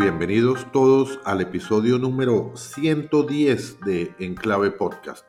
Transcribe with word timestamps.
Bienvenidos 0.00 0.70
todos 0.70 1.18
al 1.24 1.40
episodio 1.40 1.98
número 1.98 2.52
110 2.54 3.80
de 3.80 4.14
Enclave 4.20 4.70
Podcast. 4.70 5.26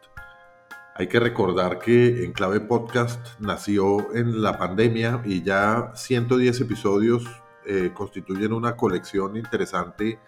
Hay 0.94 1.08
que 1.08 1.20
recordar 1.20 1.80
que 1.80 2.24
Enclave 2.24 2.60
Podcast 2.60 3.20
nació 3.40 4.14
en 4.14 4.44
la 4.44 4.60
pandemia 4.60 5.24
y 5.26 5.42
ya 5.42 5.92
110 5.96 6.62
episodios 6.62 7.26
eh, 7.66 7.90
constituyen 7.96 8.54
una 8.54 8.78
colección 8.78 9.38
interesante 9.38 10.20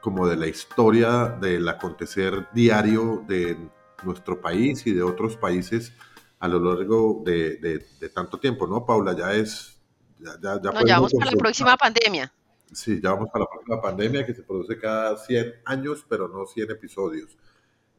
como 0.00 0.26
de 0.26 0.34
la 0.34 0.48
historia 0.48 1.36
del 1.40 1.68
acontecer 1.68 2.48
diario 2.52 3.24
de 3.28 3.56
nuestro 4.02 4.40
país 4.40 4.84
y 4.88 4.92
de 4.92 5.04
otros 5.04 5.36
países 5.36 5.92
a 6.40 6.48
lo 6.48 6.58
largo 6.58 7.22
de, 7.24 7.86
tanto 8.12 8.40
tiempo, 8.40 8.66
¿no, 8.66 8.84
Paula? 8.84 9.14
Ya 9.16 9.34
es... 9.34 9.78
Ya, 10.18 10.32
ya, 10.42 10.60
ya, 10.84 10.96
vamos 10.96 11.12
para 11.14 11.30
la 11.30 11.36
próxima 11.36 11.76
pandemia. 11.76 12.32
Sí, 12.72 13.00
ya 13.02 13.12
vamos 13.12 13.30
para 13.30 13.44
la 13.44 13.50
próxima 13.50 13.80
pandemia 13.80 14.26
que 14.26 14.34
se 14.34 14.42
produce 14.42 14.78
cada 14.78 15.16
100 15.16 15.54
años, 15.64 16.04
pero 16.08 16.28
no 16.28 16.46
100 16.46 16.70
episodios. 16.70 17.36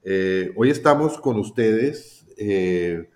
Eh, 0.03 0.53
hoy 0.55 0.69
estamos 0.69 1.19
con 1.19 1.39
ustedes, 1.39 2.25
eh, 2.37 3.09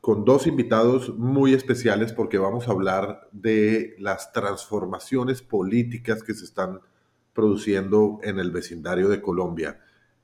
con 0.00 0.24
dos 0.24 0.46
invitados 0.48 1.16
muy 1.16 1.54
especiales, 1.54 2.12
porque 2.12 2.38
vamos 2.38 2.66
a 2.66 2.72
hablar 2.72 3.28
de 3.30 3.94
las 3.98 4.32
transformaciones 4.32 5.40
políticas 5.40 6.24
que 6.24 6.34
se 6.34 6.44
están 6.44 6.80
produciendo 7.32 8.18
en 8.24 8.40
el 8.40 8.50
vecindario 8.50 9.08
de 9.08 9.22
Colombia. 9.22 9.80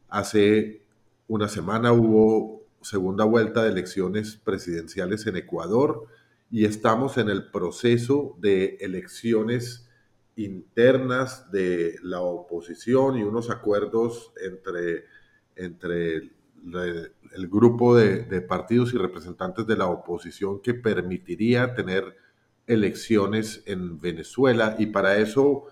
Hace 0.08 0.82
una 1.28 1.48
semana 1.48 1.92
hubo 1.92 2.64
segunda 2.82 3.24
vuelta 3.24 3.62
de 3.62 3.70
elecciones 3.70 4.36
presidenciales 4.36 5.26
en 5.26 5.36
Ecuador 5.36 6.06
y 6.50 6.64
estamos 6.64 7.16
en 7.16 7.28
el 7.28 7.50
proceso 7.50 8.36
de 8.40 8.78
elecciones 8.80 9.87
internas 10.38 11.50
de 11.50 11.96
la 12.02 12.20
oposición 12.20 13.18
y 13.18 13.22
unos 13.22 13.50
acuerdos 13.50 14.32
entre, 14.40 15.04
entre 15.56 16.16
el, 16.16 17.48
grupo 17.48 17.96
de, 17.96 18.24
de, 18.24 18.40
partidos 18.40 18.94
y 18.94 18.98
representantes 18.98 19.66
de 19.66 19.76
la 19.76 19.86
oposición 19.86 20.60
que 20.60 20.74
permitiría 20.74 21.74
tener 21.74 22.16
elecciones 22.66 23.62
en 23.66 24.00
Venezuela. 24.00 24.76
Y 24.78 24.86
para 24.86 25.16
eso 25.16 25.64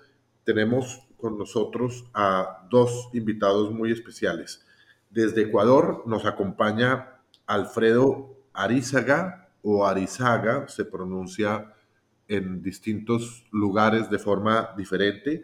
tenemos 0.45 1.07
con 1.17 1.39
nosotros 1.39 2.05
a 2.15 2.67
dos 2.71 3.09
invitados 3.12 3.73
muy 3.73 3.93
especiales. 3.93 4.65
Desde 5.11 5.43
Ecuador 5.43 6.03
nos 6.07 6.27
acompaña 6.27 7.21
Alfredo 7.47 8.37
Arizaga 8.53 9.49
o 9.62 9.87
Arizaga, 9.87 10.69
se 10.69 10.85
pronuncia 10.85 11.75
en 12.29 12.63
distintos 12.63 13.47
lugares 13.53 14.11
de 14.11 14.19
forma 14.19 14.71
diferente. 14.77 15.43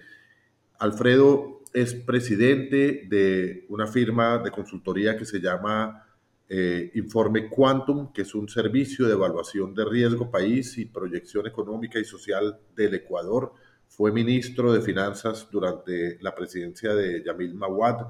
Alfredo 0.78 1.62
es 1.72 1.94
presidente 1.94 3.06
de 3.08 3.66
una 3.68 3.86
firma 3.86 4.38
de 4.38 4.50
consultoría 4.50 5.16
que 5.16 5.24
se 5.24 5.40
llama 5.40 6.06
eh, 6.48 6.90
Informe 6.94 7.48
Quantum, 7.48 8.12
que 8.12 8.22
es 8.22 8.34
un 8.34 8.48
servicio 8.48 9.06
de 9.06 9.14
evaluación 9.14 9.74
de 9.74 9.84
riesgo 9.84 10.30
país 10.30 10.76
y 10.76 10.84
proyección 10.84 11.46
económica 11.46 11.98
y 11.98 12.04
social 12.04 12.58
del 12.76 12.94
Ecuador. 12.94 13.54
Fue 13.88 14.12
ministro 14.12 14.72
de 14.72 14.82
Finanzas 14.82 15.48
durante 15.50 16.18
la 16.20 16.34
presidencia 16.34 16.94
de 16.94 17.22
Yamil 17.24 17.54
Mawad 17.54 18.08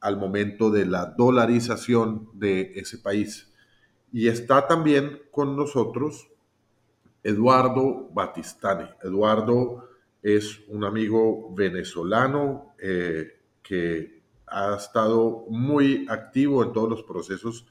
al 0.00 0.16
momento 0.16 0.70
de 0.70 0.86
la 0.86 1.06
dolarización 1.16 2.30
de 2.34 2.72
ese 2.76 2.98
país. 2.98 3.52
Y 4.12 4.28
está 4.28 4.66
también 4.66 5.22
con 5.30 5.56
nosotros 5.56 6.28
Eduardo 7.22 8.08
Batistani. 8.12 8.88
Eduardo 9.02 9.88
es 10.22 10.60
un 10.68 10.84
amigo 10.84 11.54
venezolano 11.54 12.74
eh, 12.78 13.40
que 13.62 14.22
ha 14.46 14.76
estado 14.76 15.44
muy 15.48 16.06
activo 16.08 16.62
en 16.62 16.72
todos 16.72 16.88
los 16.88 17.02
procesos 17.02 17.66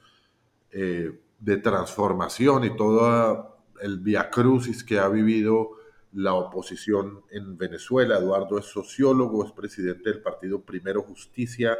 eh, 0.70 1.20
de 1.38 1.56
transformación 1.58 2.64
y 2.64 2.76
todo 2.76 3.58
el 3.80 3.98
viacrucis 3.98 4.84
que 4.84 4.98
ha 4.98 5.08
vivido 5.08 5.70
la 6.12 6.34
oposición 6.34 7.22
en 7.30 7.56
Venezuela. 7.56 8.18
Eduardo 8.18 8.58
es 8.58 8.66
sociólogo, 8.66 9.44
es 9.44 9.52
presidente 9.52 10.10
del 10.10 10.22
partido 10.22 10.62
Primero 10.62 11.02
Justicia 11.02 11.76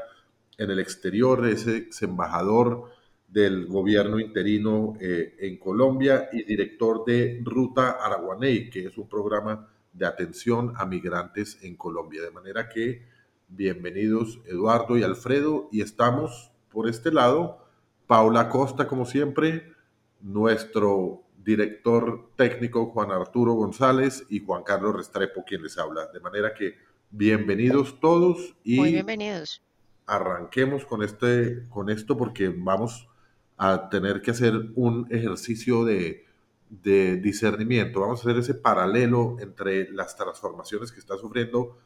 en 0.56 0.70
el 0.70 0.80
exterior, 0.80 1.46
es 1.46 1.66
ex 1.66 2.02
embajador 2.02 2.90
del 3.28 3.66
gobierno 3.66 4.18
interino 4.18 4.94
eh, 5.00 5.36
en 5.38 5.58
Colombia 5.58 6.30
y 6.32 6.44
director 6.44 7.04
de 7.04 7.40
Ruta 7.44 7.90
Araguaney, 7.90 8.70
que 8.70 8.86
es 8.86 8.96
un 8.96 9.08
programa 9.08 9.68
de 9.92 10.06
atención 10.06 10.72
a 10.76 10.86
migrantes 10.86 11.58
en 11.62 11.76
Colombia. 11.76 12.22
De 12.22 12.30
manera 12.30 12.68
que 12.68 13.06
bienvenidos 13.48 14.40
Eduardo 14.46 14.96
y 14.96 15.02
Alfredo 15.02 15.68
y 15.70 15.82
estamos 15.82 16.50
por 16.70 16.88
este 16.88 17.12
lado, 17.12 17.64
Paula 18.06 18.48
Costa 18.48 18.88
como 18.88 19.04
siempre, 19.04 19.72
nuestro 20.20 21.22
director 21.44 22.30
técnico 22.36 22.86
Juan 22.86 23.10
Arturo 23.10 23.52
González 23.52 24.24
y 24.30 24.44
Juan 24.44 24.62
Carlos 24.62 24.96
Restrepo 24.96 25.44
quien 25.44 25.62
les 25.62 25.76
habla. 25.76 26.06
De 26.06 26.20
manera 26.20 26.54
que 26.54 26.76
bienvenidos 27.10 28.00
todos 28.00 28.56
y 28.64 28.76
Muy 28.76 28.92
bienvenidos. 28.92 29.62
arranquemos 30.06 30.86
con, 30.86 31.02
este, 31.02 31.68
con 31.68 31.90
esto 31.90 32.16
porque 32.16 32.48
vamos 32.48 33.08
a 33.58 33.88
tener 33.90 34.22
que 34.22 34.30
hacer 34.30 34.70
un 34.76 35.06
ejercicio 35.10 35.84
de, 35.84 36.24
discernimiento. 36.70 38.00
Vamos 38.00 38.20
a 38.20 38.28
hacer 38.28 38.38
ese 38.38 38.54
paralelo 38.54 39.36
entre 39.40 39.90
las 39.90 40.16
transformaciones 40.16 40.92
que 40.92 41.00
está 41.00 41.16
sufriendo 41.16 41.78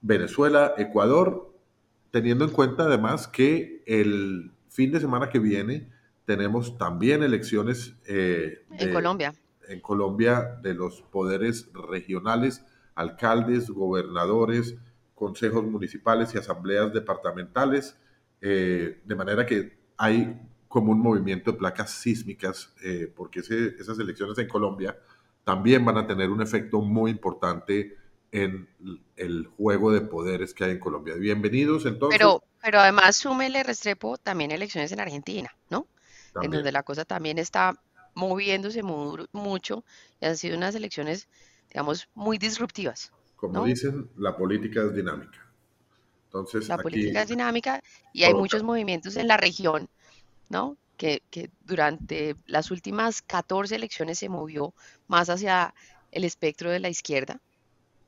Venezuela, 0.00 0.74
Ecuador, 0.76 1.54
teniendo 2.10 2.44
en 2.44 2.50
cuenta 2.50 2.84
además 2.84 3.28
que 3.28 3.84
el 3.86 4.52
fin 4.68 4.90
de 4.90 4.98
semana 4.98 5.28
que 5.28 5.38
viene 5.38 5.92
tenemos 6.24 6.76
también 6.76 7.22
elecciones 7.22 7.94
eh, 8.06 8.64
en 8.78 8.92
Colombia. 8.92 9.32
En 9.68 9.80
Colombia 9.80 10.58
de 10.60 10.74
los 10.74 11.02
poderes 11.02 11.70
regionales, 11.72 12.64
alcaldes, 12.96 13.70
gobernadores, 13.70 14.76
consejos 15.14 15.64
municipales 15.64 16.34
y 16.34 16.38
asambleas 16.38 16.92
departamentales, 16.92 17.96
eh, 18.40 19.00
de 19.04 19.14
manera 19.14 19.46
que 19.46 19.78
hay 19.96 20.36
como 20.68 20.92
un 20.92 21.00
movimiento 21.00 21.52
de 21.52 21.58
placas 21.58 21.90
sísmicas, 21.90 22.72
eh, 22.82 23.12
porque 23.14 23.40
esas 23.40 23.98
elecciones 23.98 24.36
en 24.38 24.48
Colombia 24.48 24.96
también 25.44 25.84
van 25.84 25.96
a 25.96 26.06
tener 26.06 26.30
un 26.30 26.42
efecto 26.42 26.80
muy 26.80 27.10
importante 27.10 27.96
en 28.32 28.68
el 29.16 29.46
juego 29.56 29.92
de 29.92 30.00
poderes 30.00 30.52
que 30.52 30.64
hay 30.64 30.72
en 30.72 30.80
Colombia. 30.80 31.14
Bienvenidos 31.14 31.86
entonces. 31.86 32.18
Pero, 32.18 32.42
pero 32.60 32.80
además 32.80 33.16
súmele 33.16 33.62
Restrepo 33.62 34.18
también 34.18 34.50
elecciones 34.50 34.90
en 34.92 35.00
Argentina, 35.00 35.56
¿no? 35.70 35.86
En 36.42 36.50
donde 36.50 36.70
la 36.72 36.82
cosa 36.82 37.04
también 37.04 37.38
está 37.38 37.80
moviéndose 38.14 38.82
mucho 38.82 39.84
y 40.20 40.26
han 40.26 40.36
sido 40.36 40.56
unas 40.56 40.74
elecciones, 40.74 41.28
digamos, 41.68 42.08
muy 42.14 42.36
disruptivas. 42.38 43.12
Como 43.36 43.64
dicen, 43.64 44.10
la 44.16 44.36
política 44.36 44.82
es 44.82 44.94
dinámica. 44.94 45.46
Entonces, 46.24 46.68
la 46.68 46.76
política 46.76 47.22
es 47.22 47.28
dinámica 47.28 47.80
y 48.12 48.24
hay 48.24 48.34
muchos 48.34 48.62
movimientos 48.62 49.16
en 49.16 49.28
la 49.28 49.36
región 49.36 49.88
¿no? 50.48 50.76
Que, 50.96 51.22
durante 51.64 52.36
las 52.46 52.70
últimas 52.70 53.20
14 53.22 53.74
elecciones 53.76 54.18
se 54.18 54.28
movió 54.28 54.72
más 55.08 55.28
hacia 55.28 55.74
el 56.10 56.24
espectro 56.24 56.70
de 56.70 56.80
la 56.80 56.88
izquierda. 56.88 57.40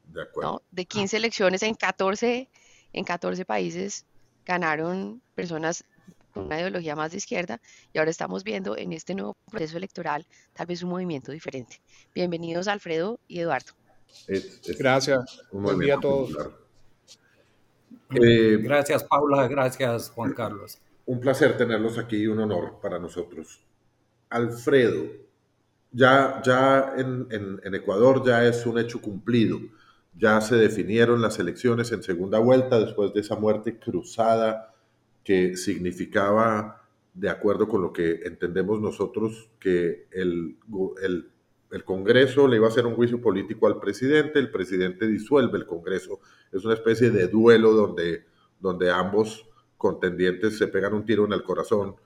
De 0.06 0.22
acuerdo. 0.22 0.62
De 0.70 0.86
15 0.86 1.18
elecciones 1.18 1.62
en 1.62 1.74
14, 1.74 2.48
en 2.94 3.04
14 3.04 3.44
países 3.44 4.06
ganaron 4.46 5.20
personas 5.34 5.84
con 6.32 6.46
una 6.46 6.58
ideología 6.58 6.96
más 6.96 7.10
de 7.10 7.18
izquierda 7.18 7.60
y 7.92 7.98
ahora 7.98 8.10
estamos 8.10 8.42
viendo 8.42 8.76
en 8.76 8.94
este 8.94 9.14
nuevo 9.14 9.36
proceso 9.50 9.76
electoral 9.76 10.26
tal 10.54 10.66
vez 10.66 10.82
un 10.82 10.90
movimiento 10.90 11.30
diferente. 11.32 11.82
Bienvenidos 12.14 12.68
Alfredo 12.68 13.20
y 13.28 13.40
Eduardo. 13.40 13.72
gracias. 14.78 15.42
Buen 15.52 15.78
día 15.78 15.96
a 15.96 16.00
todos. 16.00 16.30
Eh, 18.10 18.56
gracias 18.62 19.04
Paula, 19.04 19.46
gracias 19.46 20.08
Juan 20.10 20.32
Carlos 20.32 20.78
un 21.08 21.20
placer 21.20 21.56
tenerlos 21.56 21.96
aquí 21.96 22.16
y 22.16 22.26
un 22.26 22.38
honor 22.38 22.80
para 22.82 22.98
nosotros. 22.98 23.62
Alfredo, 24.28 25.06
ya, 25.90 26.42
ya 26.44 26.92
en, 26.98 27.74
Ecuador 27.74 28.22
ya 28.26 28.44
es 28.44 28.66
un 28.66 28.78
hecho 28.78 29.00
cumplido. 29.00 29.58
Ya 30.14 30.38
se 30.42 30.56
definieron 30.56 31.22
las 31.22 31.38
elecciones 31.38 31.92
en 31.92 32.02
segunda 32.02 32.38
vuelta 32.40 32.78
después 32.78 33.14
de 33.14 33.20
esa 33.20 33.36
muerte 33.36 33.78
cruzada 33.78 34.74
que 35.24 35.56
significaba, 35.56 36.86
de 37.14 37.30
acuerdo 37.30 37.68
con 37.68 37.80
lo 37.80 37.90
que 37.90 38.20
entendemos 38.26 38.78
nosotros, 38.78 39.48
que 39.58 40.08
el, 40.12 40.58
el, 41.02 41.30
el 41.70 41.84
Congreso 41.84 42.46
le 42.46 42.56
iba 42.56 42.66
a 42.66 42.70
hacer 42.70 42.84
un 42.84 42.96
juicio 42.96 43.18
político 43.22 43.66
al 43.66 43.80
presidente, 43.80 44.38
el 44.38 44.50
presidente 44.50 45.06
disuelve 45.06 45.56
el 45.56 45.64
Congreso. 45.64 46.20
Es 46.52 46.66
una 46.66 46.74
especie 46.74 47.10
de 47.10 47.28
duelo 47.28 47.72
donde, 47.72 48.26
donde 48.60 48.90
ambos 48.90 49.47
contendientes 49.78 50.58
se 50.58 50.66
pegan 50.66 50.92
un 50.92 51.06
tiro 51.06 51.24
en 51.24 51.32
el 51.32 51.42
corazón 51.42 51.96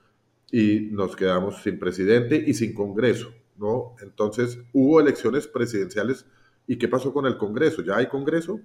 y 0.51 0.81
nos 0.91 1.15
quedamos 1.15 1.63
sin 1.63 1.79
presidente 1.79 2.41
y 2.45 2.53
sin 2.53 2.73
Congreso, 2.73 3.33
¿no? 3.57 3.95
Entonces, 4.01 4.59
hubo 4.71 5.01
elecciones 5.01 5.47
presidenciales 5.47 6.25
y 6.67 6.77
¿qué 6.77 6.87
pasó 6.87 7.11
con 7.11 7.25
el 7.25 7.37
Congreso? 7.37 7.81
¿Ya 7.81 7.97
hay 7.97 8.07
Congreso? 8.07 8.61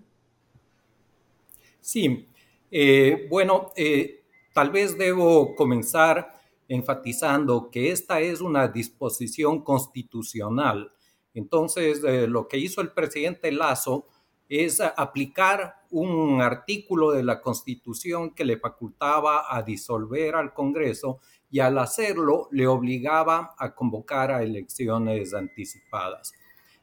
Sí, 1.81 2.29
eh, 2.71 3.27
bueno, 3.31 3.73
eh, 3.75 4.23
tal 4.53 4.71
vez 4.71 4.99
debo 4.99 5.57
comenzar 5.57 6.35
enfatizando 6.69 7.71
que 7.71 7.91
esta 7.91 8.21
es 8.21 8.43
una 8.43 8.69
disposición 8.69 9.65
constitucional. 9.65 10.93
Entonces, 11.33 12.05
eh, 12.05 12.27
lo 12.27 12.47
que 12.47 12.59
hizo 12.59 12.83
el 12.83 12.93
presidente 12.93 13.51
Lazo 13.51 14.07
es 14.49 14.81
aplicar 14.81 15.78
un 15.91 16.41
artículo 16.43 17.13
de 17.13 17.23
la 17.23 17.41
Constitución 17.41 18.35
que 18.35 18.45
le 18.45 18.59
facultaba 18.59 19.45
a 19.49 19.63
disolver 19.63 20.35
al 20.35 20.53
Congreso 20.53 21.21
y 21.51 21.61
al 21.61 21.79
hacerlo 21.79 22.49
le 22.53 22.67
obligaba 22.67 23.55
a 23.59 23.75
convocar 23.75 24.31
a 24.31 24.43
elecciones 24.43 25.33
anticipadas. 25.35 26.33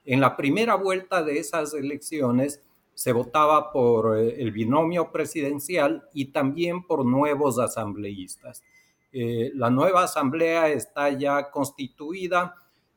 En 0.06 0.22
la 0.22 0.36
primera 0.36 0.76
vuelta 0.76 1.24
de 1.24 1.40
esas 1.40 1.74
elecciones 1.74 2.62
se 2.94 3.12
votaba 3.12 3.72
por 3.72 4.18
eh, 4.18 4.42
el 4.42 4.52
binomio 4.52 5.12
presidencial 5.12 6.08
y 6.14 6.26
también 6.26 6.84
por 6.84 7.06
nuevos 7.06 7.60
asambleístas. 7.60 8.64
Eh, 9.12 9.52
la 9.54 9.70
nueva 9.70 10.04
asamblea 10.04 10.70
está 10.70 11.10
ya 11.10 11.52
constituida 11.52 12.56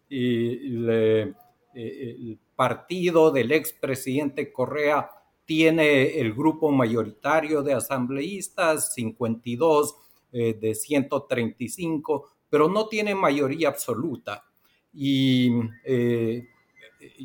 y 0.08 0.87
eh, 0.88 1.34
el 1.75 2.38
partido 2.56 3.31
del 3.31 3.52
expresidente 3.52 4.52
Correa 4.52 5.11
tiene 5.49 6.21
el 6.21 6.35
grupo 6.35 6.71
mayoritario 6.71 7.65
de 7.65 7.73
asambleístas, 7.73 8.93
52 8.93 9.97
de 10.31 10.75
135, 10.75 12.29
pero 12.50 12.69
no 12.69 12.87
tiene 12.87 13.15
mayoría 13.15 13.69
absoluta. 13.69 14.45
Y 14.93 15.50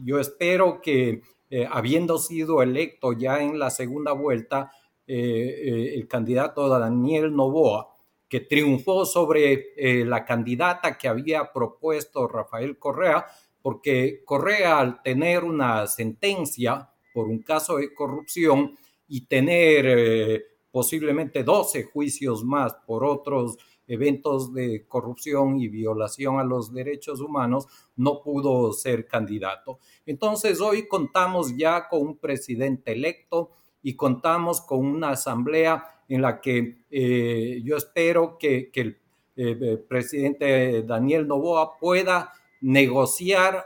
yo 0.05 0.19
espero 0.19 0.81
que 0.81 1.21
eh, 1.55 1.67
habiendo 1.69 2.17
sido 2.17 2.63
electo 2.63 3.13
ya 3.13 3.39
en 3.39 3.59
la 3.59 3.69
segunda 3.69 4.11
vuelta, 4.11 4.71
eh, 5.05 5.15
eh, 5.15 5.93
el 5.93 6.07
candidato 6.07 6.67
Daniel 6.67 7.35
Novoa, 7.35 7.89
que 8.27 8.39
triunfó 8.39 9.05
sobre 9.05 9.75
la 10.03 10.25
candidata 10.25 10.97
que 10.97 11.07
había 11.07 11.53
propuesto 11.53 12.27
Rafael 12.27 12.79
Correa, 12.79 13.27
porque 13.61 14.23
Correa 14.25 14.79
al 14.79 15.03
tener 15.03 15.43
una 15.43 15.85
sentencia 15.85 16.89
por 17.13 17.27
un 17.27 17.39
caso 17.39 17.77
de 17.77 17.93
corrupción 17.93 18.77
y 19.07 19.25
tener 19.25 20.43
posiblemente 20.71 21.43
12 21.43 21.83
juicios 21.83 22.43
más 22.43 22.73
por 22.87 23.03
otros 23.05 23.57
eventos 23.87 24.53
de 24.53 24.85
corrupción 24.87 25.59
y 25.59 25.67
violación 25.67 26.39
a 26.39 26.43
los 26.43 26.73
derechos 26.73 27.19
humanos, 27.19 27.67
no 27.95 28.21
pudo 28.21 28.71
ser 28.73 29.07
candidato. 29.07 29.79
Entonces 30.05 30.61
hoy 30.61 30.87
contamos 30.87 31.55
ya 31.55 31.87
con 31.87 32.01
un 32.01 32.17
presidente 32.17 32.93
electo 32.93 33.51
y 33.81 33.95
contamos 33.95 34.61
con 34.61 34.85
una 34.85 35.09
asamblea 35.09 35.83
en 36.07 36.21
la 36.21 36.39
que 36.39 36.85
eh, 36.89 37.61
yo 37.63 37.77
espero 37.77 38.37
que, 38.37 38.71
el 38.73 38.97
eh, 39.35 39.77
presidente 39.87 40.83
Daniel 40.83 41.27
Novoa 41.27 41.77
pueda 41.77 42.31
negociar 42.61 43.65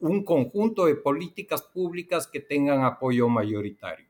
un 0.00 0.24
conjunto 0.24 0.86
de 0.86 0.94
políticas 0.94 1.62
públicas 1.62 2.26
que 2.26 2.40
tengan 2.40 2.84
apoyo 2.84 3.28
mayoritario. 3.28 4.06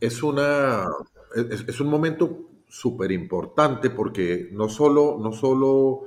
Es, 0.00 0.22
una, 0.22 0.86
es 1.34 1.80
un 1.80 1.88
momento 1.88 2.48
súper 2.68 3.12
importante 3.12 3.90
porque 3.90 4.48
no 4.52 4.68
solo, 4.68 5.18
no 5.20 5.32
solo 5.32 6.06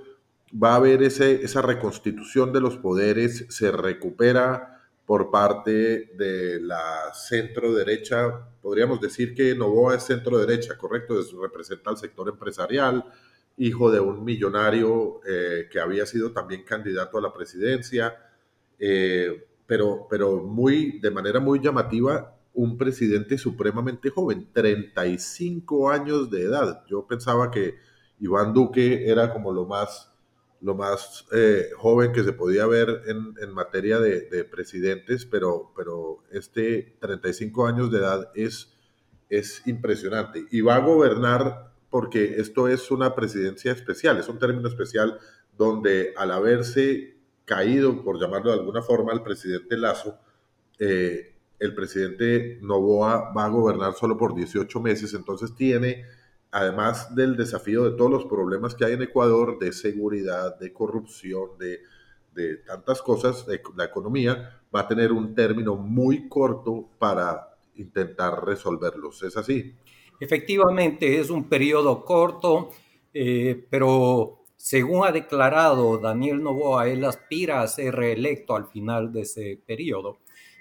va 0.51 0.73
a 0.73 0.75
haber 0.77 1.03
ese, 1.03 1.43
esa 1.43 1.61
reconstitución 1.61 2.51
de 2.53 2.61
los 2.61 2.77
poderes, 2.77 3.45
se 3.49 3.71
recupera 3.71 4.81
por 5.05 5.29
parte 5.29 6.11
de 6.15 6.59
la 6.61 7.13
centro 7.13 7.73
derecha, 7.73 8.47
podríamos 8.61 8.99
decir 8.99 9.35
que 9.35 9.53
Novoa 9.53 9.95
es 9.95 10.03
centro 10.03 10.39
derecha, 10.39 10.77
correcto, 10.77 11.19
es, 11.19 11.31
representa 11.31 11.91
al 11.91 11.97
sector 11.97 12.27
empresarial, 12.29 13.05
hijo 13.57 13.91
de 13.91 13.99
un 13.99 14.23
millonario 14.23 15.21
eh, 15.27 15.67
que 15.71 15.79
había 15.79 16.05
sido 16.07 16.31
también 16.31 16.63
candidato 16.63 17.19
a 17.19 17.21
la 17.21 17.31
presidencia, 17.31 18.24
eh, 18.79 19.47
pero, 19.67 20.07
pero 20.09 20.43
muy, 20.43 20.99
de 20.99 21.11
manera 21.11 21.39
muy 21.39 21.59
llamativa, 21.59 22.35
un 22.53 22.77
presidente 22.77 23.37
supremamente 23.37 24.09
joven, 24.09 24.47
35 24.53 25.89
años 25.89 26.29
de 26.31 26.43
edad. 26.43 26.83
Yo 26.87 27.05
pensaba 27.05 27.51
que 27.51 27.75
Iván 28.19 28.53
Duque 28.53 29.09
era 29.09 29.33
como 29.33 29.51
lo 29.51 29.65
más, 29.65 30.11
lo 30.61 30.73
más 30.73 31.25
eh, 31.33 31.69
joven 31.77 32.13
que 32.13 32.23
se 32.23 32.33
podía 32.33 32.65
ver 32.65 33.01
en, 33.07 33.51
materia 33.51 33.99
de, 33.99 34.45
presidentes, 34.45 35.25
pero, 35.25 35.73
pero 35.75 36.23
este 36.31 36.95
35 36.99 37.67
años 37.67 37.91
de 37.91 37.99
edad 37.99 38.31
es, 38.35 38.73
es 39.29 39.61
impresionante. 39.67 40.45
Y 40.49 40.61
va 40.61 40.75
a 40.75 40.79
gobernar 40.79 41.73
porque 41.89 42.35
esto 42.37 42.67
es 42.67 42.89
una 42.91 43.15
presidencia 43.15 43.71
especial, 43.71 44.17
es 44.17 44.29
un 44.29 44.39
término 44.39 44.67
especial 44.67 45.19
donde 45.57 46.13
al 46.17 46.31
haberse 46.31 47.14
caído, 47.45 48.03
por 48.03 48.19
llamarlo 48.19 48.51
de 48.51 48.59
alguna 48.59 48.81
forma, 48.81 49.13
el 49.13 49.21
presidente 49.21 49.77
Lazo, 49.77 50.17
eh, 50.79 51.35
el 51.59 51.73
presidente 51.73 52.59
Novoa 52.61 53.31
va 53.31 53.45
a 53.45 53.49
gobernar 53.49 53.93
solo 53.93 54.17
por 54.17 54.35
18 54.35 54.79
meses, 54.81 55.13
entonces 55.13 55.55
tiene, 55.55 56.05
además 56.51 57.15
del 57.15 57.37
desafío 57.37 57.89
de 57.89 57.95
todos 57.95 58.11
los 58.11 58.25
problemas 58.25 58.75
que 58.75 58.85
hay 58.85 58.93
en 58.93 59.03
Ecuador, 59.03 59.57
de 59.59 59.71
seguridad, 59.71 60.59
de 60.59 60.73
corrupción, 60.73 61.51
de, 61.57 61.81
tantas 62.67 63.01
cosas, 63.01 63.45
de 63.45 63.61
la 63.77 63.85
economía, 63.85 64.61
va 64.75 64.81
a 64.81 64.87
tener 64.87 65.13
un 65.13 65.33
término 65.33 65.75
muy 65.77 66.27
corto 66.27 66.89
para 66.99 67.55
intentar 67.75 68.43
resolverlos. 68.43 69.23
¿Es 69.23 69.37
así? 69.37 69.73
Efectivamente, 70.19 71.19
es 71.19 71.29
un 71.29 71.47
periodo 71.47 72.03
corto, 72.03 72.71
eh, 73.13 73.65
pero 73.69 74.44
según 74.65 75.05
ha 75.05 75.11
declarado 75.11 75.99
Daniel 75.99 76.41
Novoa, 76.41 76.87
él 76.87 77.05
aspira 77.05 77.61
a 77.61 77.67
ser 77.67 77.93
reelecto 77.93 78.55
al 78.55 78.65
final 78.65 79.13
de 79.13 79.21
ese 79.21 79.61
periodo. 79.63 80.17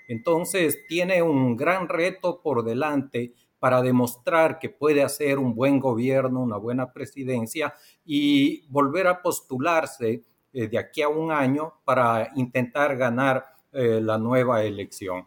Entonces 0.08 0.84
tiene 0.86 1.22
un 1.22 1.56
gran 1.56 1.88
reto 1.88 2.42
por 2.42 2.64
delante 2.64 3.32
para 3.58 3.80
demostrar 3.80 4.58
que 4.58 4.68
puede 4.68 5.02
hacer 5.02 5.38
un 5.38 5.54
buen 5.54 5.80
gobierno, 5.80 6.42
una 6.42 6.58
buena 6.58 6.92
presidencia 6.92 7.72
y 8.04 8.66
volver 8.68 9.06
a 9.06 9.22
postularse 9.22 10.22
eh, 10.52 10.68
de 10.68 10.78
aquí 10.78 11.00
a 11.00 11.08
un 11.08 11.32
año 11.32 11.72
para 11.82 12.30
intentar 12.36 12.98
ganar 12.98 13.42
eh, 13.72 14.02
la 14.02 14.18
nueva 14.18 14.64
elección. 14.64 15.26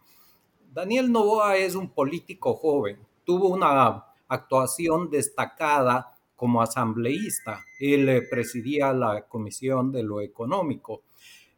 Daniel 0.71 1.11
Novoa 1.11 1.57
es 1.57 1.73
un 1.73 1.89
político 1.89 2.53
joven, 2.53 2.99
tuvo 3.23 3.47
una 3.47 4.05
actuación 4.27 5.09
destacada 5.09 6.13
como 6.37 6.61
asambleísta. 6.61 7.65
Él 7.77 8.07
eh, 8.07 8.21
presidía 8.21 8.93
la 8.93 9.27
Comisión 9.27 9.91
de 9.91 10.03
lo 10.03 10.21
Económico. 10.21 11.03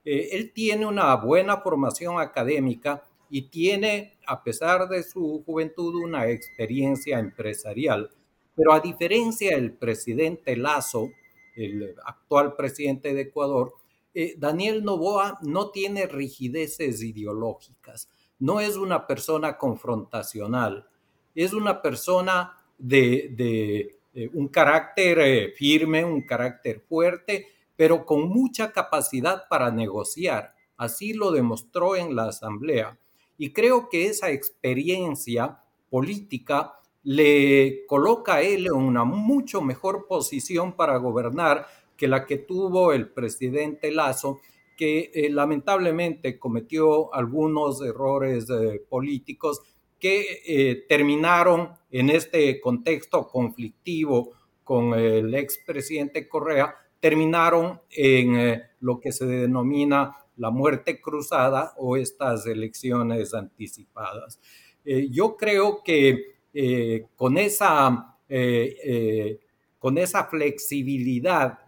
él 0.03 0.51
tiene 0.53 0.87
una 0.87 1.13
buena 1.17 1.57
formación 1.57 2.19
académica 2.19 3.03
y 3.29 3.43
tiene, 3.43 4.17
a 4.25 4.43
pesar 4.43 4.89
de 4.89 5.03
su 5.03 5.43
juventud, 5.45 5.93
una 5.95 6.27
experiencia 6.27 7.19
empresarial. 7.19 8.09
Pero 8.55 8.73
a 8.73 8.79
diferencia 8.79 9.55
del 9.55 9.73
presidente 9.73 10.57
Lazo, 10.57 11.09
el 11.55 11.95
actual 12.05 12.55
presidente 12.55 13.13
de 13.13 13.21
Ecuador, 13.21 13.73
eh, 14.13 14.35
Daniel 14.37 14.83
Novoa 14.83 15.39
no 15.43 15.69
tiene 15.69 16.07
rigideces 16.07 17.03
ideológicas, 17.03 18.09
no 18.39 18.59
es 18.59 18.75
una 18.75 19.05
persona 19.05 19.57
confrontacional, 19.57 20.87
es 21.35 21.53
una 21.53 21.81
persona 21.81 22.57
de, 22.77 23.98
eh, 24.13 24.29
un 24.33 24.47
carácter 24.47 25.19
eh, 25.19 25.51
firme, 25.55 26.03
un 26.03 26.21
carácter 26.21 26.81
fuerte, 26.81 27.47
pero 27.75 28.05
con 28.05 28.27
mucha 28.27 28.71
capacidad 28.71 29.43
para 29.49 29.71
negociar. 29.71 30.53
Así 30.77 31.13
lo 31.13 31.31
demostró 31.31 31.95
en 31.95 32.15
la 32.15 32.29
asamblea. 32.29 32.97
Y 33.37 33.53
creo 33.53 33.87
que 33.87 34.07
esa 34.07 34.31
experiencia 34.31 35.59
política 35.89 36.73
le 37.03 37.85
coloca 37.85 38.35
a 38.35 38.41
él 38.41 38.65
en 38.65 38.73
una 38.73 39.05
mucho 39.05 39.61
mejor 39.61 40.07
posición 40.07 40.73
para 40.73 40.97
gobernar 40.97 41.67
que 41.95 42.07
la 42.07 42.25
que 42.25 42.37
tuvo 42.37 42.91
el 42.93 43.09
presidente 43.09 43.91
Lazo, 43.91 44.39
que 44.75 45.11
eh, 45.13 45.29
lamentablemente 45.29 46.39
cometió 46.39 47.13
algunos 47.13 47.81
errores 47.81 48.47
políticos 48.89 49.61
que 49.99 50.41
eh, 50.45 50.85
terminaron 50.87 51.73
en 51.91 52.09
este 52.09 52.59
contexto 52.61 53.27
conflictivo 53.27 54.31
con 54.63 54.93
el 54.93 55.33
expresidente 55.35 56.27
Correa, 56.27 56.75
terminaron 56.99 57.81
en 57.89 58.61
lo 58.81 58.99
que 58.99 59.11
se 59.11 59.25
denomina 59.25 60.15
la 60.39 60.51
muerte 60.51 61.01
cruzada 61.01 61.73
o 61.77 61.97
estas 61.97 62.45
elecciones 62.45 63.33
anticipadas. 63.33 64.39
Eh, 64.85 65.09
yo 65.11 65.35
creo 65.35 65.83
que 65.83 66.37
eh, 66.53 67.05
con, 67.15 67.37
esa, 67.37 68.17
eh, 68.27 69.39
con 69.77 69.97
esa 69.97 70.25
flexibilidad 70.25 71.59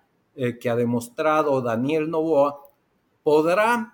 que 0.60 0.70
ha 0.70 0.76
demostrado 0.78 1.62
Daniel 1.62 2.10
Novoa, 2.10 2.62
podrá 3.22 3.94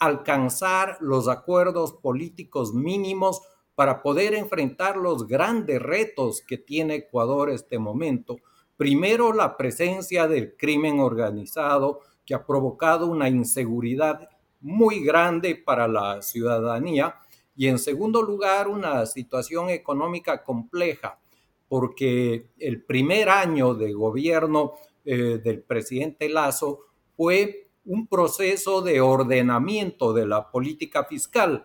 alcanzar 0.00 0.98
los 1.00 1.28
acuerdos 1.28 1.92
políticos 1.92 2.74
mínimos 2.74 3.40
para 3.80 4.02
poder 4.02 4.34
enfrentar 4.34 4.98
los 4.98 5.26
grandes 5.26 5.80
retos 5.80 6.42
que 6.46 6.58
tiene 6.58 6.96
Ecuador 6.96 7.48
este 7.48 7.78
momento. 7.78 8.36
Primero, 8.76 9.32
la 9.32 9.56
presencia 9.56 10.28
del 10.28 10.54
crimen 10.54 11.00
organizado 11.00 12.00
que 12.26 12.34
ha 12.34 12.44
provocado 12.44 13.06
una 13.06 13.30
inseguridad 13.30 14.28
muy 14.60 15.02
grande 15.02 15.54
para 15.54 15.88
la 15.88 16.20
ciudadanía 16.20 17.14
y 17.56 17.68
en 17.68 17.78
segundo 17.78 18.20
lugar 18.20 18.68
una 18.68 19.06
situación 19.06 19.70
económica 19.70 20.44
compleja 20.44 21.18
porque 21.66 22.50
el 22.58 22.84
primer 22.84 23.30
año 23.30 23.72
de 23.72 23.94
gobierno 23.94 24.74
eh, 25.06 25.40
del 25.42 25.62
presidente 25.62 26.28
Lazo 26.28 26.80
fue 27.16 27.70
un 27.86 28.06
proceso 28.06 28.82
de 28.82 29.00
ordenamiento 29.00 30.12
de 30.12 30.26
la 30.26 30.50
política 30.50 31.04
fiscal. 31.04 31.64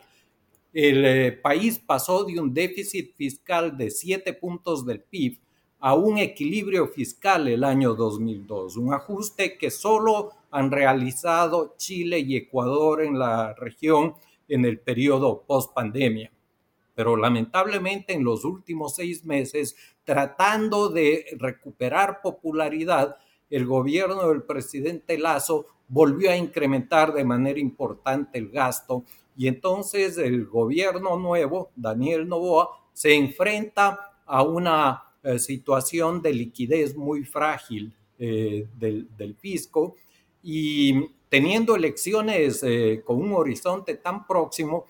El 0.76 1.06
eh, 1.06 1.32
país 1.32 1.80
pasó 1.80 2.26
de 2.26 2.38
un 2.38 2.54
déficit 2.54 3.16
fiscal 3.16 3.78
de 3.78 3.90
7 3.90 4.34
puntos 4.34 4.86
del 4.86 5.00
PIB 5.00 5.40
a 5.80 5.94
un 5.94 6.18
equilibrio 6.18 6.90
fiscal 6.90 7.48
el 7.48 7.64
año 7.64 7.96
2002, 7.96 8.76
un 8.76 8.94
ajuste 8.94 9.58
que 9.58 9.72
solo 9.72 10.32
han 10.52 10.72
realizado 10.72 11.76
Chile 11.78 12.20
y 12.20 12.36
Ecuador 12.36 13.04
en 13.04 13.18
la 13.18 13.54
región 13.54 14.16
en 14.50 14.66
el 14.66 14.78
periodo 14.78 15.44
post 15.48 15.74
pandemia. 15.74 16.30
Pero 16.94 17.16
lamentablemente 17.16 18.12
en 18.12 18.26
los 18.26 18.44
últimos 18.44 18.96
seis 18.96 19.24
meses, 19.24 19.78
tratando 20.04 20.90
de 20.90 21.38
recuperar 21.38 22.20
popularidad, 22.22 23.16
el 23.50 23.66
gobierno 23.66 24.28
del 24.28 24.44
presidente 24.44 25.18
Lazo 25.18 25.68
volvió 25.88 26.32
a 26.32 26.36
incrementar 26.36 27.14
de 27.14 27.24
manera 27.24 27.62
importante 27.62 28.38
el 28.40 28.50
gasto 28.50 29.06
y 29.38 29.48
entonces 29.48 30.18
el 30.18 30.46
gobierno 30.46 31.18
nuevo, 31.18 31.72
Daniel 31.76 32.28
Novoa, 32.28 32.70
se 32.94 33.14
enfrenta 33.14 34.22
a 34.26 34.44
una 34.44 35.04
eh, 35.24 35.40
situación 35.40 36.22
de 36.22 36.34
liquidez 36.34 36.96
muy 36.96 37.26
frágil 37.26 37.94
eh, 38.18 38.68
del, 38.78 39.36
fisco 39.38 39.96
y 40.42 41.08
teniendo 41.30 41.76
elecciones 41.76 42.64
eh, 42.64 43.02
con 43.04 43.22
un 43.22 43.34
horizonte 43.34 43.96
tan 43.96 44.26
próximo, 44.26 44.86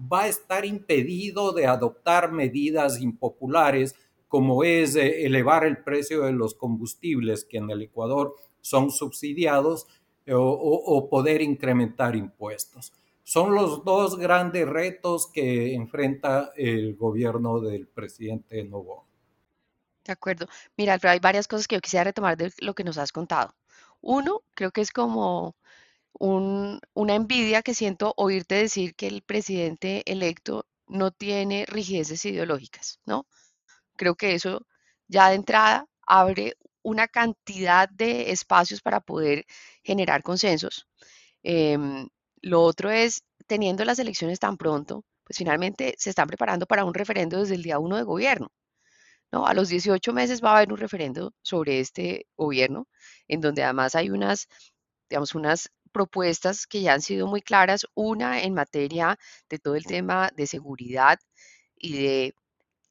va 0.00 0.22
a 0.22 0.28
estar 0.28 0.64
impedido 0.64 1.52
de 1.52 1.66
adoptar 1.66 2.30
medidas 2.30 3.00
impopulares 3.00 3.96
como 4.28 4.62
es 4.62 4.94
elevar 4.94 5.64
el 5.64 5.78
precio 5.78 6.24
de 6.24 6.32
los 6.32 6.54
combustibles 6.54 7.44
que 7.44 7.56
en 7.56 7.70
el 7.70 7.82
Ecuador 7.82 8.34
son 8.60 8.90
subsidiados 8.90 9.86
o, 10.30 11.08
poder 11.08 11.40
incrementar 11.40 12.14
impuestos. 12.14 12.92
Son 13.28 13.54
los 13.54 13.84
dos 13.84 14.16
grandes 14.16 14.66
retos 14.66 15.26
que 15.26 15.74
enfrenta 15.74 16.50
el 16.56 16.96
gobierno 16.96 17.60
del 17.60 17.86
presidente 17.86 18.64
Novoa. 18.64 19.04
De 20.02 20.14
acuerdo. 20.14 20.48
Mira, 20.78 20.98
hay 21.02 21.18
varias 21.18 21.46
cosas 21.46 21.68
que 21.68 21.76
yo 21.76 21.82
quisiera 21.82 22.04
retomar 22.04 22.38
de 22.38 22.50
lo 22.60 22.72
que 22.72 22.84
nos 22.84 22.96
has 22.96 23.12
contado. 23.12 23.54
Uno, 24.00 24.44
creo 24.54 24.70
que 24.70 24.80
es 24.80 24.90
como 24.90 25.56
una 26.14 27.14
envidia 27.14 27.60
que 27.60 27.74
siento 27.74 28.14
oírte 28.16 28.54
decir 28.54 28.94
que 28.94 29.08
el 29.08 29.20
presidente 29.20 30.10
electo 30.10 30.64
no 30.86 31.10
tiene 31.10 31.66
rigideces 31.68 32.24
ideológicas, 32.24 32.98
¿no? 33.04 33.26
Creo 33.96 34.14
que 34.14 34.36
eso 34.36 34.66
ya 35.06 35.28
de 35.28 35.34
entrada 35.34 35.86
abre 36.06 36.56
una 36.80 37.08
cantidad 37.08 37.90
de 37.90 38.30
espacios 38.30 38.80
para 38.80 39.00
poder 39.00 39.44
generar 39.82 40.22
consensos. 40.22 40.88
Em, 41.42 42.08
lo 42.42 42.62
otro 42.62 42.90
es, 42.90 43.22
teniendo 43.46 43.84
las 43.84 43.98
elecciones 43.98 44.38
tan 44.38 44.56
pronto, 44.56 45.04
pues 45.24 45.38
finalmente 45.38 45.94
se 45.98 46.10
están 46.10 46.28
preparando 46.28 46.66
para 46.66 46.84
un 46.84 46.94
referendo 46.94 47.40
desde 47.40 47.54
el 47.54 47.62
día 47.62 47.78
uno 47.78 47.96
de 47.96 48.02
gobierno. 48.02 48.50
¿no? 49.32 49.46
A 49.46 49.54
los 49.54 49.68
18 49.68 50.12
meses 50.12 50.42
va 50.42 50.52
a 50.52 50.56
haber 50.58 50.72
un 50.72 50.78
referendo 50.78 51.34
sobre 51.42 51.80
este 51.80 52.26
gobierno, 52.36 52.88
en 53.28 53.40
donde 53.40 53.62
además 53.62 53.94
hay 53.94 54.10
unas, 54.10 54.48
digamos, 55.10 55.34
unas 55.34 55.70
propuestas 55.92 56.66
que 56.66 56.82
ya 56.82 56.94
han 56.94 57.02
sido 57.02 57.26
muy 57.26 57.42
claras, 57.42 57.86
una 57.94 58.42
en 58.42 58.54
materia 58.54 59.18
de 59.48 59.58
todo 59.58 59.76
el 59.76 59.84
tema 59.84 60.30
de 60.36 60.46
seguridad 60.46 61.18
y 61.76 62.02
de 62.02 62.34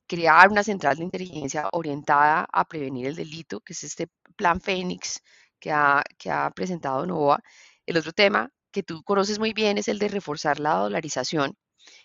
crear 0.08 0.50
una 0.50 0.64
central 0.64 0.98
de 0.98 1.04
inteligencia 1.06 1.70
orientada 1.74 2.48
a 2.52 2.66
prevenir 2.66 3.08
el 3.08 3.16
delito, 3.16 3.60
que 3.62 3.74
es 3.74 3.84
este 3.84 4.08
plan 4.36 4.62
Fénix 4.62 5.22
que 5.60 5.72
ha, 5.72 6.04
que 6.18 6.30
ha 6.32 6.50
presentado 6.52 7.06
NOVA. 7.06 7.42
El 7.86 7.98
otro 7.98 8.14
tema 8.14 8.52
que 8.72 8.84
tú 8.84 9.04
conoces 9.04 9.40
muy 9.40 9.54
bien 9.54 9.78
es 9.78 9.88
el 9.88 10.00
de 10.00 10.08
reforzar 10.10 10.60
la 10.60 10.76
dolarización 10.76 11.56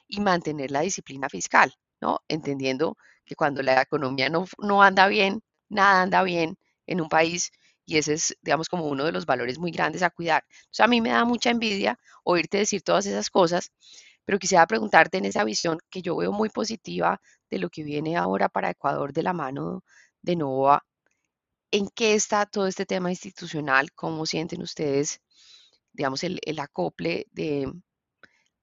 y 0.09 0.21
mantener 0.21 0.71
la 0.71 0.81
disciplina 0.83 1.29
fiscal, 1.29 1.75
¿no? 2.01 2.21
Entendiendo 2.29 2.97
que 3.25 3.35
cuando 3.37 3.63
la 3.63 3.83
economía 3.83 4.29
no, 4.29 4.47
no 4.59 4.83
anda 4.83 5.07
bien, 5.09 5.43
nada 5.69 6.03
anda 6.03 6.23
bien 6.23 6.57
en 6.87 7.01
un 7.01 7.09
país 7.09 7.51
y 7.85 7.99
ese 7.99 8.15
es, 8.15 8.37
digamos, 8.43 8.69
como 8.69 8.87
uno 8.87 9.05
de 9.05 9.13
los 9.13 9.27
valores 9.27 9.59
muy 9.59 9.71
grandes 9.73 10.03
a 10.03 10.11
cuidar. 10.11 10.45
Entonces, 10.49 10.81
a 10.81 10.87
mí 10.89 11.01
me 11.01 11.11
da 11.11 11.25
mucha 11.25 11.51
envidia 11.51 11.99
oírte 12.25 12.59
decir 12.59 12.83
todas 12.83 13.07
esas 13.07 13.31
cosas, 13.31 13.73
pero 14.25 14.39
quisiera 14.39 14.67
preguntarte 14.67 15.19
en 15.19 15.25
esa 15.27 15.45
visión 15.45 15.79
que 15.91 16.03
yo 16.03 16.17
veo 16.17 16.33
muy 16.33 16.49
positiva 16.49 17.21
de 17.51 17.59
lo 17.59 17.71
que 17.71 17.83
viene 17.85 18.17
ahora 18.17 18.49
para 18.49 18.71
Ecuador 18.71 19.13
de 19.13 19.23
la 19.23 19.33
mano 19.33 19.85
de 20.23 20.37
NOVA, 20.37 20.85
¿en 21.73 21.89
qué 21.89 22.15
está 22.15 22.47
todo 22.47 22.67
este 22.69 22.87
tema 22.87 23.11
institucional? 23.11 23.93
¿Cómo 23.93 24.27
sienten 24.27 24.63
ustedes, 24.63 25.21
digamos, 25.93 26.25
el, 26.25 26.59
acople 26.59 27.27
de, 27.33 27.73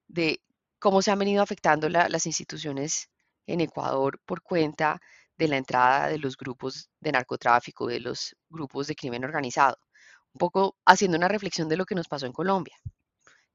de, 0.08 0.42
cómo 0.80 1.02
se 1.02 1.12
han 1.12 1.20
venido 1.20 1.42
afectando 1.42 1.90
las 1.90 2.26
instituciones 2.26 3.10
en 3.48 3.62
Ecuador 3.62 4.20
por 4.26 4.42
cuenta 4.42 5.02
de 5.38 5.48
la 5.48 5.58
entrada 5.58 6.08
de 6.10 6.20
los 6.20 6.38
grupos 6.38 6.90
de 7.00 7.12
narcotráfico, 7.12 7.88
de 7.88 8.00
los 8.00 8.36
grupos 8.50 8.88
de 8.88 8.96
crimen 8.96 9.24
organizado? 9.24 9.78
Un 10.34 10.40
poco 10.40 10.78
haciendo 10.86 11.18
una 11.18 11.28
reflexión 11.28 11.70
de 11.70 11.78
lo 11.78 11.86
que 11.86 11.96
nos 11.96 12.08
pasó 12.08 12.26
en 12.26 12.34
Colombia. 12.34 12.78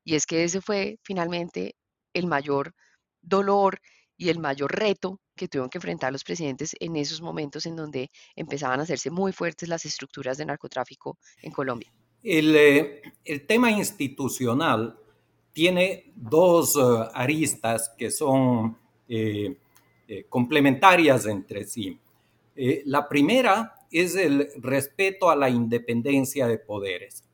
Y 0.05 0.17
es 0.17 0.27
que 0.27 0.45
ese 0.45 0.61
fue 0.61 0.99
finalmente 1.03 1.77
el 2.13 2.27
mayor 2.27 2.75
dolor 3.23 3.81
y 4.17 4.29
el 4.29 4.39
mayor 4.39 4.73
reto 4.77 5.21
que 5.35 5.49
tuvieron 5.49 5.71
que 5.71 5.79
enfrentar 5.79 6.13
los 6.13 6.25
presidentes 6.25 6.75
en 6.79 6.97
esos 6.97 7.21
momentos 7.21 7.67
en 7.67 7.77
donde 7.77 8.11
empezaban 8.37 8.81
a 8.81 8.85
hacerse 8.85 9.11
muy 9.11 9.33
fuertes 9.33 9.69
las 9.69 9.85
estructuras 9.85 10.39
de 10.39 10.47
narcotráfico 10.47 11.19
en 11.43 11.53
Colombia. 11.53 11.93
El, 12.25 12.57
eh, 12.57 13.03
tema 13.47 13.71
institucional 13.71 14.97
tiene 15.53 16.11
dos 16.17 16.75
eh, 16.75 16.81
aristas 17.13 17.93
que 17.99 18.11
son 18.11 18.79
eh, 19.07 19.55
complementarias 20.29 21.27
entre 21.27 21.65
sí. 21.65 21.99
la 22.85 23.09
primera 23.09 23.75
es 23.91 24.17
el 24.17 24.49
respeto 24.57 25.31
a 25.31 25.37
la 25.37 25.49
independencia 25.49 26.47
de 26.47 26.59
poderes, 26.59 27.25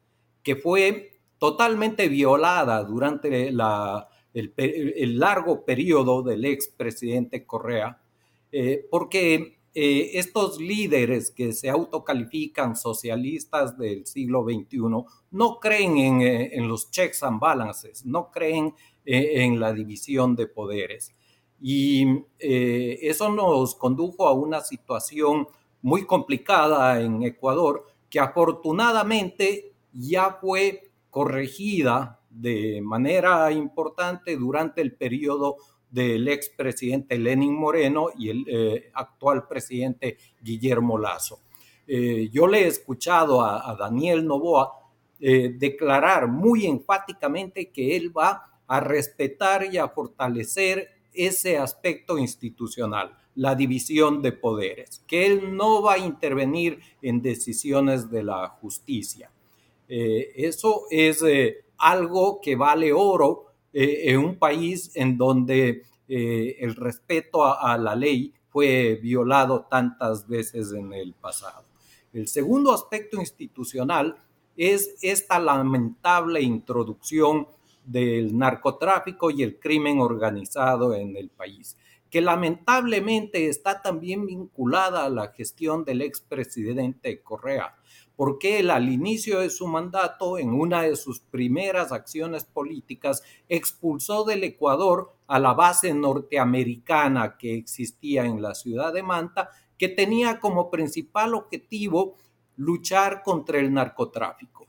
que 0.42 0.56
fue 0.56 1.18
totalmente 1.38 2.08
violada 2.08 2.82
durante 2.84 3.50
la 3.50 4.08
el, 4.32 5.18
largo 5.18 5.64
periodo 5.64 6.22
del 6.22 6.44
expresidente 6.44 7.44
Correa, 7.44 8.00
porque 8.88 9.59
eh, 9.74 10.10
estos 10.14 10.60
líderes 10.60 11.30
que 11.30 11.52
se 11.52 11.70
autocalifican 11.70 12.76
socialistas 12.76 13.76
del 13.78 14.06
siglo 14.06 14.44
XXI 14.44 14.78
no 15.30 15.58
creen 15.60 15.98
en, 15.98 16.20
eh, 16.22 16.50
en 16.54 16.68
los 16.68 16.90
checks 16.90 17.22
and 17.22 17.40
balances, 17.40 18.04
no 18.04 18.30
creen 18.30 18.74
en 19.04 19.58
la 19.58 19.72
división 19.72 20.36
de 20.36 20.46
poderes. 20.46 21.14
Y 21.60 22.06
eso 22.38 23.28
nos 23.30 23.74
condujo 23.74 24.28
a 24.28 24.34
una 24.34 24.60
situación 24.60 25.48
muy 25.82 26.06
complicada 26.06 27.00
en 27.00 27.22
Ecuador 27.22 27.86
que 28.10 28.20
afortunadamente 28.20 29.72
ya 29.92 30.38
fue 30.40 30.90
corregida 31.08 32.20
de 32.28 32.80
manera 32.82 33.50
importante 33.52 34.36
durante 34.36 34.80
el 34.80 34.94
periodo 34.94 35.56
del 35.90 36.28
expresidente 36.28 37.18
Lenin 37.18 37.54
Moreno 37.54 38.08
y 38.16 38.30
el 38.30 38.44
eh, 38.46 38.90
actual 38.94 39.46
presidente 39.46 40.16
Guillermo 40.40 40.98
Lazo. 40.98 41.40
Eh, 41.86 42.28
yo 42.32 42.46
le 42.46 42.62
he 42.62 42.66
escuchado 42.68 43.42
a, 43.42 43.76
Daniel 43.78 44.24
Novoa 44.24 44.70
eh, 45.18 45.54
declarar 45.58 46.28
muy 46.28 46.66
enfáticamente 46.66 47.70
que 47.70 47.96
él 47.96 48.16
va 48.16 48.60
a 48.66 48.80
respetar 48.80 49.66
y 49.72 49.78
a 49.78 49.88
fortalecer 49.88 50.88
ese 51.12 51.58
aspecto 51.58 52.16
institucional, 52.16 53.16
la 53.34 53.56
división 53.56 54.22
de 54.22 54.30
poderes, 54.30 55.02
que 55.08 55.26
él 55.26 55.56
no 55.56 55.82
va 55.82 55.94
a 55.94 55.98
intervenir 55.98 56.78
en 57.02 57.20
decisiones 57.20 58.08
de 58.08 58.22
la 58.22 58.48
justicia. 58.48 59.32
eso 59.88 60.84
es 60.88 61.24
algo 61.78 62.40
que 62.40 62.54
vale 62.54 62.92
oro 62.92 63.49
eh, 63.72 64.10
en 64.10 64.18
un 64.18 64.36
país 64.36 64.90
en 64.94 65.16
donde 65.16 65.84
eh, 66.08 66.56
el 66.58 66.74
respeto 66.74 67.44
a, 67.44 67.78
la 67.78 67.94
ley 67.94 68.34
fue 68.48 68.98
violado 69.00 69.66
tantas 69.70 70.26
veces 70.26 70.72
en 70.72 70.92
el 70.92 71.14
pasado. 71.14 71.64
El 72.12 72.26
segundo 72.26 72.72
aspecto 72.72 73.20
institucional 73.20 74.16
es 74.56 74.96
esta 75.02 75.38
lamentable 75.38 76.42
introducción 76.42 77.46
del 77.84 78.36
narcotráfico 78.36 79.30
y 79.30 79.44
el 79.44 79.60
crimen 79.60 80.00
organizado 80.00 80.94
en 80.94 81.16
el 81.16 81.28
país, 81.28 81.76
que 82.10 82.20
lamentablemente 82.20 83.48
está 83.48 83.80
también 83.80 84.26
vinculada 84.26 85.04
a 85.04 85.10
la 85.10 85.28
gestión 85.28 85.84
del 85.84 86.02
expresidente 86.02 87.22
Correa, 87.22 87.76
porque 88.20 88.58
él 88.58 88.70
al 88.70 88.92
inicio 88.92 89.40
de 89.40 89.48
su 89.48 89.66
mandato, 89.66 90.36
en 90.36 90.52
una 90.52 90.82
de 90.82 90.94
sus 90.94 91.20
primeras 91.20 91.90
acciones 91.90 92.44
políticas, 92.44 93.22
expulsó 93.48 94.24
del 94.24 94.44
Ecuador 94.44 95.14
a 95.26 95.38
la 95.38 95.54
base 95.54 95.94
norteamericana 95.94 97.38
que 97.38 97.54
existía 97.54 98.26
en 98.26 98.42
la 98.42 98.54
ciudad 98.54 98.92
de 98.92 99.02
Manta, 99.02 99.48
que 99.78 99.88
tenía 99.88 100.38
como 100.38 100.70
principal 100.70 101.32
objetivo 101.32 102.16
luchar 102.56 103.22
contra 103.22 103.58
el 103.58 103.72
narcotráfico. 103.72 104.66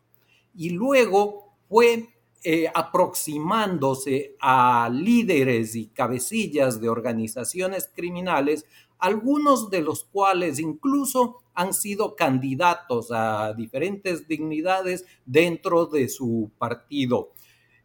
Y 0.55 0.69
luego 0.69 1.57
fue 1.67 2.07
eh, 2.45 2.71
aproximándose 2.73 4.37
a 4.39 4.89
líderes 4.89 5.75
y 5.75 5.87
cabecillas 5.87 6.79
de 6.79 6.87
organizaciones 6.87 7.91
criminales, 7.93 8.65
algunos 8.97 9.69
de 9.69 9.81
los 9.81 10.05
cuales 10.05 10.57
incluso 10.57 11.40
han 11.53 11.73
sido 11.73 12.15
candidatos 12.15 13.09
a 13.11 13.53
diferentes 13.53 14.27
dignidades 14.27 15.05
dentro 15.25 15.85
de 15.85 16.09
su 16.09 16.51
partido. 16.57 17.31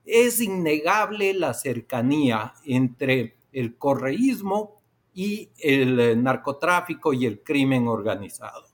Es 0.04 0.40
innegable 0.40 1.34
la 1.34 1.54
cercanía 1.54 2.54
entre 2.64 3.36
el 3.52 3.76
correísmo 3.76 4.80
y 5.12 5.50
el 5.58 6.22
narcotráfico 6.22 7.12
y 7.12 7.26
el 7.26 7.42
crimen 7.42 7.88
organizado. 7.88 8.66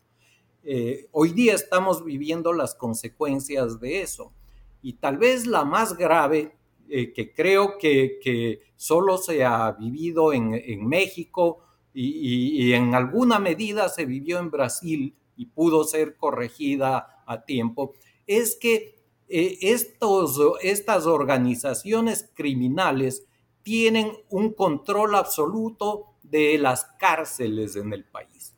Eh, 0.65 1.09
hoy 1.11 1.33
día 1.33 1.55
estamos 1.55 2.05
viviendo 2.05 2.53
las 2.53 2.75
consecuencias 2.75 3.81
de 3.81 4.03
eso. 4.03 4.33
Y 4.81 4.95
tal 4.95 5.19
vez 5.19 5.47
la 5.47 5.65
más 5.65 5.97
grave, 5.97 6.57
eh, 6.89 7.13
que 7.13 7.33
creo 7.33 7.79
que, 7.79 8.61
solo 8.77 9.17
se 9.19 9.45
ha 9.45 9.71
vivido 9.73 10.33
en, 10.33 10.87
México 10.87 11.61
y, 11.95 12.73
en 12.73 12.95
alguna 12.95 13.39
medida 13.39 13.89
se 13.89 14.07
vivió 14.07 14.39
en 14.39 14.51
Brasil 14.51 15.15
y 15.37 15.47
pudo 15.47 15.85
ser 15.85 16.17
corregida 16.17 17.23
a 17.27 17.45
tiempo, 17.45 17.95
es 18.27 18.57
que 18.57 19.03
eh, 19.29 19.59
estos, 19.63 20.39
estas 20.63 21.07
organizaciones 21.07 22.31
criminales 22.35 23.27
tienen 23.63 24.13
un 24.29 24.53
control 24.53 25.15
absoluto 25.15 26.15
de 26.23 26.59
las 26.59 26.85
cárceles 26.99 27.77
en 27.77 27.93
el 27.93 28.05
país. 28.05 28.55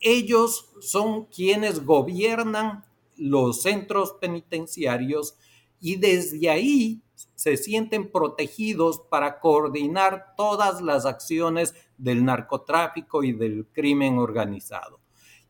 Ellos 0.00 0.70
son 0.80 1.26
quienes 1.26 1.84
gobiernan 1.84 2.84
los 3.16 3.62
centros 3.62 4.14
penitenciarios 4.20 5.36
y 5.80 5.96
desde 5.96 6.50
ahí 6.50 7.02
se 7.34 7.56
sienten 7.56 8.10
protegidos 8.10 9.00
para 9.10 9.40
coordinar 9.40 10.34
todas 10.36 10.80
las 10.80 11.06
acciones 11.06 11.74
del 12.02 12.24
narcotráfico 12.24 13.22
y 13.22 13.32
del 13.32 13.66
crimen 13.72 14.18
organizado. 14.18 15.00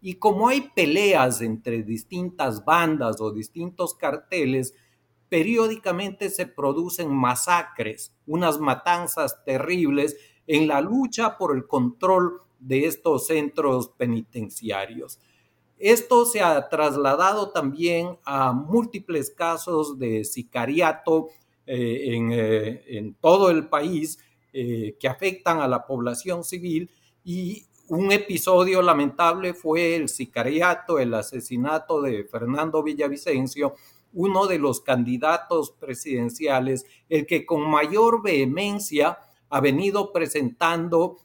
Y 0.02 0.16
como 0.16 0.48
hay 0.48 0.70
peleas 0.74 1.40
entre 1.40 1.82
distintas 1.82 2.64
bandas 2.64 3.20
o 3.20 3.30
distintos 3.32 3.94
carteles, 3.94 4.74
periódicamente 5.28 6.28
se 6.28 6.46
producen 6.46 7.14
masacres, 7.14 8.12
unas 8.26 8.60
matanzas 8.60 9.42
terribles 9.44 10.16
en 10.46 10.68
la 10.68 10.82
lucha 10.82 11.38
por 11.38 11.56
el 11.56 11.66
control 11.66 12.42
de 12.58 12.84
estos 12.84 13.28
centros 13.28 13.88
penitenciarios. 13.96 15.18
Esto 15.78 16.26
se 16.26 16.42
ha 16.42 16.68
trasladado 16.68 17.50
también 17.50 18.18
a 18.24 18.52
múltiples 18.52 19.30
casos 19.30 19.98
de 19.98 20.24
sicariato 20.24 21.28
eh, 21.64 22.14
eh, 22.14 22.84
en, 22.88 23.14
todo 23.14 23.50
el 23.50 23.68
país 23.68 24.18
eh, 24.52 24.96
que 24.98 25.08
afectan 25.08 25.60
a 25.60 25.68
la 25.68 25.86
población 25.86 26.44
civil 26.44 26.90
y 27.24 27.64
un 27.88 28.12
episodio 28.12 28.82
lamentable 28.82 29.54
fue 29.54 29.96
el 29.96 30.08
sicariato, 30.08 30.98
el 30.98 31.14
asesinato 31.14 32.00
de 32.00 32.24
Fernando 32.24 32.82
Villavicencio, 32.82 33.74
uno 34.14 34.46
de 34.46 34.58
los 34.58 34.80
candidatos 34.80 35.72
presidenciales, 35.72 36.86
el 37.08 37.26
que 37.26 37.44
con 37.44 37.68
mayor 37.68 38.22
vehemencia 38.22 39.18
ha 39.48 39.60
venido 39.60 40.12
presentando 40.12 41.18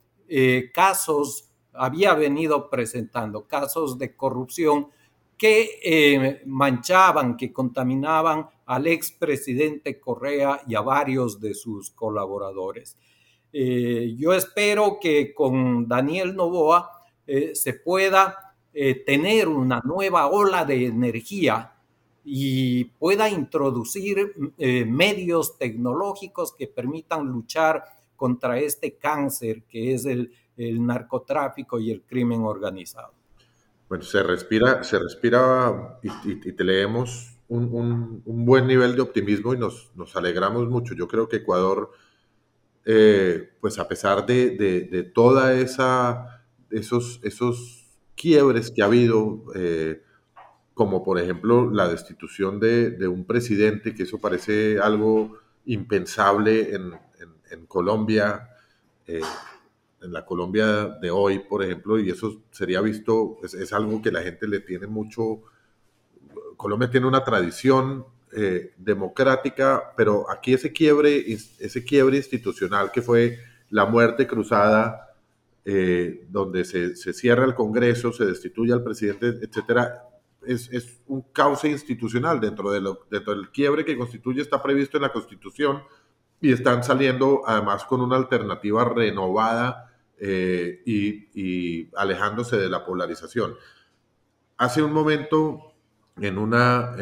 casos 0.73 1.47
había 1.77 2.13
venido 2.13 2.69
presentando 2.69 3.47
casos 3.47 3.97
de 3.97 4.15
corrupción 4.15 4.87
que 5.37 5.79
eh, 5.83 6.41
manchaban, 6.47 7.37
que 7.37 7.53
contaminaban 7.53 8.47
al 8.65 8.87
expresidente 8.87 9.99
Correa 9.99 10.61
y 10.67 10.75
a 10.75 10.81
varios 10.81 11.39
de 11.39 11.53
sus 11.53 11.91
colaboradores. 11.91 12.97
Eh, 13.59 14.15
yo 14.17 14.33
espero 14.33 14.99
que 15.01 15.33
con 15.33 15.87
Daniel 15.87 16.35
Novoa 16.35 16.91
eh, 17.25 17.55
se 17.55 17.73
pueda 17.73 18.43
tener 19.07 19.47
una 19.47 19.81
nueva 19.83 20.27
ola 20.27 20.63
de 20.63 20.85
energía 20.85 21.73
y 22.23 22.83
pueda 22.83 23.27
introducir 23.27 24.35
medios 24.85 25.57
tecnológicos 25.57 26.53
que 26.53 26.67
permitan 26.67 27.25
luchar 27.25 27.83
contra 28.17 28.59
este 28.59 28.97
cáncer 28.97 29.63
que 29.63 29.93
es 29.93 30.05
el, 30.05 30.33
narcotráfico 30.57 31.79
y 31.79 31.91
el 31.91 32.01
crimen 32.01 32.41
organizado. 32.41 33.13
Bueno, 33.87 34.03
se 34.03 34.23
respira, 34.23 34.83
se 34.83 34.97
respira 34.97 35.99
y, 36.01 36.35
te 36.51 36.63
leemos 36.63 37.37
un, 37.47 38.23
buen 38.25 38.65
nivel 38.65 38.95
de 38.95 39.01
optimismo 39.03 39.53
y 39.53 39.59
nos, 39.59 39.87
alegramos 40.15 40.67
mucho. 40.67 40.95
Yo 40.95 41.07
creo 41.07 41.29
que 41.29 41.37
Ecuador, 41.37 41.91
eh, 42.89 43.49
pues 43.59 43.79
a 43.79 43.87
pesar 43.89 44.25
de, 44.25 44.51
de, 44.51 45.03
toda 45.03 45.53
esa, 45.53 46.45
esos, 46.71 47.19
esos 47.21 47.85
quiebres 48.15 48.71
que 48.71 48.81
ha 48.81 48.85
habido, 48.85 49.43
eh, 49.55 50.01
como 50.73 51.03
por 51.03 51.19
ejemplo 51.19 51.69
la 51.69 51.89
destitución 51.89 52.61
de, 52.61 53.05
un 53.09 53.25
presidente, 53.25 53.93
que 53.93 54.03
eso 54.03 54.19
parece 54.19 54.79
algo 54.79 55.37
impensable 55.65 56.73
en, 56.73 56.93
Colombia, 57.67 58.51
eh, 59.05 59.19
en 60.01 60.13
la 60.13 60.25
Colombia 60.25 60.85
de 61.01 61.11
hoy, 61.11 61.39
por 61.39 61.65
ejemplo, 61.65 61.99
y 61.99 62.09
eso 62.09 62.41
sería 62.51 62.79
visto, 62.79 63.37
es, 63.43 63.73
algo 63.73 64.01
que 64.01 64.13
la 64.13 64.21
gente 64.21 64.47
le 64.47 64.61
tiene 64.61 64.87
mucho, 64.87 65.41
Colombia 66.55 66.89
tiene 66.89 67.05
una 67.05 67.25
tradición 67.25 68.05
eh, 68.31 68.73
democrática, 68.77 69.93
pero 69.95 70.29
aquí 70.29 70.53
ese 70.53 70.71
quiebre, 70.71 71.25
ese 71.59 71.83
quiebre 71.83 72.17
institucional 72.17 72.91
que 72.91 73.01
fue 73.01 73.39
la 73.69 73.85
muerte 73.85 74.27
cruzada, 74.27 75.15
eh, 75.65 76.25
donde 76.29 76.65
se, 76.65 76.95
cierra 76.95 77.45
el 77.45 77.55
Congreso, 77.55 78.11
se 78.11 78.25
destituye 78.25 78.73
al 78.73 78.83
presidente, 78.83 79.27
etcétera, 79.41 80.03
es, 80.45 80.99
un 81.07 81.21
cauce 81.33 81.69
institucional 81.69 82.39
dentro, 82.39 82.71
de 82.71 82.79
lo, 82.79 83.05
dentro 83.11 83.35
del 83.35 83.49
quiebre 83.49 83.83
que 83.83 83.97
constituye, 83.97 84.41
está 84.41 84.61
previsto 84.61 84.97
en 84.97 85.03
la 85.03 85.11
Constitución, 85.11 85.81
y 86.39 86.51
están 86.51 86.83
saliendo 86.83 87.41
además 87.45 87.83
con 87.85 88.01
una 88.01 88.15
alternativa 88.15 88.85
renovada 88.85 89.93
eh, 90.19 90.81
y, 90.85 91.89
alejándose 91.95 92.57
de 92.57 92.69
la 92.69 92.85
polarización. 92.85 93.55
Hace 94.57 94.81
un 94.81 94.91
momento, 94.93 95.73
en 96.19 96.37
una, 96.37 96.95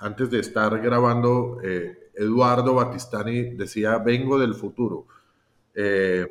antes 0.00 0.30
de 0.30 0.40
estar 0.40 0.80
grabando, 0.80 1.60
eh, 1.62 2.10
Eduardo 2.14 2.74
Batistani 2.74 3.54
decía, 3.54 3.98
vengo 3.98 4.38
del 4.38 4.54
futuro. 4.54 5.06
Eh, 5.74 6.26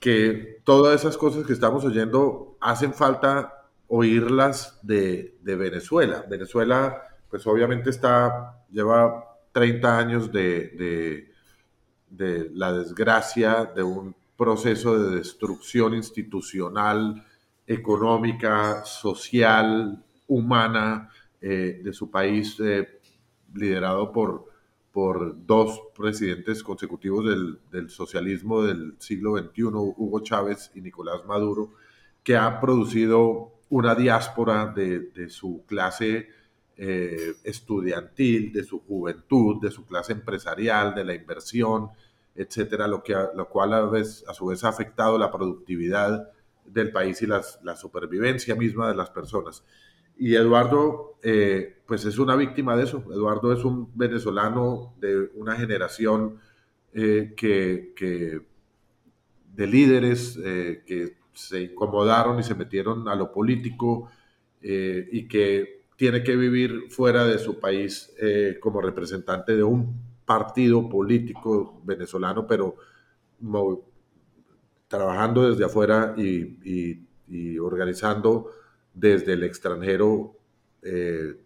que 0.00 0.60
todas 0.64 1.00
esas 1.00 1.16
cosas 1.16 1.46
que 1.46 1.52
estamos 1.52 1.84
oyendo 1.84 2.56
hacen 2.60 2.92
falta 2.92 3.64
oírlas 3.86 4.78
de, 4.82 5.38
Venezuela. 5.42 6.24
Venezuela, 6.28 7.02
pues 7.30 7.46
obviamente 7.46 7.90
está, 7.90 8.64
lleva 8.70 9.38
30 9.52 9.98
años 9.98 10.32
de, 10.32 11.32
de 12.10 12.50
la 12.54 12.72
desgracia 12.72 13.64
de 13.74 13.82
un 13.82 14.14
proceso 14.36 14.98
de 14.98 15.16
destrucción 15.16 15.94
institucional, 15.94 17.24
económica, 17.66 18.84
social, 18.84 20.04
humana 20.26 21.10
eh, 21.40 21.80
de 21.84 21.92
su 21.92 22.10
país, 22.10 22.58
eh, 22.58 23.00
liderado 23.54 24.10
por, 24.10 24.46
por 24.90 25.46
dos 25.46 25.80
presidentes 25.96 26.64
consecutivos 26.64 27.24
del, 27.70 27.88
socialismo 27.90 28.64
del 28.64 28.96
siglo 28.98 29.38
XXI, 29.38 29.62
Hugo 29.62 30.20
Chávez 30.20 30.72
y 30.74 30.80
Nicolás 30.80 31.24
Maduro, 31.26 31.74
que 32.24 32.36
ha 32.36 32.60
producido 32.60 33.52
una 33.68 33.94
diáspora 33.94 34.72
de, 34.74 35.28
su 35.28 35.62
clase 35.66 36.28
eh, 36.76 37.34
estudiantil, 37.44 38.52
de 38.52 38.64
su 38.64 38.80
juventud, 38.80 39.60
de 39.62 39.70
su 39.70 39.86
clase 39.86 40.14
empresarial, 40.14 40.92
de 40.92 41.04
la 41.04 41.14
inversión, 41.14 41.90
etcétera, 42.34 42.88
lo, 42.88 43.04
que, 43.04 43.14
lo 43.36 43.48
cual 43.48 43.74
a, 43.74 44.34
su 44.34 44.46
vez 44.46 44.64
ha 44.64 44.68
afectado 44.68 45.16
la 45.18 45.30
productividad 45.30 46.32
del 46.64 46.90
país 46.90 47.22
y 47.22 47.26
la 47.26 47.76
supervivencia 47.76 48.56
misma 48.56 48.88
de 48.88 48.96
las 48.96 49.10
personas. 49.10 49.62
Y 50.18 50.34
Eduardo, 50.34 51.18
eh, 51.22 51.76
pues 51.86 52.04
es 52.04 52.18
una 52.18 52.34
víctima 52.34 52.76
de 52.76 52.84
eso. 52.84 53.04
Eduardo 53.12 53.52
es 53.52 53.64
un 53.64 53.90
venezolano 53.94 54.94
de 55.00 55.30
una 55.34 55.54
generación 55.54 56.38
eh, 56.92 57.34
que, 57.36 58.42
líderes 59.56 60.38
eh, 60.44 60.82
que 60.84 61.16
se 61.32 61.62
incomodaron 61.62 62.40
y 62.40 62.42
se 62.42 62.54
metieron 62.54 63.08
a 63.08 63.14
lo 63.14 63.32
político 63.32 64.10
y 64.60 65.28
que 65.28 65.84
tiene 65.94 66.24
que 66.24 66.34
vivir 66.34 66.86
fuera 66.90 67.24
de 67.24 67.38
su 67.38 67.60
país 67.60 68.12
como 68.60 68.80
representante 68.80 69.54
de 69.54 69.62
un 69.62 70.02
partido 70.24 70.88
político 70.88 71.80
venezolano, 71.84 72.44
pero 72.44 72.74
trabajando 74.88 75.48
desde 75.48 75.64
afuera 75.64 76.14
y, 76.16 77.58
organizando 77.60 78.50
desde 78.98 79.34
el 79.34 79.44
extranjero 79.44 80.34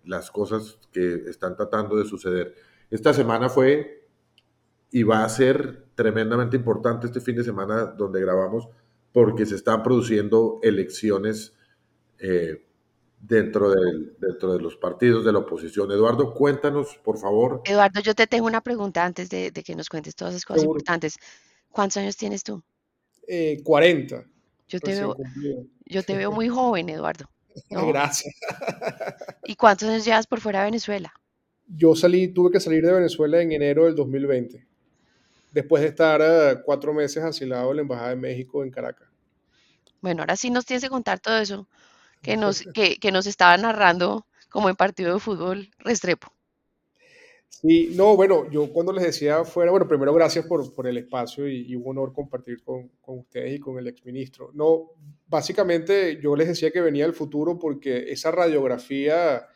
las 0.04 0.30
cosas 0.30 0.78
que 0.92 1.24
están 1.26 1.56
tratando 1.56 1.96
de 1.96 2.04
suceder. 2.04 2.54
Esta 2.90 3.12
semana 3.12 3.48
fue 3.48 4.06
y 4.92 5.02
va 5.02 5.24
a 5.24 5.28
ser 5.28 5.86
tremendamente 5.94 6.56
importante 6.56 7.06
este 7.06 7.20
fin 7.20 7.34
de 7.34 7.42
semana 7.42 7.86
donde 7.86 8.20
grabamos 8.20 8.68
porque 9.12 9.46
se 9.46 9.56
están 9.56 9.82
produciendo 9.82 10.60
elecciones 10.62 11.54
eh, 12.18 12.64
dentro, 13.20 13.70
del, 13.70 14.16
dentro 14.18 14.52
de 14.52 14.60
los 14.60 14.76
partidos 14.76 15.24
de 15.24 15.32
la 15.32 15.38
oposición. 15.38 15.90
Eduardo, 15.90 16.34
cuéntanos, 16.34 16.98
por 17.02 17.18
favor. 17.18 17.62
Eduardo, 17.64 18.00
yo 18.00 18.14
te 18.14 18.26
tengo 18.26 18.46
una 18.46 18.60
pregunta 18.60 19.04
antes 19.04 19.28
de, 19.30 19.50
que 19.52 19.74
nos 19.74 19.88
cuentes 19.88 20.14
todas 20.14 20.34
esas 20.34 20.44
cosas 20.44 20.64
importantes. 20.64 21.16
¿Cuántos 21.70 21.98
años 21.98 22.16
tienes 22.16 22.42
tú? 22.42 22.62
40. 23.64 24.16
Eh, 24.16 24.24
yo 24.68 24.80
te, 24.80 24.92
veo, 24.92 25.16
yo 25.86 26.02
te 26.02 26.16
veo 26.16 26.32
muy 26.32 26.48
joven, 26.48 26.88
Eduardo. 26.88 27.31
Gracias. 27.70 28.34
¿Y 29.44 29.56
cuántos 29.56 29.88
años 29.88 30.04
llevas 30.04 30.26
por 30.26 30.40
fuera 30.40 30.60
de 30.60 30.66
Venezuela? 30.66 31.12
Yo 31.66 31.94
salí, 31.94 32.28
tuve 32.28 32.50
que 32.50 32.60
salir 32.60 32.84
de 32.84 32.92
Venezuela 32.92 33.40
en 33.40 33.52
enero 33.52 33.86
del 33.86 33.94
2020, 33.94 34.66
después 35.52 35.82
de 35.82 35.88
estar 35.88 36.20
eh, 36.22 36.60
cuatro 36.64 36.92
meses 36.92 37.22
asilado 37.22 37.70
en 37.70 37.76
la 37.76 37.82
Embajada 37.82 38.10
de 38.10 38.16
México 38.16 38.62
en 38.62 38.70
Caracas. 38.70 39.08
Bueno, 40.00 40.22
ahora 40.22 40.36
sí 40.36 40.50
nos 40.50 40.66
tienes 40.66 40.82
que 40.82 40.90
contar 40.90 41.20
todo 41.20 41.38
eso 41.38 41.68
que 42.20 42.36
nos, 42.36 42.62
que, 42.74 42.96
que 42.96 43.12
nos 43.12 43.26
estaba 43.26 43.56
narrando 43.56 44.26
como 44.50 44.68
en 44.68 44.76
partido 44.76 45.14
de 45.14 45.20
fútbol 45.20 45.70
Restrepo. 45.78 46.32
Sí, 47.60 47.92
no, 47.94 48.16
bueno, 48.16 48.50
yo 48.50 48.72
cuando 48.72 48.92
les 48.92 49.04
decía 49.04 49.44
fuera, 49.44 49.70
bueno, 49.70 49.86
primero 49.86 50.12
gracias 50.12 50.46
por, 50.46 50.74
por 50.74 50.88
el 50.88 50.98
espacio 50.98 51.48
y, 51.48 51.70
y, 51.70 51.76
un 51.76 51.84
honor 51.86 52.12
compartir 52.12 52.62
con, 52.64 52.88
con, 53.00 53.20
ustedes 53.20 53.54
y 53.54 53.60
con 53.60 53.78
el 53.78 53.86
exministro. 53.86 54.50
No, 54.52 54.90
básicamente 55.28 56.18
yo 56.20 56.34
les 56.34 56.48
decía 56.48 56.72
que 56.72 56.80
venía 56.80 57.04
el 57.04 57.12
futuro 57.12 57.58
porque 57.58 58.10
esa 58.10 58.32
radiografía 58.32 59.46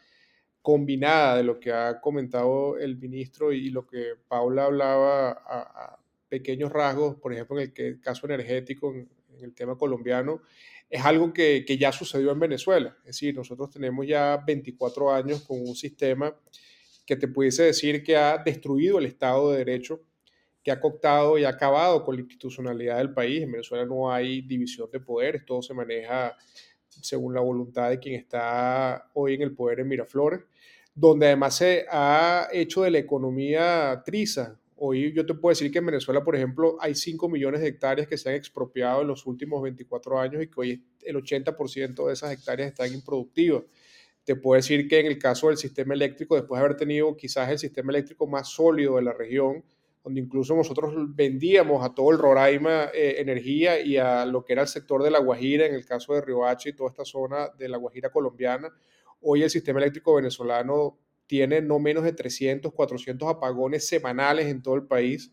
combinada 0.63 1.37
de 1.37 1.45
lo 1.45 1.59
que 1.59 1.73
ha 1.73 2.01
comentado 2.01 2.77
el 2.77 2.97
ministro 2.97 3.53
y 3.53 3.71
lo 3.71 3.87
que 3.87 4.15
Paula 4.29 4.65
hablaba 4.65 5.31
a, 5.31 5.99
pequeños 6.29 6.73
rasgos, 6.73 7.17
por 7.17 7.33
ejemplo, 7.33 7.61
en 7.61 7.73
el 7.77 8.01
caso 8.01 8.27
energético, 8.27 8.93
en, 8.93 9.09
el 9.41 9.55
tema 9.55 9.77
colombiano, 9.77 10.43
es 10.89 11.05
algo 11.05 11.33
que, 11.33 11.65
que, 11.67 11.77
ya 11.77 11.93
sucedió 11.93 12.33
en 12.33 12.41
Venezuela. 12.41 12.97
Es 13.01 13.07
decir, 13.07 13.35
nosotros 13.37 13.71
tenemos 13.71 14.07
ya 14.07 14.43
24 14.45 15.13
años 15.13 15.43
con 15.43 15.61
un 15.61 15.77
sistema 15.77 16.35
que 17.07 17.17
te 17.17 17.29
pudiese 17.29 17.63
decir 17.63 18.03
que 18.03 18.17
ha 18.17 18.39
destruido 18.39 18.99
el 18.99 19.07
Estado 19.07 19.53
de 19.53 19.59
Derecho, 19.59 20.03
que 20.63 20.71
ha 20.73 20.81
cooptado 20.81 21.39
y 21.39 21.45
ha 21.45 21.51
acabado 21.51 22.05
con 22.05 22.17
la 22.17 22.23
institucionalidad 22.23 22.99
del 22.99 23.15
país. 23.15 23.43
En 23.43 23.53
Venezuela 23.53 23.87
no 23.87 24.13
hay 24.13 24.43
división 24.43 24.91
de 24.91 25.01
poderes, 25.01 25.47
todo 25.47 25.63
se 25.63 25.73
maneja 25.73 26.37
según 26.89 27.35
la 27.35 27.41
voluntad 27.41 27.91
de 27.91 27.99
quien 27.99 28.17
está 28.17 29.11
hoy 29.15 29.35
en 29.35 29.43
el 29.43 29.55
poder 29.55 29.81
en 29.81 29.89
Miraflores 29.89 30.41
donde 30.97 31.27
además 31.27 31.55
se 31.55 31.85
ha 31.91 32.49
hecho 32.51 32.83
de 32.83 32.91
la 32.91 32.99
economía 32.99 34.03
triza. 34.05 34.59
Hoy 34.77 35.13
yo 35.13 35.27
te 35.27 35.35
puedo 35.35 35.53
decir 35.53 35.71
que 35.71 35.79
en 35.79 35.87
Venezuela, 35.87 36.25
por 36.25 36.35
ejemplo, 36.35 36.79
hay 36.81 36.95
5 36.95 37.29
millones 37.29 37.61
de 37.61 37.69
hectáreas 37.69 38.09
que 38.09 38.17
se 38.17 38.31
han 38.31 38.35
expropiado 38.35 39.03
en 39.03 39.09
los 39.09 39.27
últimos 39.27 39.63
24 39.63 40.19
años 40.19 40.43
y 40.43 40.47
que 40.47 40.55
hoy 40.57 40.85
el 41.03 41.17
80% 41.17 42.07
de 42.07 42.13
esas 42.15 42.33
hectáreas 42.33 42.71
están 42.71 42.93
improductivas. 42.93 43.65
Te 44.27 44.37
puedo 44.37 44.57
decir 44.57 44.87
que 44.87 45.01
en 45.01 45.07
el 45.07 45.19
caso 45.19 45.49
del 45.49 45.57
sistema 45.57 45.95
eléctrico, 45.95 46.35
después 46.35 46.61
de 46.61 46.67
haber 46.67 46.77
tenido 46.77 47.17
quizás 47.17 47.49
el 47.49 47.59
sistema 47.59 47.93
eléctrico 47.93 48.27
más 48.27 48.49
sólido 48.49 48.97
de 48.97 49.03
la 49.03 49.15
región, 49.15 49.65
donde 50.05 50.21
incluso 50.21 50.55
nosotros 50.55 50.93
vendíamos 51.15 51.83
a 51.83 51.95
todo 51.95 52.11
el 52.11 52.19
Roraima 52.19 52.91
eh, 52.93 53.17
energía 53.19 53.81
y 53.81 53.97
a 53.97 54.27
lo 54.27 54.45
que 54.45 54.53
era 54.53 54.63
el 54.63 54.69
sector 54.69 55.03
de 55.03 55.11
La 55.11 55.21
Guajira, 55.21 55.65
en 55.65 55.75
el 55.75 55.87
caso 55.87 56.13
de 56.13 56.21
Riohacha 56.21 56.69
y 56.69 56.75
toda 56.75 56.91
esta 56.91 57.07
zona 57.07 57.49
de 57.57 57.71
La 57.71 57.79
Guajira 57.79 58.11
colombiana, 58.11 58.71
Hoy 59.21 59.43
el 59.43 59.51
sistema 59.51 59.81
eléctrico 59.81 60.15
venezolano 60.15 60.99
tiene 61.27 61.61
no 61.61 61.79
menos 61.79 62.05
de 62.05 62.13
300, 62.13 62.73
400 62.73 63.29
apagones 63.29 63.89
semanales 63.89 64.47
en 64.47 64.63
todo 64.63 64.75
el 64.75 64.87
país, 64.87 65.33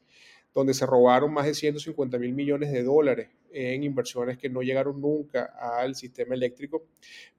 donde 0.54 0.74
se 0.74 0.86
robaron 0.86 1.34
más 1.34 1.46
de 1.46 1.54
150 1.54 2.18
mil 2.20 2.34
millones 2.34 2.72
de 2.72 2.84
dólares 2.84 3.30
en 3.52 3.84
inversiones 3.84 4.38
que 4.38 4.50
no 4.50 4.62
llegaron 4.62 5.00
nunca 5.02 5.54
al 5.60 5.96
sistema 5.96 6.36
eléctrico. 6.36 6.84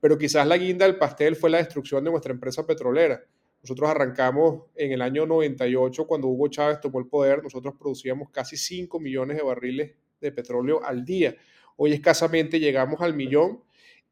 Pero 0.01 0.19
quizás 0.19 0.47
la 0.47 0.57
guinda 0.57 0.87
del 0.87 0.97
pastel 0.97 1.37
fue 1.37 1.51
la 1.51 1.59
destrucción 1.59 2.05
de 2.05 2.11
nuestra 2.11 2.33
empresa 2.33 2.67
petrolera. 2.67 3.25
Nosotros 3.63 3.89
arrancamos 3.89 4.65
en 4.75 4.93
el 4.93 5.01
año 5.01 5.27
98, 5.27 6.07
cuando 6.07 6.29
Hugo 6.29 6.49
Chávez 6.49 6.81
tomó 6.81 6.99
el 6.99 7.07
poder, 7.07 7.43
nosotros 7.43 7.75
producíamos 7.79 8.29
casi 8.31 8.57
5 8.57 9.01
millones 9.01 9.39
de 9.39 9.43
barriles 9.43 9.93
de 10.21 10.33
petróleo 10.33 10.85
al 10.85 11.05
día. 11.05 11.35
Hoy 11.77 11.93
escasamente 11.93 12.61
llegamos 12.61 13.01
al 13.01 13.15
millón 13.15 13.64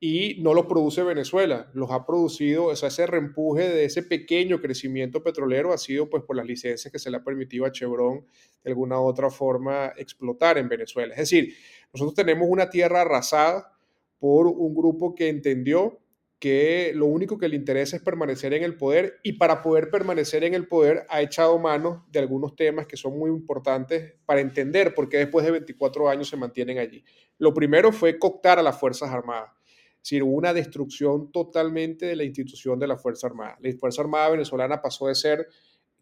y 0.04 0.42
no 0.42 0.52
los 0.52 0.66
produce 0.66 1.04
Venezuela, 1.04 1.70
los 1.74 1.92
ha 1.92 2.04
producido, 2.04 2.64
o 2.64 2.74
sea, 2.74 2.88
ese 2.88 3.06
reempuje 3.06 3.68
de 3.68 3.84
ese 3.84 4.02
pequeño 4.02 4.60
crecimiento 4.60 5.22
petrolero 5.22 5.72
ha 5.72 5.78
sido 5.78 6.10
pues 6.10 6.24
por 6.24 6.34
las 6.34 6.44
licencias 6.44 6.90
que 6.90 6.98
se 6.98 7.08
le 7.08 7.18
ha 7.18 7.22
permitido 7.22 7.66
a 7.66 7.70
Chevron 7.70 8.26
de 8.64 8.70
alguna 8.72 8.98
otra 8.98 9.30
forma 9.30 9.92
explotar 9.96 10.58
en 10.58 10.68
Venezuela. 10.68 11.12
Es 11.12 11.20
decir, 11.20 11.54
nosotros 11.94 12.16
tenemos 12.16 12.48
una 12.50 12.68
tierra 12.68 13.02
arrasada 13.02 13.78
por 14.18 14.48
un 14.48 14.74
grupo 14.74 15.14
que 15.14 15.28
entendió 15.28 16.00
que 16.40 16.90
lo 16.96 17.06
único 17.06 17.38
que 17.38 17.46
le 17.46 17.54
interesa 17.54 17.94
es 17.94 18.02
permanecer 18.02 18.54
en 18.54 18.64
el 18.64 18.76
poder 18.76 19.20
y 19.22 19.34
para 19.34 19.62
poder 19.62 19.88
permanecer 19.88 20.42
en 20.42 20.54
el 20.54 20.66
poder 20.66 21.06
ha 21.10 21.22
echado 21.22 21.60
mano 21.60 22.04
de 22.10 22.18
algunos 22.18 22.56
temas 22.56 22.88
que 22.88 22.96
son 22.96 23.16
muy 23.16 23.30
importantes 23.30 24.14
para 24.26 24.40
entender 24.40 24.96
por 24.96 25.08
qué 25.08 25.18
después 25.18 25.46
de 25.46 25.52
24 25.52 26.08
años 26.08 26.28
se 26.28 26.36
mantienen 26.36 26.78
allí. 26.78 27.04
Lo 27.38 27.54
primero 27.54 27.92
fue 27.92 28.18
cooptar 28.18 28.58
a 28.58 28.64
las 28.64 28.80
Fuerzas 28.80 29.08
Armadas 29.10 29.52
hubo 30.22 30.32
una 30.32 30.52
destrucción 30.52 31.30
totalmente 31.30 32.06
de 32.06 32.16
la 32.16 32.24
institución 32.24 32.78
de 32.78 32.86
la 32.86 32.96
Fuerza 32.96 33.28
Armada. 33.28 33.56
La 33.60 33.72
Fuerza 33.78 34.02
Armada 34.02 34.30
venezolana 34.30 34.82
pasó 34.82 35.06
de 35.08 35.14
ser 35.14 35.48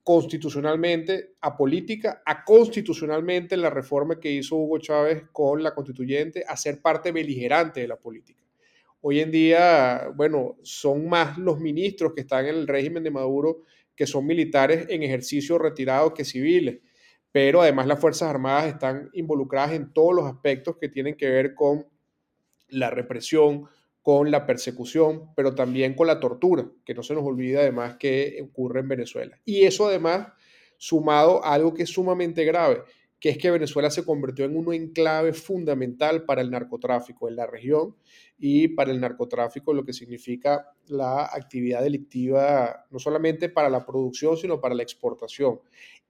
constitucionalmente 0.03 1.35
apolítica 1.41 2.23
a 2.25 2.45
constitucionalmente 2.45 3.55
en 3.55 3.63
la 3.63 3.71
reforma 3.71 4.19
que 4.19 4.33
hizo 4.33 4.57
Hugo 4.57 4.79
Chávez 4.79 5.25
con 5.33 5.63
la 5.63 5.75
constituyente 5.75 6.45
a 6.49 6.57
ser 6.57 6.81
parte 6.81 7.13
beligerante 7.13 7.81
de 7.81 7.89
la 7.89 7.97
política. 7.97 8.43
Hoy 9.03 9.21
en 9.21 9.31
día, 9.31 10.11
bueno, 10.15 10.57
son 10.63 11.09
más 11.09 11.39
los 11.39 11.59
ministros 11.59 12.13
que 12.15 12.23
están 12.23 12.47
en 12.47 12.55
el 12.55 12.67
régimen 12.67 13.03
de 13.03 13.11
Maduro 13.11 13.63
que 13.95 14.07
son 14.07 14.27
militares 14.27 14.87
en 14.89 15.03
ejercicio 15.03 15.59
retirado 15.59 16.15
que 16.15 16.25
civiles, 16.25 16.81
pero 17.31 17.61
además 17.61 17.87
las 17.87 18.01
Fuerzas 18.01 18.31
Armadas 18.31 18.67
están 18.67 19.11
involucradas 19.13 19.73
en 19.73 19.93
todos 19.93 20.15
los 20.15 20.25
aspectos 20.25 20.77
que 20.79 20.89
tienen 20.89 21.17
que 21.17 21.29
ver 21.29 21.55
con 21.55 21.87
la 22.69 22.91
represión, 22.91 23.69
con 24.03 24.31
la 24.31 24.47
persecución, 24.47 25.33
pero 25.37 25.55
también 25.55 25.95
con 25.95 26.07
la 26.07 26.21
tortura, 26.21 26.67
que 26.85 26.95
no 26.95 27.03
se 27.03 27.15
nos 27.15 27.25
olvida 27.25 27.61
además 27.61 27.97
que 27.99 28.41
ocurre 28.43 28.81
en 28.81 28.89
Venezuela. 28.89 29.39
Y 29.45 29.65
eso 29.65 29.87
además 29.87 30.29
sumado 30.79 31.45
a 31.45 31.53
algo 31.53 31.75
que 31.75 31.83
es 31.83 31.91
sumamente 31.91 32.45
grave, 32.45 32.83
que 33.21 33.29
es 33.29 33.37
que 33.39 33.51
Venezuela 33.51 33.91
se 33.91 34.05
convirtió 34.05 34.47
en 34.47 34.57
un 34.57 34.73
enclave 34.73 35.35
fundamental 35.35 36.25
para 36.25 36.41
el 36.41 36.51
narcotráfico 36.51 37.29
en 37.29 37.37
la 37.37 37.47
región 37.47 37.95
y 38.39 38.69
para 38.69 38.91
el 38.91 38.99
narcotráfico 38.99 39.75
lo 39.75 39.85
que 39.85 39.93
significa 39.93 40.73
la 40.87 41.27
actividad 41.27 41.83
delictiva, 41.83 42.87
no 42.91 42.99
solamente 42.99 43.51
para 43.51 43.69
la 43.69 43.85
producción, 43.85 44.39
sino 44.39 44.59
para 44.59 44.75
la 44.75 44.83
exportación. 44.83 45.61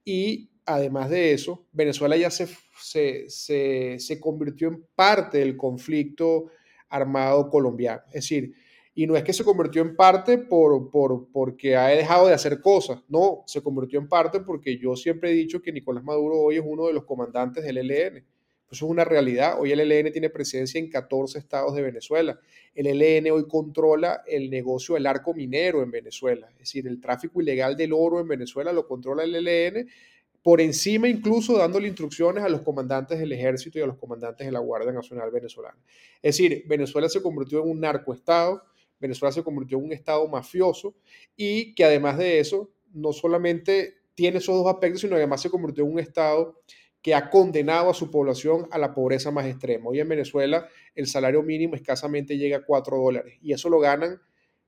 Y 0.05 0.49
además 0.65 1.09
de 1.09 1.33
eso, 1.33 1.65
Venezuela 1.73 2.15
ya 2.15 2.31
se, 2.31 2.47
se, 2.79 3.29
se, 3.29 3.99
se 3.99 4.19
convirtió 4.21 4.69
en 4.69 4.87
parte 4.95 5.39
del 5.39 5.57
conflicto 5.57 6.45
armado 6.91 7.49
colombiano. 7.49 8.01
Es 8.07 8.13
decir, 8.15 8.53
y 8.93 9.07
no 9.07 9.15
es 9.15 9.23
que 9.23 9.33
se 9.33 9.43
convirtió 9.43 9.81
en 9.81 9.95
parte 9.95 10.37
por, 10.37 10.91
por, 10.91 11.29
porque 11.31 11.75
ha 11.75 11.87
dejado 11.87 12.27
de 12.27 12.33
hacer 12.33 12.59
cosas, 12.59 12.99
no, 13.07 13.43
se 13.47 13.61
convirtió 13.63 13.99
en 13.99 14.07
parte 14.07 14.41
porque 14.41 14.77
yo 14.77 14.95
siempre 14.95 15.31
he 15.31 15.33
dicho 15.33 15.61
que 15.61 15.71
Nicolás 15.71 16.03
Maduro 16.03 16.39
hoy 16.39 16.57
es 16.57 16.63
uno 16.65 16.87
de 16.87 16.93
los 16.93 17.05
comandantes 17.05 17.63
del 17.63 17.77
ELN. 17.77 18.25
Eso 18.71 18.85
es 18.85 18.91
una 18.91 19.03
realidad. 19.03 19.59
Hoy 19.59 19.73
el 19.73 19.81
ELN 19.81 20.13
tiene 20.13 20.29
presencia 20.29 20.79
en 20.79 20.89
14 20.89 21.39
estados 21.39 21.75
de 21.75 21.81
Venezuela. 21.81 22.39
El 22.73 22.87
ELN 22.87 23.31
hoy 23.31 23.45
controla 23.45 24.23
el 24.25 24.49
negocio 24.49 24.95
del 24.95 25.07
arco 25.07 25.33
minero 25.33 25.83
en 25.83 25.91
Venezuela. 25.91 26.47
Es 26.51 26.59
decir, 26.59 26.87
el 26.87 27.01
tráfico 27.01 27.41
ilegal 27.41 27.75
del 27.75 27.91
oro 27.91 28.21
en 28.21 28.29
Venezuela 28.29 28.71
lo 28.71 28.87
controla 28.87 29.23
el 29.23 29.35
ELN 29.35 29.89
por 30.43 30.59
encima 30.61 31.07
incluso 31.07 31.57
dándole 31.57 31.87
instrucciones 31.87 32.43
a 32.43 32.49
los 32.49 32.61
comandantes 32.61 33.19
del 33.19 33.31
ejército 33.31 33.77
y 33.77 33.81
a 33.81 33.87
los 33.87 33.97
comandantes 33.97 34.45
de 34.45 34.51
la 34.51 34.59
Guardia 34.59 34.91
Nacional 34.91 35.29
venezolana. 35.31 35.77
Es 36.21 36.37
decir, 36.37 36.63
Venezuela 36.67 37.09
se 37.09 37.21
convirtió 37.21 37.61
en 37.61 37.69
un 37.69 37.79
narcoestado, 37.79 38.63
Venezuela 38.99 39.31
se 39.31 39.43
convirtió 39.43 39.77
en 39.77 39.85
un 39.85 39.93
estado 39.93 40.27
mafioso 40.27 40.95
y 41.35 41.73
que 41.75 41.83
además 41.83 42.17
de 42.17 42.39
eso, 42.39 42.71
no 42.93 43.13
solamente 43.13 43.95
tiene 44.15 44.39
esos 44.39 44.55
dos 44.55 44.67
aspectos, 44.67 45.01
sino 45.01 45.15
además 45.15 45.41
se 45.41 45.49
convirtió 45.49 45.83
en 45.83 45.91
un 45.91 45.99
estado 45.99 46.59
que 47.01 47.15
ha 47.15 47.29
condenado 47.29 47.89
a 47.89 47.93
su 47.93 48.11
población 48.11 48.67
a 48.71 48.77
la 48.77 48.93
pobreza 48.93 49.31
más 49.31 49.45
extrema. 49.47 49.89
Hoy 49.89 49.99
en 49.99 50.09
Venezuela 50.09 50.67
el 50.93 51.07
salario 51.07 51.41
mínimo 51.41 51.75
escasamente 51.75 52.37
llega 52.37 52.57
a 52.57 52.65
4 52.65 52.97
dólares 52.97 53.37
y 53.41 53.53
eso 53.53 53.69
lo 53.69 53.79
ganan 53.79 54.21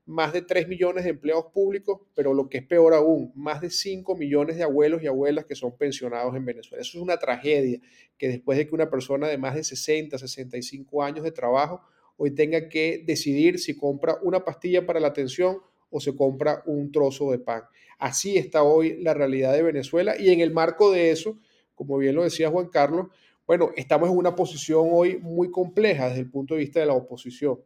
más 0.05 0.33
de 0.33 0.41
3 0.41 0.67
millones 0.67 1.05
de 1.05 1.11
empleados 1.11 1.45
públicos, 1.53 2.01
pero 2.13 2.33
lo 2.33 2.49
que 2.49 2.57
es 2.57 2.65
peor 2.65 2.93
aún, 2.93 3.31
más 3.35 3.61
de 3.61 3.69
5 3.69 4.15
millones 4.15 4.57
de 4.57 4.63
abuelos 4.63 5.01
y 5.01 5.07
abuelas 5.07 5.45
que 5.45 5.55
son 5.55 5.77
pensionados 5.77 6.35
en 6.35 6.43
Venezuela. 6.43 6.81
Eso 6.81 6.97
es 6.97 7.01
una 7.01 7.17
tragedia, 7.17 7.79
que 8.17 8.27
después 8.27 8.57
de 8.57 8.67
que 8.67 8.75
una 8.75 8.89
persona 8.89 9.27
de 9.27 9.37
más 9.37 9.55
de 9.55 9.63
60, 9.63 10.17
65 10.17 11.03
años 11.03 11.23
de 11.23 11.31
trabajo 11.31 11.81
hoy 12.17 12.31
tenga 12.31 12.67
que 12.69 13.03
decidir 13.05 13.59
si 13.59 13.77
compra 13.77 14.17
una 14.21 14.43
pastilla 14.43 14.85
para 14.85 14.99
la 14.99 15.07
atención 15.07 15.57
o 15.89 15.99
se 15.99 16.15
compra 16.15 16.63
un 16.65 16.91
trozo 16.91 17.31
de 17.31 17.39
pan. 17.39 17.63
Así 17.97 18.37
está 18.37 18.63
hoy 18.63 19.01
la 19.01 19.13
realidad 19.13 19.53
de 19.53 19.63
Venezuela 19.63 20.15
y 20.19 20.29
en 20.29 20.41
el 20.41 20.51
marco 20.51 20.91
de 20.91 21.11
eso, 21.11 21.39
como 21.75 21.97
bien 21.97 22.15
lo 22.15 22.23
decía 22.23 22.49
Juan 22.49 22.67
Carlos, 22.67 23.07
bueno, 23.45 23.71
estamos 23.75 24.09
en 24.09 24.17
una 24.17 24.35
posición 24.35 24.87
hoy 24.91 25.17
muy 25.17 25.49
compleja 25.51 26.07
desde 26.07 26.21
el 26.21 26.29
punto 26.29 26.55
de 26.55 26.61
vista 26.61 26.79
de 26.79 26.85
la 26.85 26.93
oposición 26.93 27.59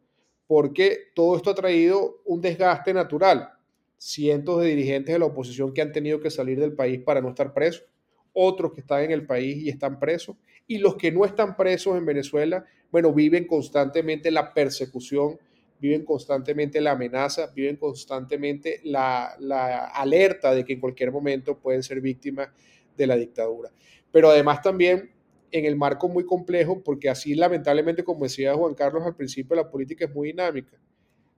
porque 0.48 1.10
todo 1.14 1.36
esto 1.36 1.50
ha 1.50 1.54
traído 1.54 2.22
un 2.24 2.40
desgaste 2.40 2.92
natural. 2.92 3.50
Cientos 3.98 4.62
de 4.62 4.68
dirigentes 4.68 5.12
de 5.12 5.18
la 5.18 5.26
oposición 5.26 5.74
que 5.74 5.82
han 5.82 5.92
tenido 5.92 6.20
que 6.20 6.30
salir 6.30 6.58
del 6.58 6.72
país 6.72 7.00
para 7.04 7.20
no 7.20 7.28
estar 7.28 7.52
presos, 7.52 7.84
otros 8.32 8.72
que 8.72 8.80
están 8.80 9.04
en 9.04 9.10
el 9.10 9.26
país 9.26 9.62
y 9.62 9.68
están 9.68 10.00
presos, 10.00 10.36
y 10.66 10.78
los 10.78 10.96
que 10.96 11.12
no 11.12 11.24
están 11.24 11.54
presos 11.54 11.98
en 11.98 12.06
Venezuela, 12.06 12.64
bueno, 12.90 13.12
viven 13.12 13.46
constantemente 13.46 14.30
la 14.30 14.54
persecución, 14.54 15.38
viven 15.80 16.04
constantemente 16.04 16.80
la 16.80 16.92
amenaza, 16.92 17.52
viven 17.54 17.76
constantemente 17.76 18.80
la, 18.84 19.36
la 19.40 19.86
alerta 19.88 20.54
de 20.54 20.64
que 20.64 20.72
en 20.72 20.80
cualquier 20.80 21.12
momento 21.12 21.58
pueden 21.58 21.82
ser 21.82 22.00
víctimas 22.00 22.48
de 22.96 23.06
la 23.06 23.16
dictadura. 23.16 23.70
Pero 24.10 24.30
además 24.30 24.62
también 24.62 25.10
en 25.50 25.64
el 25.64 25.76
marco 25.76 26.08
muy 26.08 26.24
complejo, 26.24 26.82
porque 26.82 27.08
así 27.08 27.34
lamentablemente, 27.34 28.04
como 28.04 28.24
decía 28.24 28.54
Juan 28.54 28.74
Carlos 28.74 29.02
al 29.04 29.16
principio, 29.16 29.56
la 29.56 29.70
política 29.70 30.04
es 30.04 30.14
muy 30.14 30.28
dinámica. 30.28 30.78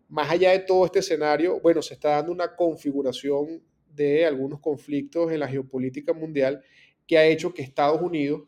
Más 0.08 0.30
allá 0.30 0.52
de 0.52 0.60
todo 0.60 0.86
este 0.86 0.98
escenario, 0.98 1.60
bueno, 1.60 1.82
se 1.82 1.94
está 1.94 2.10
dando 2.10 2.32
una 2.32 2.56
configuración 2.56 3.62
de 3.94 4.26
algunos 4.26 4.60
conflictos 4.60 5.30
en 5.32 5.40
la 5.40 5.48
geopolítica 5.48 6.12
mundial 6.12 6.62
que 7.06 7.18
ha 7.18 7.24
hecho 7.26 7.52
que 7.52 7.62
Estados 7.62 8.00
Unidos 8.00 8.42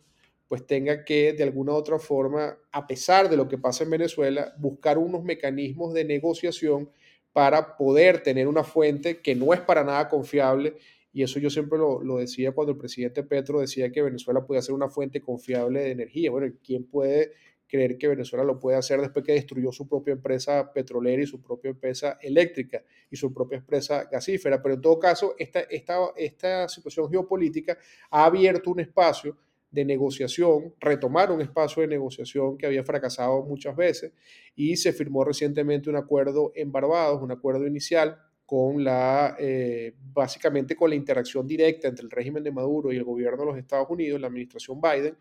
pues 0.48 0.66
tenga 0.66 1.02
que 1.04 1.32
de 1.32 1.44
alguna 1.44 1.72
u 1.72 1.76
otra 1.76 1.98
forma, 1.98 2.58
a 2.70 2.86
pesar 2.86 3.30
de 3.30 3.38
lo 3.38 3.48
que 3.48 3.56
pasa 3.56 3.84
en 3.84 3.90
Venezuela, 3.90 4.52
buscar 4.58 4.98
unos 4.98 5.24
mecanismos 5.24 5.94
de 5.94 6.04
negociación 6.04 6.90
para 7.32 7.76
poder 7.76 8.22
tener 8.22 8.46
una 8.46 8.62
fuente 8.62 9.22
que 9.22 9.34
no 9.34 9.54
es 9.54 9.60
para 9.60 9.82
nada 9.82 10.08
confiable 10.10 10.76
y 11.12 11.22
eso 11.22 11.38
yo 11.38 11.50
siempre 11.50 11.78
lo, 11.78 12.16
decía 12.16 12.52
cuando 12.52 12.72
el 12.72 12.78
presidente 12.78 13.22
Petro 13.22 13.60
decía 13.60 13.92
que 13.92 14.00
Venezuela 14.00 14.44
podía 14.44 14.62
ser 14.62 14.74
una 14.74 14.88
fuente 14.88 15.20
confiable 15.20 15.80
de 15.80 15.90
energía. 15.90 16.30
Bueno, 16.30 16.52
¿quién 16.64 16.84
puede 16.84 17.32
creer 17.68 17.98
que 17.98 18.08
Venezuela 18.08 18.44
lo 18.44 18.58
puede 18.58 18.78
hacer 18.78 19.00
después 19.00 19.24
que 19.24 19.32
destruyó 19.32 19.72
su 19.72 19.86
propia 19.86 20.12
empresa 20.12 20.72
petrolera 20.72 21.22
y 21.22 21.26
su 21.26 21.40
propia 21.42 21.70
empresa 21.70 22.18
eléctrica 22.22 22.82
y 23.10 23.16
su 23.16 23.32
propia 23.32 23.58
empresa 23.58 24.08
gasífera? 24.10 24.62
Pero 24.62 24.76
en 24.76 24.80
todo 24.80 24.98
caso, 24.98 25.34
esta, 25.38 25.60
esta, 25.60 25.98
esta 26.16 26.68
situación 26.68 27.10
geopolítica 27.10 27.76
ha 28.10 28.24
abierto 28.24 28.70
un 28.70 28.80
espacio 28.80 29.36
de 29.70 29.84
negociación, 29.84 30.74
retomar 30.80 31.30
un 31.30 31.42
espacio 31.42 31.82
de 31.82 31.88
negociación 31.88 32.56
que 32.56 32.66
había 32.66 32.84
fracasado 32.84 33.42
muchas 33.42 33.74
veces 33.76 34.12
y 34.54 34.76
se 34.76 34.92
firmó 34.92 35.24
recientemente 35.24 35.90
un 35.90 35.96
acuerdo 35.96 36.52
en 36.54 36.72
Barbados, 36.72 37.22
un 37.22 37.32
acuerdo 37.32 37.66
inicial 37.66 38.18
con 38.46 38.84
la, 38.84 39.36
eh, 39.38 39.94
básicamente 40.12 40.76
con 40.76 40.90
la 40.90 40.96
interacción 40.96 41.46
directa 41.46 41.88
entre 41.88 42.04
el 42.04 42.10
régimen 42.10 42.42
de 42.42 42.50
Maduro 42.50 42.92
y 42.92 42.96
el 42.96 43.04
gobierno 43.04 43.38
de 43.40 43.46
los 43.46 43.58
Estados 43.58 43.88
Unidos, 43.88 44.20
la 44.20 44.26
administración 44.26 44.80
Biden, 44.80 45.16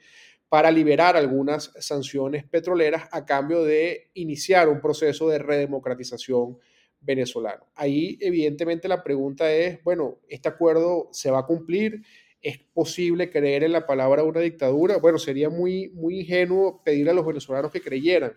para 0.49 0.69
liberar 0.69 1.15
algunas 1.15 1.71
sanciones 1.79 2.43
petroleras 2.43 3.07
a 3.11 3.25
cambio 3.25 3.63
de 3.63 4.09
iniciar 4.15 4.67
un 4.67 4.81
proceso 4.81 5.29
de 5.29 5.39
redemocratización 5.39 6.57
venezolano. 6.99 7.67
Ahí 7.75 8.17
evidentemente 8.19 8.87
la 8.87 9.03
pregunta 9.03 9.51
es, 9.51 9.81
bueno, 9.83 10.19
¿este 10.27 10.49
acuerdo 10.49 11.07
se 11.11 11.31
va 11.31 11.39
a 11.39 11.45
cumplir? 11.45 12.03
¿Es 12.41 12.57
posible 12.57 13.29
creer 13.29 13.63
en 13.63 13.71
la 13.71 13.85
palabra 13.85 14.23
de 14.23 14.27
una 14.27 14.39
dictadura? 14.41 14.97
Bueno, 14.97 15.17
sería 15.17 15.49
muy, 15.49 15.89
muy 15.89 16.19
ingenuo 16.19 16.81
pedirle 16.83 17.11
a 17.11 17.13
los 17.15 17.25
venezolanos 17.25 17.71
que 17.71 17.81
creyeran 17.81 18.33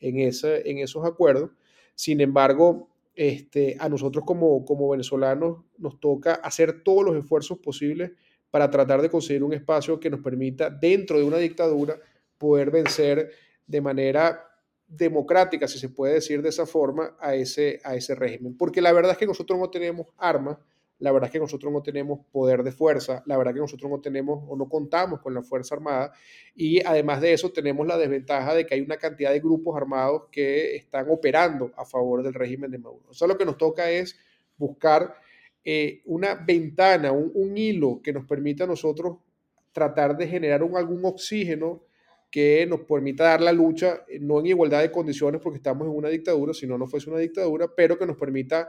en, 0.00 0.18
ese, 0.18 0.68
en 0.68 0.78
esos 0.78 1.04
acuerdos. 1.04 1.50
Sin 1.94 2.20
embargo, 2.20 2.88
este, 3.14 3.76
a 3.78 3.88
nosotros 3.88 4.24
como, 4.24 4.64
como 4.64 4.88
venezolanos 4.88 5.64
nos 5.78 6.00
toca 6.00 6.34
hacer 6.34 6.82
todos 6.82 7.04
los 7.04 7.16
esfuerzos 7.16 7.58
posibles 7.58 8.12
para 8.50 8.70
tratar 8.70 9.02
de 9.02 9.10
conseguir 9.10 9.44
un 9.44 9.52
espacio 9.52 10.00
que 10.00 10.10
nos 10.10 10.20
permita, 10.20 10.70
dentro 10.70 11.18
de 11.18 11.24
una 11.24 11.38
dictadura, 11.38 11.98
poder 12.38 12.70
vencer 12.70 13.30
de 13.66 13.80
manera 13.80 14.46
democrática, 14.86 15.68
si 15.68 15.78
se 15.78 15.88
puede 15.88 16.14
decir 16.14 16.42
de 16.42 16.48
esa 16.48 16.66
forma, 16.66 17.16
a 17.20 17.34
ese, 17.34 17.80
a 17.84 17.94
ese 17.94 18.14
régimen. 18.14 18.56
Porque 18.56 18.80
la 18.80 18.92
verdad 18.92 19.12
es 19.12 19.18
que 19.18 19.26
nosotros 19.26 19.58
no 19.58 19.70
tenemos 19.70 20.08
armas 20.16 20.58
la 21.00 21.12
verdad 21.12 21.28
es 21.28 21.32
que 21.32 21.40
nosotros 21.40 21.72
no 21.72 21.82
tenemos 21.82 22.20
poder 22.30 22.62
de 22.62 22.72
fuerza, 22.72 23.22
la 23.26 23.36
verdad 23.36 23.52
es 23.52 23.56
que 23.56 23.60
nosotros 23.62 23.90
no 23.90 24.00
tenemos 24.00 24.44
o 24.48 24.56
no 24.56 24.68
contamos 24.68 25.20
con 25.20 25.34
la 25.34 25.42
Fuerza 25.42 25.74
Armada 25.74 26.12
y 26.54 26.84
además 26.84 27.20
de 27.20 27.32
eso 27.32 27.50
tenemos 27.50 27.86
la 27.86 27.96
desventaja 27.96 28.54
de 28.54 28.66
que 28.66 28.74
hay 28.74 28.82
una 28.82 28.98
cantidad 28.98 29.32
de 29.32 29.40
grupos 29.40 29.76
armados 29.76 30.24
que 30.30 30.76
están 30.76 31.06
operando 31.10 31.72
a 31.76 31.84
favor 31.84 32.22
del 32.22 32.34
régimen 32.34 32.70
de 32.70 32.78
Maduro. 32.78 33.06
O 33.08 33.14
sea, 33.14 33.26
lo 33.26 33.36
que 33.36 33.46
nos 33.46 33.56
toca 33.56 33.90
es 33.90 34.16
buscar 34.58 35.14
eh, 35.64 36.02
una 36.04 36.34
ventana, 36.34 37.12
un, 37.12 37.56
hilo 37.56 38.00
que 38.02 38.12
nos 38.12 38.26
permita 38.26 38.64
a 38.64 38.66
nosotros 38.66 39.16
tratar 39.72 40.16
de 40.16 40.26
generar 40.26 40.62
un, 40.62 40.76
algún 40.76 41.04
oxígeno 41.04 41.82
que 42.30 42.66
nos 42.66 42.80
permita 42.80 43.24
dar 43.24 43.40
la 43.40 43.52
lucha, 43.52 44.04
eh, 44.06 44.18
no 44.20 44.40
en 44.40 44.46
igualdad 44.46 44.82
de 44.82 44.92
condiciones 44.92 45.40
porque 45.40 45.56
estamos 45.56 45.86
en 45.86 45.94
una 45.94 46.08
dictadura, 46.08 46.52
si 46.52 46.66
no, 46.66 46.76
no 46.76 46.86
fuese 46.86 47.08
una 47.08 47.18
dictadura, 47.18 47.68
pero 47.74 47.98
que 47.98 48.06
nos 48.06 48.16
permita 48.16 48.68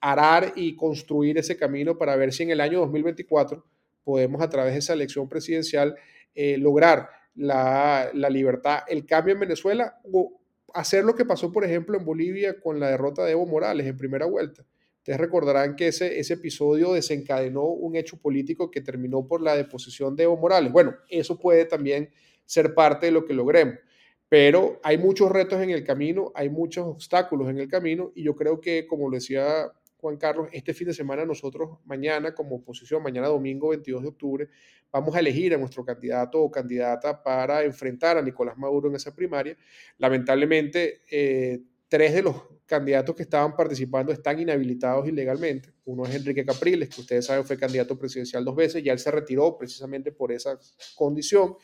arar 0.00 0.52
y 0.56 0.76
construir 0.76 1.38
ese 1.38 1.56
camino 1.56 1.98
para 1.98 2.16
ver 2.16 2.32
si 2.32 2.44
en 2.44 2.50
el 2.50 2.60
año 2.60 2.80
2024 2.80 3.64
podemos 4.04 4.40
a 4.40 4.48
través 4.48 4.72
de 4.72 4.78
esa 4.78 4.92
elección 4.92 5.28
presidencial 5.28 5.96
eh, 6.34 6.56
lograr 6.56 7.08
la, 7.34 8.10
libertad, 8.30 8.80
el 8.88 9.06
cambio 9.06 9.34
en 9.34 9.40
Venezuela 9.40 10.00
o 10.12 10.40
hacer 10.74 11.04
lo 11.04 11.14
que 11.14 11.24
pasó, 11.24 11.52
por 11.52 11.64
ejemplo, 11.64 11.96
en 11.96 12.04
Bolivia 12.04 12.60
con 12.60 12.80
la 12.80 12.90
derrota 12.90 13.24
de 13.24 13.32
Evo 13.32 13.46
Morales 13.46 13.86
en 13.86 13.96
primera 13.96 14.26
vuelta. 14.26 14.64
Ustedes 14.98 15.20
recordarán 15.20 15.76
que 15.76 15.88
ese, 15.88 16.18
ese 16.18 16.34
episodio 16.34 16.92
desencadenó 16.92 17.64
un 17.64 17.96
hecho 17.96 18.20
político 18.20 18.70
que 18.70 18.80
terminó 18.80 19.26
por 19.26 19.40
la 19.40 19.56
deposición 19.56 20.16
de 20.16 20.24
Evo 20.24 20.36
Morales. 20.36 20.72
Bueno, 20.72 20.94
eso 21.08 21.38
puede 21.38 21.64
también 21.64 22.10
ser 22.44 22.74
parte 22.74 23.06
de 23.06 23.12
lo 23.12 23.24
que 23.24 23.34
logremos. 23.34 23.76
Pero 24.28 24.78
hay 24.82 24.98
muchos 24.98 25.30
retos 25.30 25.62
en 25.62 25.70
el 25.70 25.84
camino, 25.84 26.32
hay 26.34 26.50
muchos 26.50 26.86
obstáculos 26.86 27.48
en 27.48 27.58
el 27.58 27.68
camino 27.68 28.12
y 28.14 28.24
yo 28.24 28.36
creo 28.36 28.60
que, 28.60 28.86
como 28.86 29.08
lo 29.08 29.14
decía 29.14 29.72
Juan 30.00 30.16
Carlos, 30.16 30.48
este 30.52 30.72
fin 30.74 30.86
de 30.86 30.94
semana 30.94 31.24
nosotros 31.24 31.78
mañana 31.84 32.32
como 32.32 32.56
oposición, 32.56 33.02
mañana 33.02 33.26
domingo 33.26 33.70
22 33.70 34.02
de 34.02 34.08
octubre, 34.08 34.48
vamos 34.92 35.14
a 35.16 35.18
elegir 35.18 35.54
a 35.54 35.58
nuestro 35.58 35.84
candidato 35.84 36.40
o 36.40 36.50
candidata 36.50 37.20
para 37.22 37.64
enfrentar 37.64 38.16
a 38.16 38.22
Nicolás 38.22 38.56
Maduro 38.56 38.88
en 38.88 38.94
esa 38.94 39.14
primaria. 39.14 39.56
Lamentablemente, 39.98 41.02
eh, 41.10 41.60
tres 41.88 42.14
de 42.14 42.22
los 42.22 42.36
candidatos 42.64 43.16
que 43.16 43.22
estaban 43.22 43.56
participando 43.56 44.12
están 44.12 44.38
inhabilitados 44.38 45.08
ilegalmente. 45.08 45.72
Uno 45.86 46.04
es 46.04 46.14
Enrique 46.14 46.44
Capriles, 46.44 46.90
que 46.90 47.00
ustedes 47.00 47.26
saben 47.26 47.44
fue 47.44 47.56
candidato 47.56 47.98
presidencial 47.98 48.44
dos 48.44 48.54
veces, 48.54 48.84
ya 48.84 48.92
él 48.92 48.98
se 48.98 49.10
retiró 49.10 49.56
precisamente 49.56 50.12
por 50.12 50.30
esa 50.30 50.58
condición. 50.94 51.56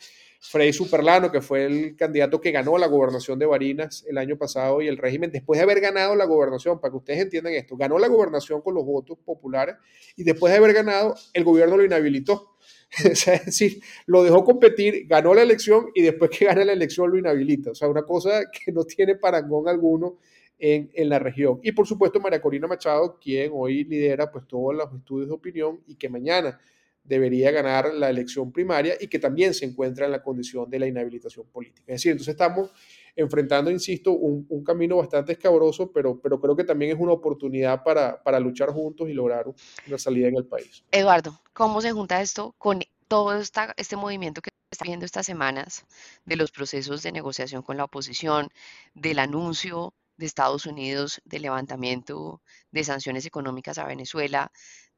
Freddy 0.46 0.74
Superlano, 0.74 1.33
que 1.33 1.40
fue 1.40 1.64
el 1.64 1.96
candidato 1.96 2.38
que 2.38 2.50
ganó 2.50 2.76
la 2.76 2.87
gobernación 2.87 3.38
de 3.38 3.46
Barinas 3.46 4.04
el 4.07 4.18
año 4.18 4.37
pasado 4.37 4.83
y 4.83 4.88
el 4.88 4.98
régimen, 4.98 5.33
después 5.33 5.59
de 5.59 5.64
haber 5.64 5.80
ganado 5.80 6.14
la 6.14 6.26
gobernación, 6.26 6.80
para 6.80 6.92
que 6.92 6.98
ustedes 6.98 7.20
entiendan 7.20 7.54
esto, 7.54 7.76
ganó 7.78 7.98
la 7.98 8.09
gobernación 8.09 8.61
con 8.61 8.74
los 8.74 8.85
votos 8.85 9.18
populares 9.24 9.76
y 10.16 10.22
después 10.22 10.52
de 10.52 10.59
haber 10.59 10.74
ganado, 10.74 11.14
el 11.33 11.44
gobierno 11.44 11.78
lo 11.78 11.85
inhabilitó. 11.85 12.57
es 13.04 13.24
decir, 13.46 13.80
lo 14.04 14.22
dejó 14.22 14.44
competir, 14.44 15.07
ganó 15.09 15.33
la 15.33 15.42
elección 15.42 15.87
y 15.94 16.02
después 16.02 16.30
que 16.30 16.44
gana 16.44 16.62
la 16.62 16.74
elección 16.74 17.11
lo 17.11 17.16
inhabilita. 17.16 17.70
O 17.70 17.74
sea, 17.74 17.88
una 17.88 18.02
cosa 18.02 18.42
que 18.50 18.70
no 18.70 18.85
tiene 18.85 19.16
parangón 19.16 19.66
alguno 19.66 20.18
en, 20.59 20.90
en, 20.92 21.09
la 21.09 21.18
región. 21.18 21.59
Y 21.62 21.72
por 21.72 21.87
supuesto, 21.87 22.20
María 22.20 22.42
Corina 22.42 22.66
Machado, 22.66 23.18
quien 23.18 23.50
hoy 23.54 23.85
lidera 23.85 24.30
pues 24.30 24.46
todos 24.46 24.74
los 24.74 24.92
estudios 24.92 25.28
de 25.28 25.35
opinión 25.35 25.80
y 25.87 25.96
que 25.96 26.11
mañana 26.11 26.61
debería 27.05 27.51
ganar 27.51 27.93
la 27.95 28.09
elección 28.09 28.51
primaria 28.51 28.97
y 28.99 29.09
que 29.09 29.19
también 29.19 29.55
se 29.55 29.67
encuentra 29.67 30.07
en 30.07 30.12
la 30.12 30.23
condición 30.23 30.69
de 30.69 30.79
la 30.79 30.87
inhabilitación 30.87 31.47
política. 31.47 31.85
Es 31.93 32.01
decir, 32.01 32.12
entonces 32.12 32.33
estamos 32.33 32.71
enfrentando, 33.14 33.71
insisto, 33.71 34.12
un, 34.12 34.64
camino 34.64 34.97
bastante 34.97 35.33
escabroso, 35.33 35.93
pero, 35.93 36.19
pero 36.21 36.40
creo 36.40 36.57
que 36.57 36.64
también 36.64 36.93
es 36.93 36.99
una 36.99 37.12
oportunidad 37.12 37.85
para, 37.85 38.21
para 38.23 38.40
luchar 38.40 38.71
juntos 38.71 39.09
y 39.09 39.12
lograr 39.12 39.45
una 39.87 39.99
salida 39.99 40.29
en 40.29 40.37
el 40.37 40.47
país. 40.47 40.83
Eduardo, 40.90 41.38
¿cómo 41.53 41.81
se 41.81 41.93
junta 41.93 42.21
esto 42.23 42.55
con 42.59 42.81
todo 43.07 43.38
esta, 43.38 43.75
este 43.77 43.97
movimiento 43.97 44.40
que 44.40 44.51
está 44.71 44.85
viendo 44.85 45.05
estas 45.07 45.27
semanas 45.27 45.85
de 46.25 46.37
los 46.37 46.51
procesos 46.51 47.03
de 47.03 47.12
negociación 47.12 47.62
con 47.62 47.77
la 47.77 47.85
oposición, 47.85 48.49
del 48.95 49.19
anuncio 49.19 49.95
de 50.17 50.27
Estados 50.27 50.67
Unidos 50.67 51.21
del 51.25 51.43
levantamiento 51.43 52.40
de 52.71 52.85
sanciones 52.85 53.27
económicas 53.27 53.79
a 53.79 53.87
Venezuela, 53.87 54.51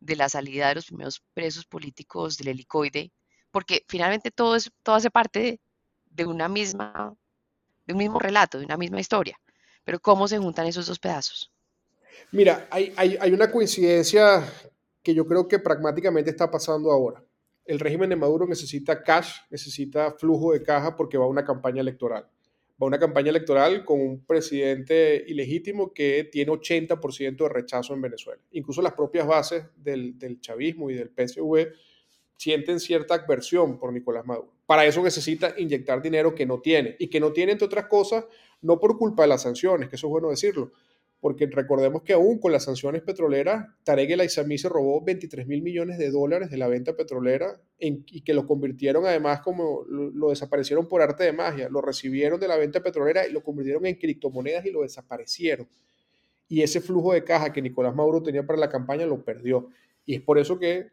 de 0.07 0.17
la 0.17 0.29
salida 0.29 0.69
de 0.69 0.77
los 0.77 0.87
primeros 0.87 1.23
presos 1.35 1.67
políticos 1.67 2.39
del 2.39 2.49
helicoide, 2.49 3.13
porque 3.51 3.85
finalmente 3.89 4.31
todo, 4.31 4.55
es, 4.57 4.71
todo 4.83 4.95
hace 4.95 5.11
parte 5.11 5.61
de, 6.11 6.25
una 6.25 6.49
misma, 6.49 7.15
de 7.87 7.93
un 7.93 7.99
mismo 7.99 8.19
relato, 8.19 8.59
de 8.59 8.65
una 8.65 8.77
misma 8.77 9.01
historia. 9.01 9.39
Pero 9.85 10.01
¿cómo 10.01 10.29
se 10.29 10.39
juntan 10.39 10.67
esos 10.67 10.87
dos 10.87 10.99
pedazos? 10.99 11.53
Mira, 12.33 12.69
hay, 12.71 12.93
hay, 12.97 13.19
hay 13.21 13.33
una 13.33 13.51
coincidencia 13.51 14.43
que 15.03 15.15
yo 15.15 15.27
creo 15.27 15.47
que 15.47 15.59
pragmáticamente 15.59 16.31
está 16.31 16.51
pasando 16.51 16.91
ahora. 16.91 17.23
El 17.65 17.81
régimen 17.81 18.09
de 18.09 18.17
Maduro 18.17 18.47
necesita 18.47 19.03
cash, 19.03 19.39
necesita 19.51 20.13
flujo 20.13 20.53
de 20.53 20.63
caja 20.63 20.95
porque 20.95 21.19
va 21.19 21.25
a 21.25 21.29
una 21.29 21.45
campaña 21.45 21.81
electoral. 21.81 22.29
Va 22.81 22.87
una 22.87 22.99
campaña 22.99 23.31
electoral 23.31 23.85
con 23.85 24.01
un 24.01 24.25
presidente 24.25 25.25
ilegítimo 25.27 25.93
que 25.95 26.29
tiene 26.31 26.53
80% 26.53 27.37
de 27.37 27.49
rechazo 27.49 27.95
en 27.95 28.03
Venezuela. 28.03 28.43
Incluso 28.53 28.83
las 28.83 28.93
propias 28.93 29.27
bases 29.27 29.65
del, 29.77 30.19
del 30.19 30.41
chavismo 30.41 30.91
y 30.91 30.95
del 30.95 31.09
PSV 31.09 31.73
sienten 32.37 32.81
cierta 32.81 33.15
adversión 33.15 33.79
por 33.79 33.93
Nicolás 33.93 34.27
Maduro. 34.27 34.53
Para 34.67 34.85
eso 34.85 35.03
necesita 35.03 35.55
inyectar 35.57 36.03
dinero 36.03 36.35
que 36.35 36.45
no 36.45 36.61
tiene 36.61 36.97
y 36.99 37.09
que 37.09 37.21
no 37.21 37.33
tiene, 37.33 37.53
entre 37.53 37.67
otras 37.67 37.87
cosas, 37.87 38.25
no 38.63 38.79
por 38.79 38.99
culpa 38.99 39.23
de 39.23 39.29
las 39.29 39.43
sanciones, 39.43 39.89
que 39.89 39.97
eso 39.97 40.09
es 40.09 40.11
bueno 40.11 40.31
decirlo, 40.31 40.73
porque 41.21 41.47
recordemos 41.47 42.03
que 42.03 42.13
aún 42.13 42.39
con 42.39 42.53
las 42.53 42.65
sanciones 42.65 43.03
petroleras, 43.03 43.67
Tarek 43.85 44.11
El 44.11 44.21
Aizami 44.21 44.59
se 44.59 44.69
robó 44.69 45.03
23 45.03 45.47
mil 45.47 45.63
millones 45.63 45.99
de 45.99 46.11
dólares 46.11 46.51
de 46.51 46.59
la 46.59 46.69
venta 46.69 46.95
petrolera 46.95 47.61
y 47.79 48.21
que 48.21 48.35
lo 48.35 48.47
convirtieron 48.47 49.07
además 49.07 49.41
como 49.41 49.85
lo, 49.89 50.31
desaparecieron 50.31 50.89
por 50.89 51.03
arte 51.03 51.25
de 51.25 51.33
magia, 51.33 51.69
lo 51.71 51.81
recibieron 51.81 52.39
de 52.39 52.49
la 52.49 52.57
venta 52.57 52.83
petrolera 52.83 53.27
y 53.27 53.33
lo 53.33 53.43
convirtieron 53.43 53.87
en 53.87 53.97
criptomonedas 53.97 54.67
y 54.67 54.71
lo 54.71 54.83
desaparecieron. 54.83 55.69
Y 56.49 56.63
ese 56.63 56.81
flujo 56.81 57.13
de 57.13 57.25
caja 57.25 57.53
que 57.53 57.63
Nicolás 57.63 57.95
Maduro 57.95 58.23
tenía 58.23 58.47
para 58.47 58.59
la 58.59 58.69
campaña 58.69 59.05
lo 59.07 59.25
perdió. 59.25 59.69
Y 60.05 60.15
es 60.15 60.21
por 60.21 60.39
eso 60.39 60.59
que 60.59 60.91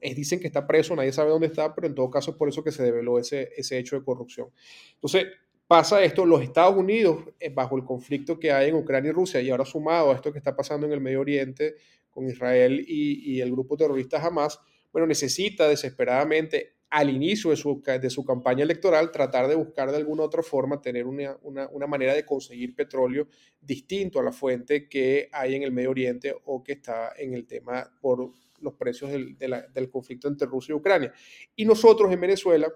es, 0.00 0.16
dicen 0.16 0.40
que 0.40 0.46
está 0.46 0.66
preso, 0.66 0.94
nadie 0.96 1.12
sabe 1.12 1.30
dónde 1.30 1.46
está, 1.46 1.74
pero 1.74 1.86
en 1.86 1.94
todo 1.94 2.10
caso 2.10 2.32
es 2.32 2.36
por 2.36 2.48
eso 2.48 2.62
que 2.62 2.72
se 2.72 2.82
develó 2.82 3.18
ese, 3.18 3.50
ese 3.56 3.78
hecho 3.78 3.98
de 3.98 4.04
corrupción. 4.04 4.48
Entonces, 4.94 5.26
pasa 5.70 6.02
esto, 6.02 6.26
los 6.26 6.42
Estados 6.42 6.76
Unidos, 6.76 7.22
eh, 7.38 7.48
bajo 7.48 7.76
el 7.76 7.84
conflicto 7.84 8.40
que 8.40 8.50
hay 8.50 8.70
en 8.70 8.74
Ucrania 8.74 9.10
y 9.10 9.12
Rusia, 9.12 9.40
y 9.40 9.50
ahora 9.50 9.64
sumado 9.64 10.10
a 10.10 10.16
esto 10.16 10.32
que 10.32 10.38
está 10.38 10.56
pasando 10.56 10.84
en 10.84 10.92
el 10.92 11.00
Medio 11.00 11.20
Oriente 11.20 11.76
con 12.10 12.26
Israel 12.28 12.84
y, 12.88 13.40
el 13.40 13.52
grupo 13.52 13.76
terrorista 13.76 14.20
Hamas, 14.20 14.58
bueno, 14.92 15.06
necesita 15.06 15.68
desesperadamente 15.68 16.74
al 16.90 17.08
inicio 17.08 17.50
de 17.50 17.56
su, 17.56 17.80
de 17.84 18.10
su, 18.10 18.24
campaña 18.24 18.64
electoral 18.64 19.12
tratar 19.12 19.46
de 19.46 19.54
buscar 19.54 19.92
de 19.92 19.98
alguna 19.98 20.24
otra 20.24 20.42
forma 20.42 20.82
tener 20.82 21.06
una, 21.06 21.38
una, 21.40 21.86
manera 21.86 22.14
de 22.14 22.26
conseguir 22.26 22.74
petróleo 22.74 23.28
distinto 23.60 24.18
a 24.18 24.24
la 24.24 24.32
fuente 24.32 24.88
que 24.88 25.28
hay 25.30 25.54
en 25.54 25.62
el 25.62 25.70
Medio 25.70 25.90
Oriente 25.90 26.34
o 26.46 26.64
que 26.64 26.72
está 26.72 27.12
en 27.16 27.32
el 27.34 27.46
tema 27.46 27.88
por 28.00 28.32
los 28.60 28.74
precios 28.74 29.12
del, 29.12 29.36
del 29.38 29.88
conflicto 29.88 30.26
entre 30.26 30.48
Rusia 30.48 30.72
y 30.72 30.76
Ucrania. 30.76 31.12
Y 31.54 31.64
nosotros 31.64 32.12
en 32.12 32.20
Venezuela 32.20 32.66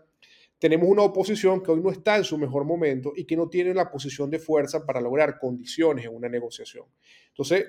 tenemos 0.64 0.88
una 0.88 1.02
oposición 1.02 1.62
que 1.62 1.72
hoy 1.72 1.80
no 1.82 1.90
está 1.90 2.16
en 2.16 2.24
su 2.24 2.38
mejor 2.38 2.64
momento 2.64 3.12
y 3.14 3.26
que 3.26 3.36
no 3.36 3.50
tiene 3.50 3.74
la 3.74 3.90
posición 3.90 4.30
de 4.30 4.38
fuerza 4.38 4.86
para 4.86 4.98
lograr 4.98 5.38
condiciones 5.38 6.06
en 6.06 6.14
una 6.14 6.26
negociación. 6.26 6.86
Entonces, 7.28 7.66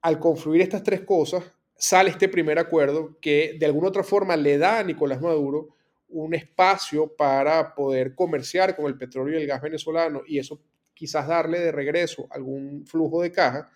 al 0.00 0.18
confluir 0.18 0.60
estas 0.60 0.82
tres 0.82 1.02
cosas, 1.02 1.44
sale 1.76 2.10
este 2.10 2.28
primer 2.28 2.58
acuerdo 2.58 3.16
que 3.20 3.54
de 3.60 3.66
alguna 3.66 3.86
otra 3.86 4.02
forma 4.02 4.36
le 4.36 4.58
da 4.58 4.80
a 4.80 4.82
Nicolás 4.82 5.20
Maduro 5.20 5.76
un 6.08 6.34
espacio 6.34 7.14
para 7.14 7.76
poder 7.76 8.16
comerciar 8.16 8.74
con 8.74 8.86
el 8.86 8.98
petróleo 8.98 9.38
y 9.38 9.42
el 9.42 9.46
gas 9.46 9.62
venezolano 9.62 10.22
y 10.26 10.40
eso 10.40 10.60
quizás 10.94 11.28
darle 11.28 11.60
de 11.60 11.70
regreso 11.70 12.26
algún 12.28 12.84
flujo 12.86 13.22
de 13.22 13.30
caja. 13.30 13.70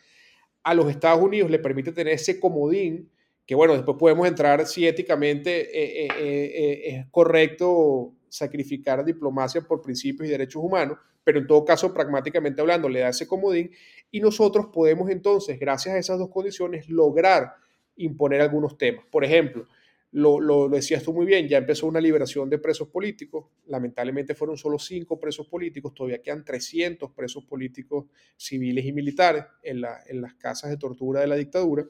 A 0.65 0.75
los 0.75 0.91
Estados 0.91 1.23
Unidos 1.23 1.53
le 1.53 1.61
permite 1.61 1.93
tener 1.93 2.15
ese 2.15 2.41
comodín 2.41 3.13
que 3.47 3.55
bueno, 3.55 3.75
después 3.75 3.97
podemos 3.97 4.27
entrar 4.27 4.67
si 4.67 4.89
éticamente 4.89 5.61
eh, 5.61 6.07
eh, 6.07 6.11
eh, 6.19 6.81
es 6.97 7.07
correcto 7.13 8.16
sacrificar 8.37 9.05
diplomacia 9.05 9.61
por 9.63 9.81
principios 9.81 10.29
y 10.29 10.33
derechos 10.33 10.63
humanos, 10.63 10.99
pero 11.25 11.39
en 11.39 11.47
todo 11.47 11.65
caso, 11.65 11.93
pragmáticamente 11.93 12.61
hablando, 12.61 12.89
le 12.89 13.01
da 13.01 13.09
ese 13.09 13.27
comodín 13.27 13.71
y 14.11 14.21
nosotros 14.21 14.67
podemos 14.73 15.11
entonces, 15.11 15.59
gracias 15.59 15.95
a 15.95 15.99
esas 15.99 16.19
dos 16.19 16.31
condiciones, 16.31 16.89
lograr 16.89 17.55
imponer 17.97 18.41
algunos 18.41 18.77
temas. 18.79 19.05
Por 19.11 19.25
ejemplo, 19.25 19.67
lo, 20.13 20.41
lo, 20.41 20.69
decías 20.69 21.03
tú 21.03 21.13
muy 21.13 21.27
bien, 21.27 21.49
ya 21.49 21.59
empezó 21.59 21.87
una 21.87 22.01
liberación 22.01 22.49
de 22.49 22.59
presos 22.59 22.89
políticos, 22.89 23.47
lamentablemente 23.67 24.35
fueron 24.35 24.57
solo 24.57 24.79
cinco 24.79 25.19
presos 25.19 25.47
políticos, 25.47 25.93
todavía 25.93 26.23
quedan 26.23 26.45
300 26.45 27.11
presos 27.13 27.45
políticos 27.45 28.07
civiles 28.37 28.85
y 28.87 28.93
militares 28.93 29.45
en, 29.63 29.81
la, 29.81 29.99
en 30.07 30.23
las 30.23 30.35
casas 30.35 30.71
de 30.71 30.77
tortura 30.77 31.21
de 31.21 31.27
la 31.27 31.37
dictadura. 31.37 31.85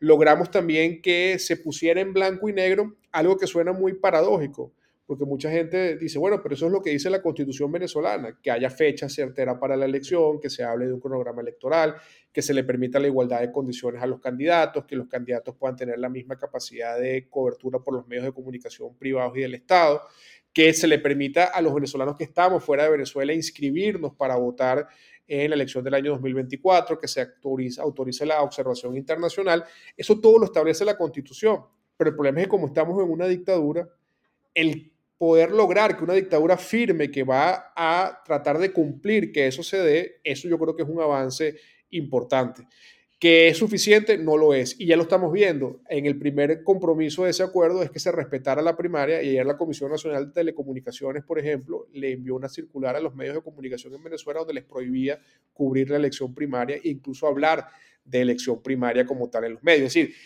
Logramos 0.00 0.50
también 0.50 1.00
que 1.00 1.38
se 1.38 1.56
pusiera 1.56 2.00
en 2.00 2.12
blanco 2.12 2.48
y 2.48 2.52
negro 2.52 2.96
algo 3.12 3.36
que 3.36 3.46
suena 3.46 3.72
muy 3.72 3.94
paradójico, 3.94 4.72
porque 5.06 5.24
mucha 5.24 5.50
gente 5.50 5.96
dice, 5.96 6.18
bueno, 6.18 6.40
pero 6.42 6.54
eso 6.54 6.66
es 6.66 6.72
lo 6.72 6.80
que 6.80 6.90
dice 6.90 7.10
la 7.10 7.20
constitución 7.20 7.70
venezolana, 7.72 8.38
que 8.42 8.50
haya 8.50 8.70
fecha 8.70 9.08
certera 9.08 9.58
para 9.58 9.76
la 9.76 9.84
elección, 9.84 10.40
que 10.40 10.48
se 10.48 10.62
hable 10.62 10.86
de 10.86 10.92
un 10.92 11.00
cronograma 11.00 11.42
electoral, 11.42 11.96
que 12.32 12.40
se 12.40 12.54
le 12.54 12.64
permita 12.64 12.98
la 12.98 13.08
igualdad 13.08 13.40
de 13.40 13.52
condiciones 13.52 14.02
a 14.02 14.06
los 14.06 14.20
candidatos, 14.20 14.84
que 14.84 14.96
los 14.96 15.08
candidatos 15.08 15.56
puedan 15.56 15.76
tener 15.76 15.98
la 15.98 16.08
misma 16.08 16.36
capacidad 16.36 16.98
de 16.98 17.28
cobertura 17.28 17.80
por 17.80 17.94
los 17.94 18.06
medios 18.06 18.24
de 18.24 18.32
comunicación 18.32 18.96
privados 18.96 19.36
y 19.36 19.40
del 19.40 19.54
Estado, 19.54 20.02
que 20.52 20.72
se 20.72 20.86
le 20.86 20.98
permita 20.98 21.44
a 21.44 21.60
los 21.60 21.74
venezolanos 21.74 22.16
que 22.16 22.24
estamos 22.24 22.62
fuera 22.62 22.84
de 22.84 22.90
Venezuela 22.90 23.32
inscribirnos 23.32 24.14
para 24.14 24.36
votar 24.36 24.86
en 25.26 25.50
la 25.50 25.56
elección 25.56 25.82
del 25.82 25.94
año 25.94 26.12
2024, 26.12 26.98
que 26.98 27.08
se 27.08 27.26
autorice, 27.78 28.26
la 28.26 28.42
observación 28.42 28.96
internacional. 28.96 29.64
Eso 29.96 30.20
todo 30.20 30.38
lo 30.38 30.44
establece 30.46 30.84
la 30.84 30.96
constitución, 30.96 31.64
pero 31.96 32.10
el 32.10 32.16
problema 32.16 32.40
es 32.40 32.46
que 32.46 32.50
como 32.50 32.66
estamos 32.66 33.02
en 33.02 33.10
una 33.10 33.26
dictadura, 33.26 33.88
el 34.54 34.91
poder 35.22 35.52
lograr 35.52 35.96
que 35.96 36.02
una 36.02 36.14
dictadura 36.14 36.56
firme 36.56 37.08
que 37.08 37.22
va 37.22 37.72
a 37.76 38.24
tratar 38.24 38.58
de 38.58 38.72
cumplir 38.72 39.30
que 39.30 39.46
eso 39.46 39.62
se 39.62 39.78
dé, 39.78 40.20
eso 40.24 40.48
yo 40.48 40.58
creo 40.58 40.74
que 40.74 40.82
es 40.82 40.88
un 40.88 41.00
avance 41.00 41.54
importante. 41.90 42.66
¿Que 43.20 43.46
es 43.46 43.56
suficiente? 43.56 44.18
No 44.18 44.36
lo 44.36 44.52
es. 44.52 44.74
Y 44.80 44.86
ya 44.86 44.96
lo 44.96 45.04
estamos 45.04 45.32
viendo. 45.32 45.80
En 45.88 46.06
el 46.06 46.18
primer 46.18 46.64
compromiso 46.64 47.22
de 47.22 47.30
ese 47.30 47.44
acuerdo 47.44 47.84
es 47.84 47.90
que 47.92 48.00
se 48.00 48.10
respetara 48.10 48.62
la 48.62 48.76
primaria 48.76 49.22
y 49.22 49.28
ayer 49.28 49.46
la 49.46 49.56
Comisión 49.56 49.92
Nacional 49.92 50.26
de 50.26 50.32
Telecomunicaciones, 50.32 51.22
por 51.22 51.38
ejemplo, 51.38 51.86
le 51.92 52.10
envió 52.10 52.34
una 52.34 52.48
circular 52.48 52.96
a 52.96 53.00
los 53.00 53.14
medios 53.14 53.36
de 53.36 53.42
comunicación 53.42 53.94
en 53.94 54.02
Venezuela 54.02 54.40
donde 54.40 54.54
les 54.54 54.64
prohibía 54.64 55.20
cubrir 55.52 55.88
la 55.88 55.98
elección 55.98 56.34
primaria 56.34 56.78
e 56.82 56.88
incluso 56.88 57.28
hablar 57.28 57.68
de 58.04 58.22
elección 58.22 58.60
primaria 58.60 59.06
como 59.06 59.30
tal 59.30 59.44
en 59.44 59.52
los 59.52 59.62
medios. 59.62 59.86
Es 59.86 59.94
decir, 59.94 60.16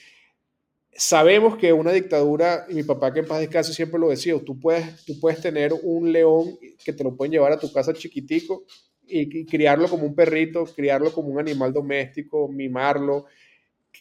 sabemos 0.96 1.56
que 1.56 1.72
una 1.72 1.92
dictadura, 1.92 2.66
y 2.68 2.74
mi 2.74 2.82
papá 2.82 3.12
que 3.12 3.20
en 3.20 3.26
paz 3.26 3.40
descanse 3.40 3.72
siempre 3.72 4.00
lo 4.00 4.08
decía, 4.08 4.34
tú 4.44 4.58
puedes, 4.58 5.04
tú 5.04 5.18
puedes 5.20 5.40
tener 5.40 5.72
un 5.82 6.12
león 6.12 6.58
que 6.84 6.92
te 6.92 7.04
lo 7.04 7.14
pueden 7.16 7.32
llevar 7.32 7.52
a 7.52 7.58
tu 7.58 7.72
casa 7.72 7.92
chiquitico 7.92 8.64
y, 9.06 9.46
criarlo 9.46 9.88
como 9.88 10.04
un 10.04 10.14
perrito, 10.14 10.64
criarlo 10.64 11.12
como 11.12 11.28
un 11.28 11.38
animal 11.38 11.72
doméstico, 11.72 12.48
mimarlo, 12.48 13.26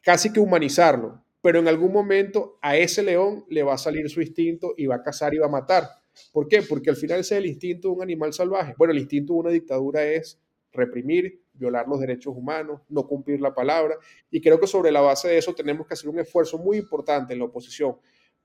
casi 0.04 0.32
que 0.32 0.40
humanizarlo. 0.40 1.22
Pero 1.42 1.60
en 1.60 1.68
algún 1.68 1.92
momento 1.92 2.58
a 2.62 2.76
ese 2.76 3.04
león 3.04 3.46
le 3.50 3.62
va 3.62 3.76
a 3.76 3.78
salir 3.78 4.10
su 4.10 4.22
instinto 4.22 4.74
y 4.78 4.88
va 4.88 4.96
a 4.96 5.04
cazar 5.04 5.34
y 5.34 5.38
va 5.38 5.46
a 5.46 5.50
matar. 5.50 5.88
¿Por 6.32 6.48
qué? 6.48 6.64
Porque 6.64 6.90
al 6.90 6.96
final 6.96 7.20
ese 7.20 7.36
es 7.36 7.40
el 7.40 7.46
instinto 7.46 7.90
de 7.90 7.96
un 7.96 8.02
animal 8.02 8.34
salvaje. 8.34 8.74
Bueno, 8.78 8.94
el 8.94 9.00
instinto 9.00 9.34
de 9.34 9.40
una 9.40 9.50
dictadura 9.52 10.04
es 10.04 10.40
reprimir, 10.72 11.40
violar 11.58 11.88
los 11.88 12.00
derechos 12.00 12.36
humanos, 12.36 12.82
no 12.90 13.08
cumplir 13.08 13.42
la 13.42 13.54
palabra. 13.54 13.96
Y 14.30 14.42
creo 14.42 14.60
que 14.60 14.68
sobre 14.68 14.92
la 14.92 15.02
base 15.02 15.30
de 15.30 15.38
eso 15.38 15.54
tenemos 15.54 15.88
que 15.88 15.94
hacer 15.94 16.10
un 16.10 16.20
esfuerzo 16.20 16.58
muy 16.58 16.78
importante 16.78 17.34
en 17.34 17.40
la 17.40 17.46
oposición 17.46 17.98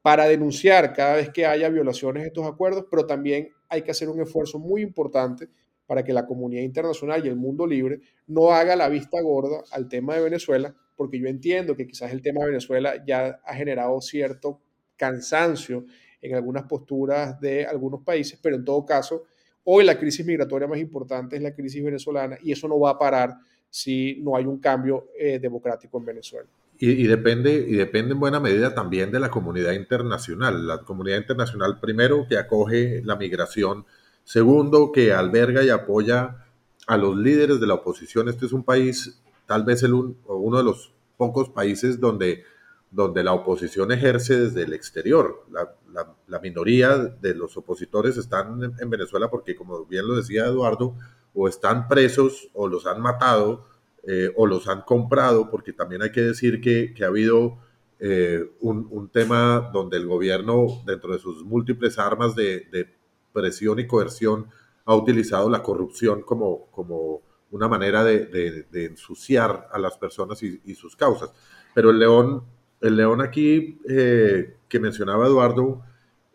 para 0.02 0.26
denunciar 0.26 0.92
cada 0.92 1.16
vez 1.16 1.30
que 1.30 1.44
haya 1.44 1.68
violaciones 1.68 2.22
de 2.22 2.28
estos 2.28 2.46
acuerdos, 2.46 2.86
pero 2.90 3.06
también 3.06 3.48
hay 3.68 3.82
que 3.82 3.90
hacer 3.90 4.08
un 4.08 4.20
esfuerzo 4.20 4.58
muy 4.58 4.82
importante 4.82 5.48
para 5.86 6.04
que 6.04 6.12
la 6.12 6.24
comunidad 6.26 6.62
internacional 6.62 7.24
y 7.24 7.28
el 7.28 7.36
mundo 7.36 7.66
libre 7.66 8.00
no 8.26 8.52
haga 8.52 8.76
la 8.76 8.88
vista 8.88 9.20
gorda 9.20 9.62
al 9.72 9.88
tema 9.88 10.14
de 10.14 10.22
Venezuela, 10.22 10.74
porque 10.96 11.18
yo 11.18 11.26
entiendo 11.26 11.76
que 11.76 11.86
quizás 11.86 12.12
el 12.12 12.22
tema 12.22 12.40
de 12.40 12.46
Venezuela 12.46 13.04
ya 13.04 13.40
ha 13.44 13.54
generado 13.54 14.00
cierto 14.00 14.60
cansancio 14.96 15.84
en 16.22 16.34
algunas 16.34 16.64
posturas 16.64 17.40
de 17.40 17.66
algunos 17.66 18.02
países, 18.02 18.38
pero 18.40 18.56
en 18.56 18.64
todo 18.64 18.84
caso 18.84 19.24
Hoy 19.64 19.84
la 19.84 19.98
crisis 19.98 20.24
migratoria 20.24 20.66
más 20.66 20.78
importante 20.78 21.36
es 21.36 21.42
la 21.42 21.54
crisis 21.54 21.82
venezolana 21.84 22.38
y 22.42 22.52
eso 22.52 22.66
no 22.66 22.78
va 22.78 22.90
a 22.90 22.98
parar 22.98 23.36
si 23.68 24.20
no 24.22 24.36
hay 24.36 24.46
un 24.46 24.58
cambio 24.58 25.08
eh, 25.18 25.38
democrático 25.38 25.98
en 25.98 26.04
Venezuela. 26.04 26.48
Y, 26.82 27.06
depende, 27.06 27.52
y 27.68 27.74
depende 27.74 28.14
en 28.14 28.20
buena 28.20 28.40
medida 28.40 28.74
también 28.74 29.12
de 29.12 29.20
la 29.20 29.30
comunidad 29.30 29.72
internacional. 29.72 30.66
La 30.66 30.78
comunidad 30.78 31.18
internacional, 31.18 31.78
primero, 31.78 32.26
que 32.26 32.38
acoge 32.38 33.02
la 33.04 33.16
migración. 33.16 33.84
Segundo, 34.24 34.90
que 34.90 35.12
alberga 35.12 35.62
y 35.62 35.68
apoya 35.68 36.46
a 36.86 36.96
los 36.96 37.18
líderes 37.18 37.60
de 37.60 37.66
la 37.66 37.74
oposición. 37.74 38.30
Este 38.30 38.46
es 38.46 38.52
un 38.52 38.64
país, 38.64 39.20
tal 39.44 39.64
vez 39.64 39.82
el 39.82 39.92
uno 39.92 40.56
de 40.56 40.64
los 40.64 40.90
pocos 41.18 41.50
países 41.50 42.00
donde 42.00 42.44
donde 42.90 43.22
la 43.22 43.32
oposición 43.32 43.92
ejerce 43.92 44.38
desde 44.38 44.62
el 44.62 44.72
exterior. 44.72 45.46
La, 45.52 46.40
minoría 46.40 46.96
de 46.96 47.34
los 47.34 47.56
opositores 47.56 48.16
están 48.16 48.74
en, 48.78 48.90
Venezuela 48.90 49.30
porque, 49.30 49.54
como 49.54 49.84
bien 49.84 50.08
lo 50.08 50.16
decía 50.16 50.46
Eduardo, 50.46 50.96
o 51.34 51.48
están 51.48 51.86
presos 51.86 52.48
o 52.54 52.66
los 52.66 52.86
han 52.86 53.00
matado 53.00 53.66
eh, 54.02 54.32
o 54.36 54.46
los 54.46 54.66
han 54.66 54.82
comprado, 54.82 55.50
porque 55.50 55.72
también 55.72 56.02
hay 56.02 56.10
que 56.10 56.22
decir 56.22 56.60
que, 56.60 56.94
ha 57.04 57.06
habido 57.06 57.58
eh, 57.98 58.50
un, 58.60 59.10
tema 59.12 59.70
donde 59.72 59.98
el 59.98 60.06
gobierno, 60.06 60.82
dentro 60.86 61.12
de 61.12 61.18
sus 61.18 61.44
múltiples 61.44 61.98
armas 61.98 62.34
de, 62.34 62.88
presión 63.32 63.78
y 63.78 63.86
coerción, 63.86 64.48
ha 64.86 64.96
utilizado 64.96 65.48
la 65.50 65.62
corrupción 65.62 66.22
como, 66.22 66.70
como 66.70 67.22
una 67.50 67.68
manera 67.68 68.02
de, 68.02 68.66
ensuciar 68.72 69.68
a 69.70 69.78
las 69.78 69.98
personas 69.98 70.42
y, 70.42 70.74
sus 70.74 70.96
causas. 70.96 71.32
Pero 71.74 71.90
el 71.90 71.98
león, 71.98 72.44
el 72.80 72.96
león 72.96 73.20
aquí 73.20 73.78
eh, 73.88 74.56
que 74.68 74.80
mencionaba 74.80 75.26
Eduardo, 75.26 75.82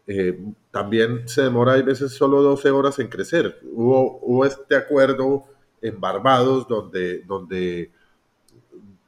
eh, 0.08 0.40
también 0.72 1.28
se 1.28 1.42
demora 1.42 1.74
a 1.74 1.82
veces 1.82 2.14
solo 2.14 2.42
12 2.42 2.70
horas 2.70 3.00
en 3.00 3.08
crecer. 3.08 3.60
Hubo, 3.72 4.20
hubo 4.22 4.46
este 4.46 4.76
acuerdo 4.76 5.46
en 5.82 6.00
Barbados 6.00 6.68
donde, 6.68 7.22
donde 7.22 7.92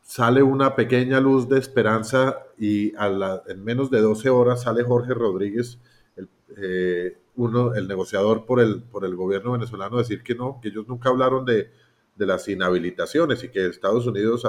sale 0.01 0.41
una 0.41 0.75
pequeña 0.75 1.19
luz 1.19 1.49
de 1.49 1.59
esperanza 1.59 2.39
y 2.57 2.93
en 2.95 3.63
menos 3.63 3.91
de 3.91 4.01
12 4.01 4.29
horas 4.29 4.63
sale 4.63 4.83
Jorge 4.83 5.13
Rodríguez, 5.13 5.79
el, 6.15 6.29
eh, 6.57 7.17
uno, 7.35 7.75
el 7.75 7.87
negociador 7.87 8.45
por 8.45 8.59
el, 8.59 8.81
por 8.81 9.05
el 9.05 9.15
gobierno 9.15 9.51
venezolano, 9.51 9.97
decir 9.97 10.23
que 10.23 10.33
no, 10.33 10.59
que 10.61 10.69
ellos 10.69 10.87
nunca 10.87 11.09
hablaron 11.09 11.45
de, 11.45 11.69
de 12.17 12.25
las 12.25 12.47
inhabilitaciones 12.47 13.43
y 13.43 13.49
que 13.49 13.67
Estados 13.67 14.07
Unidos 14.07 14.43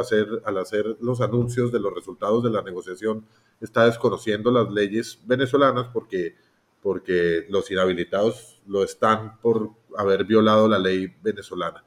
al 0.45 0.59
hacer 0.59 0.97
los 1.01 1.21
anuncios 1.21 1.71
de 1.71 1.81
los 1.81 1.95
resultados 1.95 2.43
de 2.43 2.51
la 2.51 2.63
negociación 2.63 3.27
está 3.61 3.85
desconociendo 3.87 4.51
las 4.51 4.71
leyes 4.71 5.21
venezolanas 5.27 5.89
porque, 5.93 6.37
porque 6.83 7.47
los 7.49 7.71
inhabilitados 7.71 8.61
lo 8.67 8.83
están 8.83 9.39
por 9.41 9.71
haber 9.97 10.25
violado 10.25 10.69
la 10.69 10.79
ley 10.79 11.15
venezolana. 11.23 11.85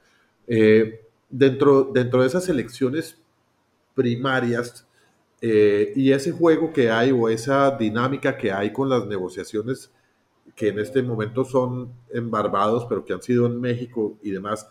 Eh, 0.47 1.07
dentro, 1.29 1.89
dentro 1.93 2.21
de 2.21 2.27
esas 2.27 2.47
elecciones 2.49 3.17
primarias 3.95 4.87
eh, 5.41 5.93
y 5.95 6.11
ese 6.11 6.31
juego 6.31 6.71
que 6.71 6.91
hay 6.91 7.11
o 7.11 7.27
esa 7.27 7.71
dinámica 7.71 8.37
que 8.37 8.51
hay 8.51 8.71
con 8.71 8.89
las 8.89 9.07
negociaciones 9.07 9.91
que 10.55 10.67
en 10.67 10.79
este 10.79 11.01
momento 11.01 11.43
son 11.45 11.91
en 12.11 12.29
Barbados, 12.29 12.85
pero 12.87 13.05
que 13.05 13.13
han 13.13 13.21
sido 13.21 13.45
en 13.47 13.59
México 13.59 14.17
y 14.21 14.31
demás, 14.31 14.67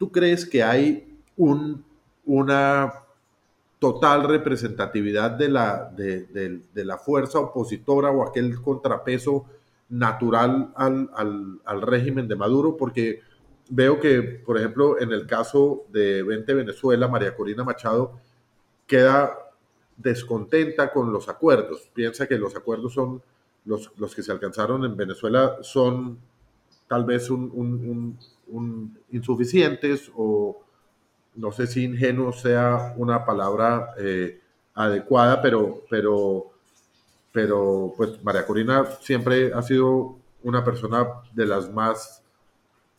¿tú 0.00 0.10
crees 0.10 0.46
que 0.46 0.62
hay 0.62 1.14
un, 1.36 1.84
una 2.24 2.90
total 3.78 4.24
representatividad 4.24 5.32
de 5.32 5.50
la, 5.50 5.92
de, 5.94 6.62
la 6.74 6.96
fuerza 6.96 7.38
opositora 7.38 8.10
o 8.10 8.26
aquel 8.26 8.62
contrapeso 8.62 9.44
natural 9.90 10.72
al, 10.74 11.10
al, 11.66 11.82
régimen 11.82 12.28
de 12.28 12.34
Maduro? 12.34 12.78
Porque 12.78 13.20
veo 13.68 14.00
que, 14.00 14.22
por 14.22 14.56
ejemplo, 14.56 14.98
en 14.98 15.12
el 15.12 15.26
caso 15.26 15.84
de 15.92 16.22
20 16.22 16.54
Venezuela, 16.54 17.06
María 17.06 17.36
Corina 17.36 17.62
Machado 17.62 18.18
queda 18.86 19.36
descontenta 19.98 20.94
con 20.94 21.12
los 21.12 21.28
acuerdos. 21.28 21.90
Piensa 21.92 22.26
que 22.26 22.38
los 22.38 22.56
acuerdos 22.56 22.94
son 22.94 23.20
los, 23.66 23.92
los 23.98 24.14
que 24.14 24.22
se 24.22 24.32
alcanzaron 24.32 24.82
en 24.86 24.96
Venezuela 24.96 25.58
son 25.60 26.18
tal 26.90 27.04
vez 27.04 27.30
un, 27.30 28.18
insuficientes 29.10 30.10
o 30.16 30.62
no 31.36 31.52
sé 31.52 31.66
si 31.66 31.84
ingenuo 31.84 32.32
sea 32.32 32.94
una 32.96 33.24
palabra 33.24 33.94
eh, 33.98 34.40
adecuada, 34.74 35.40
pero, 35.40 35.84
pero, 35.88 36.50
pero 37.32 37.92
pues 37.96 38.22
María 38.22 38.46
Corina 38.46 38.86
siempre 39.00 39.52
ha 39.52 39.62
sido 39.62 40.16
una 40.42 40.64
persona 40.64 41.06
de 41.32 41.46
las 41.46 41.70
más 41.70 42.22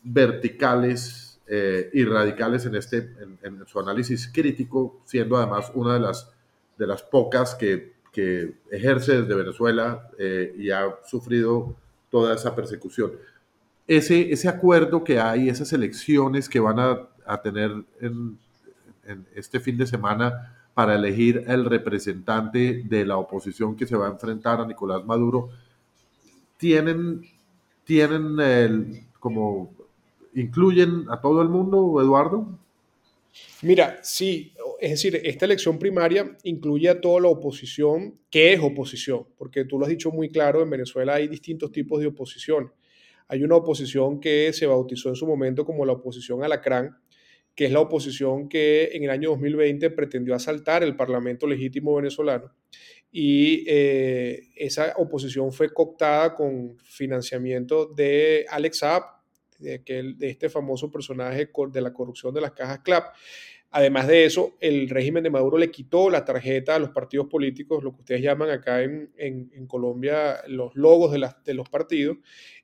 verticales 0.04 1.39
eh, 1.47 1.89
y 1.93 2.06
radicales 2.06 2.66
en, 2.66 2.76
este, 2.76 3.14
en, 3.43 3.66
su 3.68 3.80
análisis 3.80 4.32
crítico, 4.34 5.02
siendo 5.06 5.38
además 5.38 5.72
una 5.74 5.95
de 5.95 5.99
las, 5.99 6.32
de 6.78 6.88
las 6.88 7.04
pocas 7.04 7.56
que, 7.56 7.93
que 8.12 8.54
ejerce 8.70 9.22
desde 9.22 9.36
Venezuela 9.36 10.10
eh, 10.18 10.54
y 10.58 10.72
ha 10.72 10.97
sufrido 11.06 11.76
toda 12.10 12.36
esa 12.36 12.56
persecución. 12.56 13.14
Ese, 13.88 14.32
ese 14.32 14.47
acuerdo 14.47 15.03
que 15.03 15.19
hay, 15.19 15.49
esas 15.49 15.73
elecciones 15.73 16.47
que 16.47 16.59
van 16.59 16.79
a, 16.79 17.09
a 17.25 17.41
tener 17.41 17.71
en, 17.99 18.38
en 19.05 19.25
este 19.36 19.59
fin 19.59 19.77
de 19.77 19.88
semana 19.88 20.55
para 20.73 20.95
elegir 20.95 21.43
el 21.47 21.65
representante 21.65 22.84
de 22.86 23.05
la 23.05 23.17
oposición 23.17 23.75
que 23.75 23.86
se 23.86 23.95
va 23.95 24.07
a 24.07 24.11
enfrentar 24.11 24.61
a 24.61 24.65
Nicolás 24.65 25.05
Maduro, 25.05 25.49
tienen, 26.57 27.21
tienen 27.84 28.39
el, 28.39 29.03
como 29.19 29.73
incluyen 30.34 31.05
a 31.09 31.19
todo 31.19 31.41
el 31.41 31.49
mundo, 31.49 31.99
Eduardo? 32.01 32.47
Mira, 33.61 33.99
sí, 34.01 34.53
es 34.79 34.91
decir, 34.91 35.19
esta 35.23 35.45
elección 35.45 35.77
primaria 35.77 36.38
incluye 36.43 36.89
a 36.89 36.99
toda 36.99 37.21
la 37.21 37.27
oposición, 37.27 38.15
que 38.29 38.53
es 38.53 38.59
oposición, 38.61 39.25
porque 39.38 39.65
tú 39.65 39.77
lo 39.77 39.86
has 39.86 39.89
dicho 39.89 40.11
muy 40.11 40.29
claro, 40.29 40.61
en 40.61 40.69
Venezuela 40.69 41.15
hay 41.15 41.27
distintos 41.27 41.71
tipos 41.71 41.99
de 41.99 42.07
oposición. 42.07 42.71
Hay 43.32 43.45
una 43.45 43.55
oposición 43.55 44.19
que 44.19 44.51
se 44.51 44.67
bautizó 44.67 45.07
en 45.07 45.15
su 45.15 45.25
momento 45.25 45.63
como 45.63 45.86
la 45.86 45.93
oposición 45.93 46.43
alacrán, 46.43 46.97
que 47.55 47.63
es 47.63 47.71
la 47.71 47.79
oposición 47.79 48.49
que 48.49 48.89
en 48.91 49.05
el 49.05 49.09
año 49.09 49.29
2020 49.29 49.89
pretendió 49.91 50.36
asaltar 50.36 50.84
el 50.84 50.97
Parlamento 50.97 51.47
legítimo 51.47 51.95
venezolano. 51.95 52.53
Y 53.09 53.63
eh, 53.67 54.49
esa 54.57 54.95
oposición 54.97 55.53
fue 55.53 55.73
cooptada 55.73 56.36
con 56.36 56.77
financiamiento 56.79 57.86
de 57.86 58.45
Alex 58.49 58.79
Saab, 58.79 59.03
de, 59.59 59.79
de 59.79 60.29
este 60.29 60.49
famoso 60.49 60.91
personaje 60.91 61.49
de 61.71 61.82
la 61.82 61.93
corrupción 61.93 62.34
de 62.34 62.41
las 62.41 62.51
cajas 62.51 62.79
CLAP. 62.79 63.13
Además 63.73 64.07
de 64.07 64.25
eso, 64.25 64.57
el 64.59 64.89
régimen 64.89 65.23
de 65.23 65.29
Maduro 65.29 65.57
le 65.57 65.71
quitó 65.71 66.09
la 66.09 66.25
tarjeta 66.25 66.75
a 66.75 66.79
los 66.79 66.89
partidos 66.89 67.27
políticos, 67.27 67.82
lo 67.82 67.93
que 67.93 68.01
ustedes 68.01 68.21
llaman 68.21 68.49
acá 68.49 68.84
en, 68.84 69.67
Colombia 69.67 70.41
los 70.49 70.75
logos 70.75 71.13
de 71.13 71.53
los 71.53 71.69
partidos. 71.69 72.17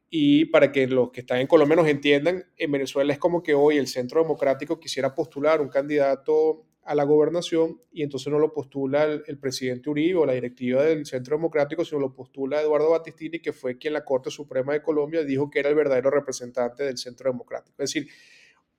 Y 0.09 0.45
para 0.45 0.71
que 0.71 0.87
los 0.87 1.11
que 1.11 1.21
están 1.21 1.39
en 1.39 1.47
Colombia 1.47 1.75
nos 1.75 1.87
entiendan, 1.87 2.45
en 2.55 2.71
Venezuela 2.71 3.11
es 3.11 3.19
como 3.19 3.43
que 3.43 3.53
hoy 3.53 3.77
el 3.77 3.87
Centro 3.87 4.21
Democrático 4.21 4.79
quisiera 4.79 5.13
postular 5.13 5.59
un 5.59 5.67
candidato 5.67 6.65
a 6.87 6.95
la 6.95 7.03
gobernación 7.03 7.81
y 7.91 8.01
entonces 8.01 8.31
no 8.31 8.39
lo 8.39 8.53
postula 8.53 9.03
el, 9.03 9.37
presidente 9.37 9.89
Uribe 9.89 10.19
o 10.19 10.25
la 10.25 10.31
directiva 10.31 10.83
del 10.83 11.05
Centro 11.05 11.35
Democrático, 11.35 11.83
sino 11.83 11.99
lo 11.99 12.13
postula 12.13 12.61
Eduardo 12.61 12.91
Batistini, 12.91 13.39
que 13.39 13.51
fue 13.51 13.77
quien 13.77 13.91
la 13.91 14.05
Corte 14.05 14.31
Suprema 14.31 14.71
de 14.71 14.81
Colombia 14.81 15.23
dijo 15.25 15.49
que 15.49 15.59
era 15.59 15.67
el 15.67 15.75
verdadero 15.75 16.09
representante 16.09 16.83
del 16.83 16.97
Centro 16.97 17.29
Democrático. 17.29 17.83
Es 17.83 17.93
decir, 17.93 18.09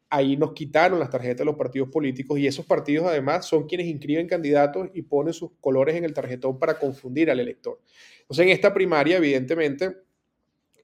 ahí 0.09 0.39
nos 0.39 0.55
quitaron 0.55 0.99
las 0.99 1.11
tarjetas 1.11 1.41
de 1.41 1.45
los 1.45 1.57
partidos 1.57 1.91
políticos 1.91 2.39
y 2.39 2.47
esos 2.47 2.65
partidos 2.65 3.07
además 3.07 3.47
son 3.47 3.67
quienes 3.67 3.87
inscriben 3.87 4.27
candidatos 4.27 4.89
y 4.95 5.03
ponen 5.03 5.35
sus 5.35 5.51
colores 5.61 5.95
en 5.95 6.05
el 6.05 6.15
tarjetón 6.15 6.59
para 6.59 6.79
confundir 6.79 7.31
al 7.31 7.41
elector. 7.41 7.79
Entonces 8.23 8.47
en 8.47 8.53
esta 8.53 8.73
primaria 8.73 9.19
evidentemente 9.19 10.08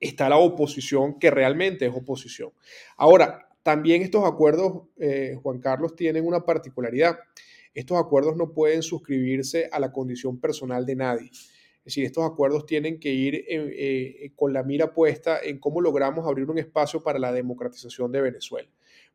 está 0.04 0.28
la 0.28 0.38
oposición 0.38 1.18
que 1.18 1.30
realmente 1.30 1.86
es 1.86 1.94
oposición. 1.94 2.50
Ahora, 2.96 3.48
también 3.62 4.02
estos 4.02 4.24
acuerdos, 4.24 4.82
eh, 4.98 5.38
Juan 5.42 5.58
Carlos, 5.58 5.96
tienen 5.96 6.26
una 6.26 6.44
particularidad. 6.44 7.18
Estos 7.72 7.98
acuerdos 7.98 8.36
no 8.36 8.52
pueden 8.52 8.82
suscribirse 8.82 9.68
a 9.72 9.80
la 9.80 9.90
condición 9.90 10.38
personal 10.38 10.84
de 10.84 10.96
nadie. 10.96 11.30
Es 11.30 11.92
decir, 11.92 12.04
estos 12.04 12.24
acuerdos 12.30 12.66
tienen 12.66 13.00
que 13.00 13.10
ir 13.10 13.34
eh, 13.34 13.44
eh, 13.48 14.32
con 14.36 14.52
la 14.52 14.62
mira 14.62 14.92
puesta 14.92 15.38
en 15.42 15.58
cómo 15.58 15.80
logramos 15.80 16.26
abrir 16.26 16.48
un 16.48 16.58
espacio 16.58 17.02
para 17.02 17.18
la 17.18 17.32
democratización 17.32 18.12
de 18.12 18.20
Venezuela. 18.20 18.68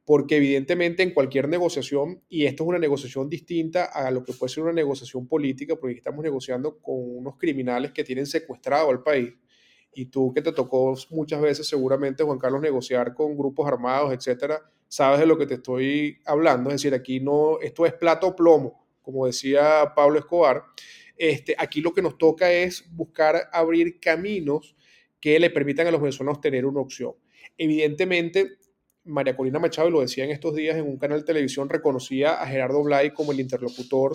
Porque 0.03 0.37
evidentemente 0.37 1.03
en 1.03 1.13
cualquier 1.13 1.47
negociación, 1.47 2.21
y 2.27 2.45
esto 2.45 2.63
es 2.63 2.69
una 2.69 2.79
negociación 2.79 3.29
distinta 3.29 3.85
a 3.85 4.09
lo 4.09 4.23
que 4.23 4.33
puede 4.33 4.51
ser 4.51 4.63
una 4.63 4.73
negociación 4.73 5.27
política, 5.27 5.75
porque 5.75 5.95
estamos 5.95 6.23
negociando 6.23 6.79
con 6.79 6.95
unos 6.95 7.37
criminales 7.37 7.91
que 7.91 8.03
tienen 8.03 8.25
secuestrado 8.25 8.89
al 8.89 9.03
país, 9.03 9.33
y 9.99 10.05
tú 10.05 10.33
que 10.33 10.41
te 10.41 10.53
tocó 10.53 10.95
muchas 11.09 11.41
veces 11.41 11.67
seguramente, 11.67 12.23
Juan 12.23 12.39
Carlos, 12.39 12.61
negociar 12.61 13.13
con 13.13 13.35
grupos 13.37 13.67
armados, 13.67 14.13
etcétera, 14.13 14.61
sabes 14.87 15.19
de 15.19 15.25
lo 15.25 15.37
que 15.37 15.45
te 15.45 15.55
estoy 15.55 16.19
hablando. 16.25 16.69
Es 16.69 16.75
decir, 16.75 16.93
aquí 16.93 17.19
no, 17.19 17.59
esto 17.59 17.85
es 17.85 17.91
plato 17.95 18.33
plomo, 18.33 18.87
como 19.01 19.25
decía 19.25 19.91
Pablo 19.93 20.17
Escobar. 20.17 20.63
Este, 21.17 21.53
aquí 21.57 21.81
lo 21.81 21.91
que 21.91 22.01
nos 22.01 22.17
toca 22.17 22.49
es 22.49 22.85
buscar 22.95 23.49
abrir 23.51 23.99
caminos 23.99 24.73
que 25.19 25.37
le 25.37 25.49
permitan 25.49 25.85
a 25.87 25.91
los 25.91 25.99
venezolanos 25.99 26.39
tener 26.39 26.65
una 26.65 26.79
opción. 26.79 27.11
Evidentemente, 27.57 28.57
María 29.03 29.35
Corina 29.35 29.59
Machado, 29.59 29.89
lo 29.89 29.99
decía 29.99 30.23
en 30.23 30.31
estos 30.31 30.55
días 30.55 30.77
en 30.77 30.87
un 30.87 30.97
canal 30.97 31.19
de 31.19 31.25
televisión, 31.25 31.67
reconocía 31.67 32.41
a 32.41 32.47
Gerardo 32.47 32.81
Blay 32.83 33.11
como 33.11 33.33
el 33.33 33.41
interlocutor 33.41 34.13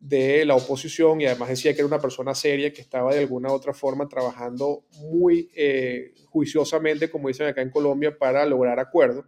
de 0.00 0.46
la 0.46 0.56
oposición 0.56 1.20
y 1.20 1.26
además 1.26 1.50
decía 1.50 1.74
que 1.74 1.80
era 1.80 1.86
una 1.86 2.00
persona 2.00 2.34
seria 2.34 2.72
que 2.72 2.80
estaba 2.80 3.12
de 3.12 3.20
alguna 3.20 3.50
u 3.50 3.52
otra 3.52 3.74
forma 3.74 4.08
trabajando 4.08 4.84
muy 5.02 5.50
eh, 5.54 6.14
juiciosamente, 6.30 7.10
como 7.10 7.28
dicen 7.28 7.46
acá 7.46 7.60
en 7.60 7.70
Colombia, 7.70 8.16
para 8.16 8.46
lograr 8.46 8.80
acuerdos. 8.80 9.26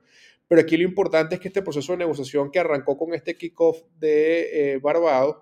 Pero 0.49 0.63
aquí 0.63 0.79
lo 0.79 0.85
importante 0.85 1.35
es 1.35 1.41
que 1.41 1.49
este 1.49 1.63
proceso 1.63 1.93
de 1.93 1.99
negociación 1.99 2.51
que 2.51 2.59
arrancó 2.59 2.97
con 2.97 3.13
este 3.13 3.37
kickoff 3.37 3.83
de 3.99 4.73
eh, 4.75 4.79
Barbados 4.79 5.37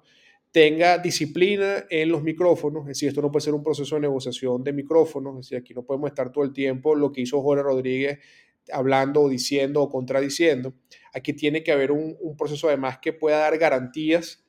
tenga 0.51 0.99
disciplina 0.99 1.85
en 1.91 2.09
los 2.09 2.25
micrófonos, 2.25 2.83
es 2.83 2.89
decir, 2.89 3.09
esto 3.09 3.23
no 3.23 3.31
puede 3.31 3.45
ser 3.45 3.55
un 3.55 3.63
proceso 3.63 3.95
de 3.95 4.01
negociación 4.01 4.65
de 4.65 4.73
micrófonos, 4.73 5.35
es 5.35 5.47
decir, 5.47 5.59
aquí 5.59 5.75
no 5.75 5.85
podemos 5.85 6.11
estar 6.11 6.33
todo 6.33 6.43
el 6.43 6.53
tiempo 6.53 6.97
lo 6.97 7.13
que 7.13 7.21
hizo 7.21 7.41
Jorge 7.41 7.63
Rodríguez 7.63 8.19
hablando 8.73 9.23
o 9.23 9.29
diciendo 9.29 9.81
o 9.81 9.89
contradiciendo. 9.89 10.75
Aquí 11.15 11.33
tiene 11.35 11.63
que 11.63 11.71
haber 11.71 11.93
un, 11.93 12.17
un 12.21 12.37
proceso 12.37 12.67
además 12.67 12.99
que 13.01 13.13
pueda 13.13 13.39
dar 13.39 13.57
garantías 13.59 14.45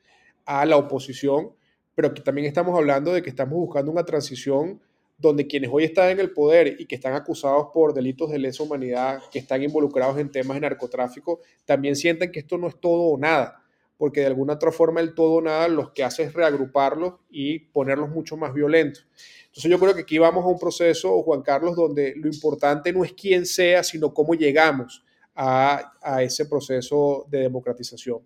a 0.59 0.65
la 0.65 0.75
oposición, 0.75 1.53
pero 1.95 2.09
aquí 2.09 2.21
también 2.21 2.45
estamos 2.45 2.77
hablando 2.77 3.13
de 3.13 3.21
que 3.21 3.29
estamos 3.29 3.53
buscando 3.53 3.89
una 3.89 4.03
transición 4.03 4.81
donde 5.17 5.47
quienes 5.47 5.69
hoy 5.71 5.85
están 5.85 6.09
en 6.09 6.19
el 6.19 6.33
poder 6.33 6.75
y 6.77 6.87
que 6.87 6.95
están 6.95 7.13
acusados 7.13 7.67
por 7.73 7.93
delitos 7.93 8.31
de 8.31 8.39
lesa 8.39 8.63
humanidad, 8.63 9.21
que 9.31 9.39
están 9.39 9.63
involucrados 9.63 10.17
en 10.17 10.29
temas 10.29 10.55
de 10.55 10.61
narcotráfico, 10.61 11.39
también 11.63 11.95
sientan 11.95 12.31
que 12.31 12.39
esto 12.39 12.57
no 12.57 12.67
es 12.67 12.77
todo 12.81 13.03
o 13.03 13.17
nada, 13.17 13.63
porque 13.97 14.21
de 14.21 14.25
alguna 14.25 14.53
otra 14.53 14.73
forma 14.73 14.99
el 14.99 15.13
todo 15.13 15.35
o 15.35 15.41
nada 15.41 15.69
los 15.69 15.91
que 15.91 16.03
hace 16.03 16.23
es 16.23 16.33
reagruparlos 16.33 17.13
y 17.29 17.59
ponerlos 17.59 18.09
mucho 18.09 18.35
más 18.35 18.53
violentos. 18.53 19.07
Entonces 19.45 19.71
yo 19.71 19.79
creo 19.79 19.93
que 19.95 20.01
aquí 20.01 20.17
vamos 20.17 20.43
a 20.43 20.47
un 20.47 20.59
proceso, 20.59 21.21
Juan 21.23 21.43
Carlos, 21.43 21.77
donde 21.77 22.13
lo 22.17 22.27
importante 22.27 22.91
no 22.91 23.05
es 23.05 23.13
quién 23.13 23.45
sea, 23.45 23.83
sino 23.83 24.13
cómo 24.13 24.33
llegamos 24.33 25.05
a 25.33 26.21
ese 26.21 26.45
proceso 26.45 27.25
de 27.29 27.39
democratización. 27.39 28.19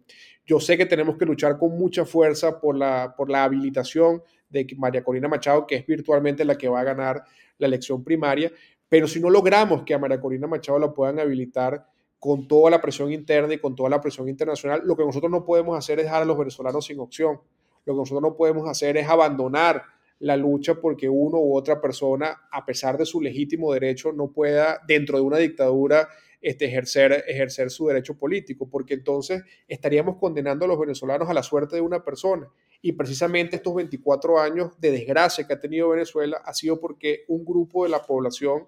Yo 0.46 0.60
sé 0.60 0.78
que 0.78 0.86
tenemos 0.86 1.18
que 1.18 1.26
luchar 1.26 1.58
con 1.58 1.78
mucha 1.78 2.06
fuerza 2.06 2.60
por 2.60 2.78
la, 2.78 3.14
por 3.16 3.30
la 3.30 3.44
habilitación 3.44 4.22
de 4.50 4.68
María 4.78 5.04
Corina 5.04 5.28
Machado, 5.28 5.66
que 5.66 5.76
es 5.76 5.86
virtualmente 5.86 6.46
la 6.46 6.58
que 6.58 6.70
va 6.70 6.82
a 6.82 6.84
ganar 6.84 7.24
la 7.58 7.68
elección 7.68 8.04
primaria, 8.04 8.52
pero 8.88 9.08
si 9.08 9.20
no 9.20 9.30
logramos 9.30 9.84
que 9.84 9.94
a 9.94 9.98
María 9.98 10.22
Corina 10.22 10.48
Machado 10.48 10.78
la 10.80 10.94
puedan 10.94 11.20
habilitar 11.20 11.86
con 12.20 12.48
toda 12.48 12.70
la 12.72 12.82
presión 12.82 13.12
interna 13.12 13.54
y 13.54 13.58
con 13.58 13.76
toda 13.76 13.90
la 13.90 14.02
presión 14.02 14.30
internacional, 14.30 14.82
lo 14.84 14.96
que 14.96 15.04
nosotros 15.04 15.32
no 15.32 15.46
podemos 15.46 15.78
hacer 15.78 16.00
es 16.00 16.06
dejar 16.06 16.22
a 16.22 16.26
los 16.26 16.38
venezolanos 16.38 16.86
sin 16.86 17.00
opción. 17.00 17.40
Lo 17.86 17.94
que 17.94 18.00
nosotros 18.00 18.22
no 18.22 18.36
podemos 18.36 18.68
hacer 18.68 18.98
es 18.98 19.08
abandonar 19.08 19.84
la 20.20 20.38
lucha 20.38 20.76
porque 20.76 21.10
uno 21.10 21.38
u 21.40 21.56
otra 21.56 21.82
persona, 21.82 22.48
a 22.52 22.66
pesar 22.66 22.98
de 22.98 23.06
su 23.06 23.22
legítimo 23.22 23.74
derecho, 23.74 24.12
no 24.12 24.32
pueda, 24.32 24.82
dentro 24.88 25.18
de 25.18 25.24
una 25.24 25.38
dictadura, 25.38 26.08
este, 26.46 26.66
ejercer, 26.66 27.24
ejercer 27.28 27.72
su 27.72 27.88
derecho 27.88 28.16
político, 28.16 28.70
porque 28.70 28.94
entonces 28.94 29.42
estaríamos 29.68 30.18
condenando 30.18 30.66
a 30.66 30.68
los 30.68 30.80
venezolanos 30.80 31.28
a 31.28 31.34
la 31.34 31.42
suerte 31.42 31.76
de 31.76 31.82
una 31.82 32.04
persona. 32.04 32.48
Y 32.84 32.92
precisamente 32.92 33.56
estos 33.56 33.74
24 33.74 34.40
años 34.40 34.80
de 34.80 34.92
desgracia 34.92 35.48
que 35.48 35.54
ha 35.54 35.60
tenido 35.60 35.90
Venezuela 35.90 36.40
ha 36.46 36.54
sido 36.54 36.80
porque 36.80 37.24
un 37.30 37.44
grupo 37.44 37.84
de 37.84 37.90
la 37.90 38.00
población 38.00 38.68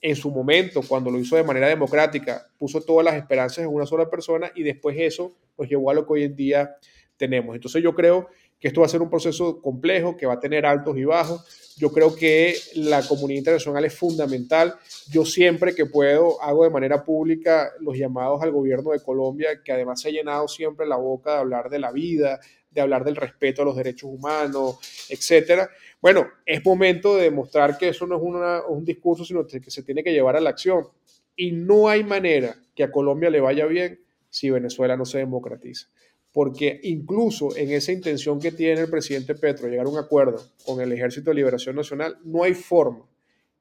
en 0.00 0.14
su 0.14 0.30
momento, 0.30 0.82
cuando 0.86 1.10
lo 1.10 1.18
hizo 1.18 1.34
de 1.34 1.42
manera 1.42 1.66
democrática, 1.66 2.46
puso 2.56 2.80
todas 2.80 3.04
las 3.04 3.16
esperanzas 3.16 3.64
en 3.64 3.74
una 3.74 3.86
sola 3.86 4.08
persona 4.08 4.52
y 4.54 4.62
después 4.62 4.96
eso 4.96 5.36
nos 5.58 5.68
llevó 5.68 5.90
a 5.90 5.94
lo 5.94 6.06
que 6.06 6.12
hoy 6.12 6.22
en 6.22 6.36
día 6.36 6.76
tenemos. 7.16 7.56
Entonces 7.56 7.82
yo 7.82 7.92
creo 7.92 8.28
que 8.58 8.68
esto 8.68 8.80
va 8.80 8.86
a 8.86 8.90
ser 8.90 9.02
un 9.02 9.10
proceso 9.10 9.60
complejo, 9.60 10.16
que 10.16 10.26
va 10.26 10.34
a 10.34 10.40
tener 10.40 10.64
altos 10.64 10.96
y 10.96 11.04
bajos. 11.04 11.74
Yo 11.76 11.92
creo 11.92 12.16
que 12.16 12.54
la 12.74 13.06
comunidad 13.06 13.38
internacional 13.38 13.84
es 13.84 13.94
fundamental. 13.94 14.76
Yo 15.10 15.26
siempre 15.26 15.74
que 15.74 15.86
puedo 15.86 16.40
hago 16.42 16.64
de 16.64 16.70
manera 16.70 17.04
pública 17.04 17.70
los 17.80 17.96
llamados 17.96 18.42
al 18.42 18.50
gobierno 18.50 18.92
de 18.92 19.02
Colombia, 19.02 19.60
que 19.62 19.72
además 19.72 20.00
se 20.00 20.08
ha 20.08 20.12
llenado 20.12 20.48
siempre 20.48 20.86
la 20.86 20.96
boca 20.96 21.32
de 21.32 21.38
hablar 21.38 21.68
de 21.68 21.78
la 21.78 21.92
vida, 21.92 22.40
de 22.70 22.80
hablar 22.80 23.04
del 23.04 23.16
respeto 23.16 23.62
a 23.62 23.64
los 23.66 23.76
derechos 23.76 24.10
humanos, 24.10 24.76
etcétera. 25.10 25.68
Bueno, 26.00 26.26
es 26.44 26.64
momento 26.64 27.16
de 27.16 27.24
demostrar 27.24 27.76
que 27.76 27.88
eso 27.88 28.06
no 28.06 28.16
es 28.16 28.64
un 28.68 28.84
discurso, 28.84 29.24
sino 29.24 29.46
que 29.46 29.70
se 29.70 29.82
tiene 29.82 30.02
que 30.02 30.12
llevar 30.12 30.36
a 30.36 30.40
la 30.40 30.50
acción. 30.50 30.86
Y 31.34 31.52
no 31.52 31.88
hay 31.88 32.04
manera 32.04 32.56
que 32.74 32.84
a 32.84 32.90
Colombia 32.90 33.28
le 33.28 33.40
vaya 33.40 33.66
bien 33.66 34.00
si 34.30 34.50
Venezuela 34.50 34.96
no 34.96 35.04
se 35.04 35.18
democratiza. 35.18 35.88
Porque 36.36 36.80
incluso 36.82 37.56
en 37.56 37.70
esa 37.70 37.92
intención 37.92 38.38
que 38.38 38.52
tiene 38.52 38.82
el 38.82 38.90
presidente 38.90 39.34
Petro, 39.34 39.68
llegar 39.68 39.86
a 39.86 39.88
un 39.88 39.96
acuerdo 39.96 40.36
con 40.66 40.82
el 40.82 40.92
Ejército 40.92 41.30
de 41.30 41.36
Liberación 41.36 41.74
Nacional, 41.74 42.18
no 42.24 42.42
hay 42.42 42.52
forma 42.52 43.06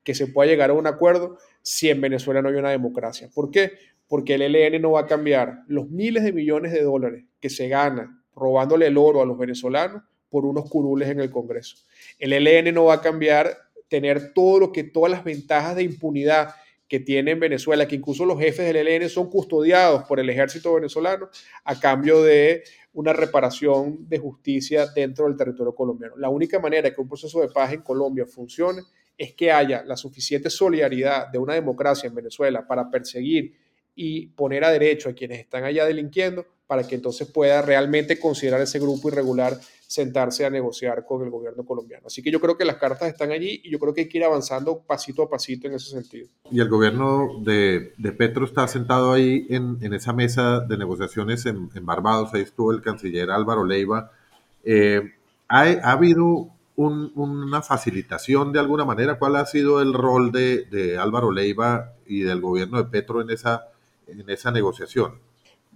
que 0.03 0.13
se 0.13 0.27
pueda 0.27 0.51
llegar 0.51 0.71
a 0.71 0.73
un 0.73 0.85
acuerdo 0.85 1.37
si 1.61 1.89
en 1.89 2.01
Venezuela 2.01 2.41
no 2.41 2.49
hay 2.49 2.55
una 2.55 2.71
democracia. 2.71 3.29
¿Por 3.33 3.49
qué? 3.49 3.71
Porque 4.09 4.33
el 4.33 4.41
ELN 4.41 4.81
no 4.81 4.91
va 4.91 4.99
a 4.99 5.05
cambiar 5.05 5.59
los 5.67 5.89
miles 5.89 6.25
de 6.25 6.33
millones 6.33 6.73
de 6.73 6.83
dólares 6.83 7.23
que 7.39 7.49
se 7.49 7.69
gana 7.69 8.21
robándole 8.35 8.87
el 8.87 8.97
oro 8.97 9.21
a 9.21 9.25
los 9.25 9.37
venezolanos 9.37 10.03
por 10.29 10.45
unos 10.45 10.69
curules 10.69 11.07
en 11.07 11.21
el 11.21 11.31
Congreso. 11.31 11.77
El 12.19 12.33
ELN 12.33 12.75
no 12.75 12.83
va 12.83 12.95
a 12.95 13.01
cambiar 13.01 13.55
tener 13.87 14.33
todo 14.33 14.59
lo 14.59 14.71
que, 14.73 14.83
todas 14.83 15.11
las 15.11 15.23
ventajas 15.23 15.77
de 15.77 15.83
impunidad 15.83 16.49
que 16.87 16.99
tiene 16.99 17.31
en 17.31 17.39
Venezuela, 17.39 17.87
que 17.87 17.95
incluso 17.95 18.25
los 18.25 18.39
jefes 18.39 18.65
del 18.65 18.87
ELN 18.87 19.09
son 19.09 19.29
custodiados 19.29 20.03
por 20.03 20.19
el 20.19 20.29
ejército 20.29 20.73
venezolano 20.73 21.29
a 21.63 21.79
cambio 21.79 22.21
de 22.21 22.63
una 22.93 23.11
reparación 23.11 24.07
de 24.07 24.19
justicia 24.19 24.87
dentro 24.87 25.25
del 25.25 25.35
territorio 25.35 25.73
colombiano. 25.73 26.15
La 26.17 26.29
única 26.29 26.59
manera 26.59 26.93
que 26.93 27.01
un 27.01 27.07
proceso 27.07 27.41
de 27.41 27.49
paz 27.49 27.73
en 27.73 27.81
Colombia 27.81 28.25
funcione 28.25 28.83
es 29.17 29.33
que 29.33 29.51
haya 29.51 29.83
la 29.83 29.97
suficiente 29.97 30.49
solidaridad 30.49 31.27
de 31.29 31.39
una 31.39 31.53
democracia 31.53 32.07
en 32.07 32.15
Venezuela 32.15 32.67
para 32.67 32.89
perseguir 32.89 33.53
y 33.95 34.27
poner 34.27 34.63
a 34.63 34.71
derecho 34.71 35.09
a 35.09 35.13
quienes 35.13 35.39
están 35.39 35.63
allá 35.63 35.85
delinquiendo 35.85 36.45
para 36.67 36.85
que 36.85 36.95
entonces 36.95 37.27
pueda 37.27 37.61
realmente 37.61 38.19
considerar 38.19 38.61
ese 38.61 38.79
grupo 38.79 39.09
irregular 39.09 39.57
sentarse 39.95 40.45
a 40.45 40.49
negociar 40.49 41.05
con 41.05 41.23
el 41.23 41.29
gobierno 41.29 41.63
colombiano. 41.65 42.07
Así 42.07 42.21
que 42.21 42.29
yo 42.29 42.41
creo 42.41 42.57
que 42.57 42.65
las 42.65 42.75
cartas 42.75 43.07
están 43.07 43.31
allí 43.31 43.61
y 43.63 43.71
yo 43.71 43.79
creo 43.79 43.93
que 43.93 44.01
hay 44.01 44.09
que 44.09 44.17
ir 44.17 44.25
avanzando 44.25 44.79
pasito 44.79 45.23
a 45.23 45.29
pasito 45.29 45.67
en 45.67 45.75
ese 45.75 45.89
sentido. 45.89 46.27
Y 46.51 46.59
el 46.59 46.67
gobierno 46.67 47.39
de, 47.41 47.93
de 47.97 48.11
Petro 48.11 48.43
está 48.43 48.67
sentado 48.67 49.13
ahí 49.13 49.47
en, 49.49 49.77
en, 49.81 49.93
esa 49.93 50.11
mesa 50.11 50.59
de 50.59 50.77
negociaciones 50.77 51.45
en, 51.45 51.69
en, 51.73 51.85
Barbados, 51.85 52.33
ahí 52.33 52.41
estuvo 52.41 52.73
el 52.73 52.81
canciller 52.81 53.31
Álvaro 53.31 53.63
Leiva. 53.63 54.11
Eh, 54.65 55.13
¿ha, 55.47 55.61
¿ha, 55.61 55.91
habido 55.93 56.49
un, 56.75 57.13
una 57.15 57.61
facilitación 57.61 58.51
de 58.51 58.59
alguna 58.59 58.83
manera? 58.83 59.17
¿Cuál 59.17 59.37
ha 59.37 59.45
sido 59.45 59.81
el 59.81 59.93
rol 59.93 60.33
de, 60.33 60.65
de 60.65 60.97
Álvaro 60.97 61.31
Leiva 61.31 61.93
y 62.05 62.21
del 62.21 62.41
gobierno 62.41 62.79
de 62.79 62.89
Petro 62.89 63.21
en 63.21 63.29
esa, 63.29 63.69
en 64.07 64.29
esa 64.29 64.51
negociación? 64.51 65.13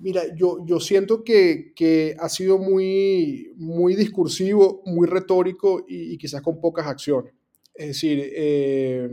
Mira, 0.01 0.23
yo, 0.33 0.65
yo 0.65 0.79
siento 0.79 1.23
que, 1.23 1.73
que, 1.75 2.15
ha 2.19 2.29
sido 2.29 2.57
muy, 2.57 3.51
muy 3.57 3.95
discursivo, 3.95 4.81
muy 4.85 5.07
retórico 5.07 5.85
y, 5.87 6.17
quizás 6.17 6.41
con 6.41 6.61
pocas 6.61 6.87
acciones. 6.87 7.33
Es 7.73 7.87
decir, 7.87 8.31
eh, 8.33 9.09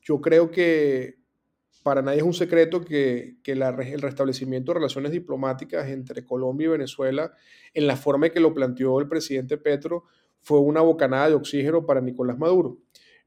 yo 0.00 0.20
creo 0.20 0.50
que 0.52 1.16
para 1.82 2.00
nadie 2.00 2.18
es 2.18 2.24
un 2.24 2.34
secreto 2.34 2.80
que, 2.80 3.38
que 3.42 3.52
el 3.52 4.00
restablecimiento 4.00 4.72
de 4.72 4.78
relaciones 4.78 5.10
diplomáticas 5.10 5.88
entre 5.88 6.24
Colombia 6.24 6.66
y 6.66 6.70
Venezuela, 6.70 7.32
en 7.74 7.86
la 7.88 7.96
forma 7.96 8.26
en 8.26 8.32
que 8.32 8.40
lo 8.40 8.54
planteó 8.54 9.00
el 9.00 9.08
presidente 9.08 9.58
Petro, 9.58 10.04
fue 10.40 10.60
una 10.60 10.80
bocanada 10.80 11.28
de 11.28 11.34
oxígeno 11.34 11.84
para 11.86 12.00
Nicolás 12.00 12.38
Maduro. 12.38 12.78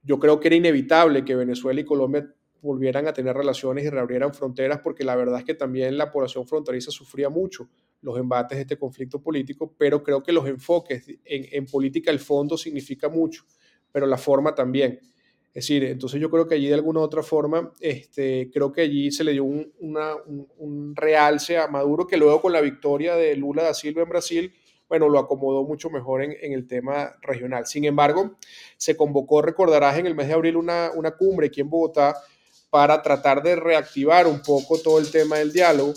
Yo 0.04 0.20
creo 0.20 0.40
que 0.40 0.48
era 0.48 0.56
inevitable 0.56 1.26
que 1.26 1.36
Venezuela 1.36 1.82
y 1.82 1.86
Colombia 1.86 2.34
volvieran 2.62 3.08
a 3.08 3.14
tener 3.14 3.36
relaciones 3.36 3.86
y 3.86 3.90
reabrieran 3.90 4.34
fronteras, 4.34 4.80
porque 4.84 5.04
la 5.04 5.16
verdad 5.16 5.40
es 5.40 5.46
que 5.46 5.56
también 5.56 5.98
la 5.98 6.12
población 6.12 6.48
fronteriza 6.48 6.92
sufría 6.92 7.30
mucho 7.30 7.68
los 8.02 8.18
embates 8.18 8.58
de 8.58 8.62
este 8.64 8.78
conflicto 8.78 9.22
político, 9.22 9.74
pero 9.78 10.04
creo 10.04 10.22
que 10.24 10.32
los 10.32 10.48
enfoques 10.48 11.06
en, 11.26 11.66
política, 11.66 12.12
el 12.12 12.20
fondo 12.20 12.58
significa 12.58 13.10
mucho, 13.10 13.44
pero 13.92 14.06
la 14.06 14.18
forma 14.18 14.54
también. 14.54 15.00
Es 15.54 15.66
decir, 15.66 15.84
entonces 15.84 16.22
yo 16.22 16.30
creo 16.30 16.48
que 16.48 16.56
allí 16.56 16.68
de 16.68 16.76
alguna 16.76 17.02
u 17.02 17.04
otra 17.04 17.24
forma, 17.24 17.72
este, 17.80 18.50
creo 18.54 18.72
que 18.72 18.82
allí 18.82 19.12
se 19.12 19.24
le 19.24 19.34
dio 19.34 19.44
un, 19.44 19.72
un, 19.80 20.96
realce 20.96 21.58
a 21.58 21.68
Maduro 21.68 22.08
que 22.08 22.16
luego 22.16 22.42
con 22.42 22.54
la 22.54 22.62
victoria 22.62 23.16
de 23.16 23.36
Lula 23.36 23.64
da 23.64 23.74
Silva 23.74 24.02
en 24.04 24.10
Brasil, 24.10 24.54
bueno, 24.88 25.10
lo 25.10 25.20
acomodó 25.20 25.64
mucho 25.64 25.90
mejor 25.90 26.24
en, 26.24 26.36
en, 26.42 26.54
el 26.54 26.68
tema 26.68 27.14
regional. 27.22 27.66
Sin 27.66 27.86
embargo, 27.86 28.38
se 28.78 28.96
convocó, 28.96 29.42
recordarás, 29.42 29.98
en 29.98 30.06
el 30.06 30.16
mes 30.16 30.28
de 30.28 30.34
abril 30.34 30.58
una, 30.58 30.92
una 30.96 31.12
cumbre 31.12 31.48
aquí 31.48 31.62
en 31.62 31.70
Bogotá 31.70 32.16
para 32.72 33.02
tratar 33.02 33.44
de 33.44 33.58
reactivar 33.58 34.26
un 34.26 34.42
poco 34.42 34.80
todo 34.80 34.98
el 34.98 35.12
tema 35.12 35.38
del 35.38 35.52
diálogo. 35.52 35.94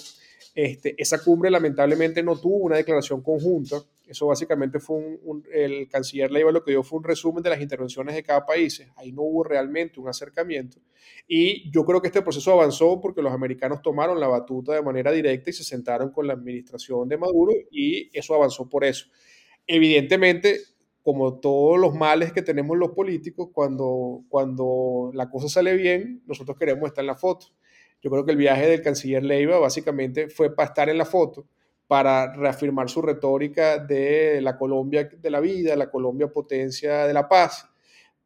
Este, 0.55 0.95
esa 0.99 1.23
cumbre 1.23 1.51
lamentablemente 1.51 2.23
no 2.23 2.37
tuvo 2.37 2.57
una 2.57 2.77
declaración 2.77 3.23
conjunta. 3.23 3.77
Eso 4.07 4.27
básicamente 4.27 4.81
fue 4.81 4.97
un, 4.97 5.45
el 5.53 5.89
canciller 5.89 6.31
Leiva 6.31 6.53
lo 6.53 6.63
que 6.63 6.73
dio 6.73 6.83
fue 6.83 6.99
un 6.99 7.05
resumen 7.05 7.43
de 7.43 7.51
las 7.51 7.61
intervenciones 7.61 8.15
de 8.15 8.25
cada 8.25 8.45
país. 8.45 8.85
Ahí 8.97 9.13
no 9.13 9.23
hubo 9.23 9.45
realmente 9.45 10.01
un 10.01 10.09
acercamiento. 10.09 10.79
Y 11.29 11.71
yo 11.71 11.85
creo 11.85 12.03
que 12.03 12.09
este 12.09 12.23
proceso 12.23 12.53
avanzó 12.53 13.01
porque 13.01 13.23
los 13.23 13.33
americanos 13.33 13.81
tomaron 13.81 14.19
la 14.19 14.27
batuta 14.27 14.75
de 14.75 14.83
manera 14.83 15.13
directa 15.13 15.51
y 15.51 15.53
se 15.55 15.65
sentaron 15.65 16.11
con 16.11 16.27
la 16.27 16.35
administración 16.35 17.09
de 17.09 17.17
Maduro 17.17 17.53
y 17.71 18.11
eso 18.13 18.35
avanzó 18.35 18.69
por 18.69 18.85
eso. 18.85 19.07
Evidentemente, 19.67 20.61
como 21.05 21.39
todos 21.39 21.79
los 21.79 21.95
males 21.95 22.33
que 22.33 22.41
tenemos 22.41 22.79
los 22.79 22.93
políticos, 22.93 23.51
cuando, 23.53 24.25
cuando 24.31 25.11
la 25.13 25.29
cosa 25.29 25.51
sale 25.51 25.75
bien, 25.75 26.23
nosotros 26.27 26.57
queremos 26.59 26.87
estar 26.89 27.03
en 27.03 27.09
la 27.09 27.15
foto. 27.15 27.49
Yo 28.01 28.11
creo 28.11 28.25
que 28.25 28.33
el 28.33 28.39
viaje 28.39 28.67
del 28.67 28.81
canciller 28.81 29.23
Leiva 29.23 29.59
básicamente 29.59 30.31
fue 30.31 30.55
para 30.55 30.69
estar 30.69 30.89
en 30.89 30.97
la 30.97 31.05
foto, 31.05 31.47
para 31.87 32.35
reafirmar 32.35 32.89
su 32.89 33.03
retórica 33.03 33.79
de 33.79 34.41
la 34.41 34.57
Colombia 34.57 35.05
de 35.05 35.31
la 35.31 35.41
vida, 35.41 35.77
la 35.77 35.91
Colombia 35.91 36.33
potencia 36.33 37.07
de 37.07 37.13
la 37.13 37.29
paz. 37.29 37.69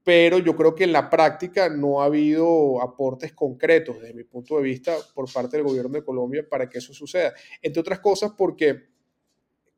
Pero 0.05 0.39
yo 0.39 0.55
creo 0.55 0.77
que 0.77 0.85
en 0.85 0.93
la 0.93 1.11
práctica 1.11 1.69
no 1.69 2.01
ha 2.01 2.05
habido 2.05 2.81
aportes 2.81 3.33
concretos, 3.33 4.01
desde 4.01 4.15
mi 4.15 4.23
punto 4.23 4.57
de 4.57 4.63
vista, 4.63 4.95
por 5.17 5.31
parte 5.33 5.57
del 5.57 5.67
gobierno 5.67 5.91
de 5.91 6.05
Colombia 6.05 6.47
para 6.49 6.69
que 6.69 6.79
eso 6.79 6.95
suceda. 6.95 7.33
Entre 7.61 7.81
otras 7.81 7.99
cosas 7.99 8.31
porque 8.39 8.85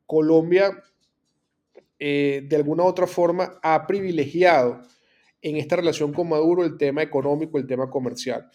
Colombia 0.05 0.83
eh, 2.03 2.41
de 2.47 2.55
alguna 2.55 2.83
otra 2.83 3.05
forma 3.05 3.59
ha 3.61 3.85
privilegiado 3.85 4.81
en 5.39 5.57
esta 5.57 5.75
relación 5.75 6.11
con 6.11 6.29
Maduro 6.29 6.63
el 6.63 6.75
tema 6.75 7.03
económico, 7.03 7.59
el 7.59 7.67
tema 7.67 7.91
comercial 7.91 8.49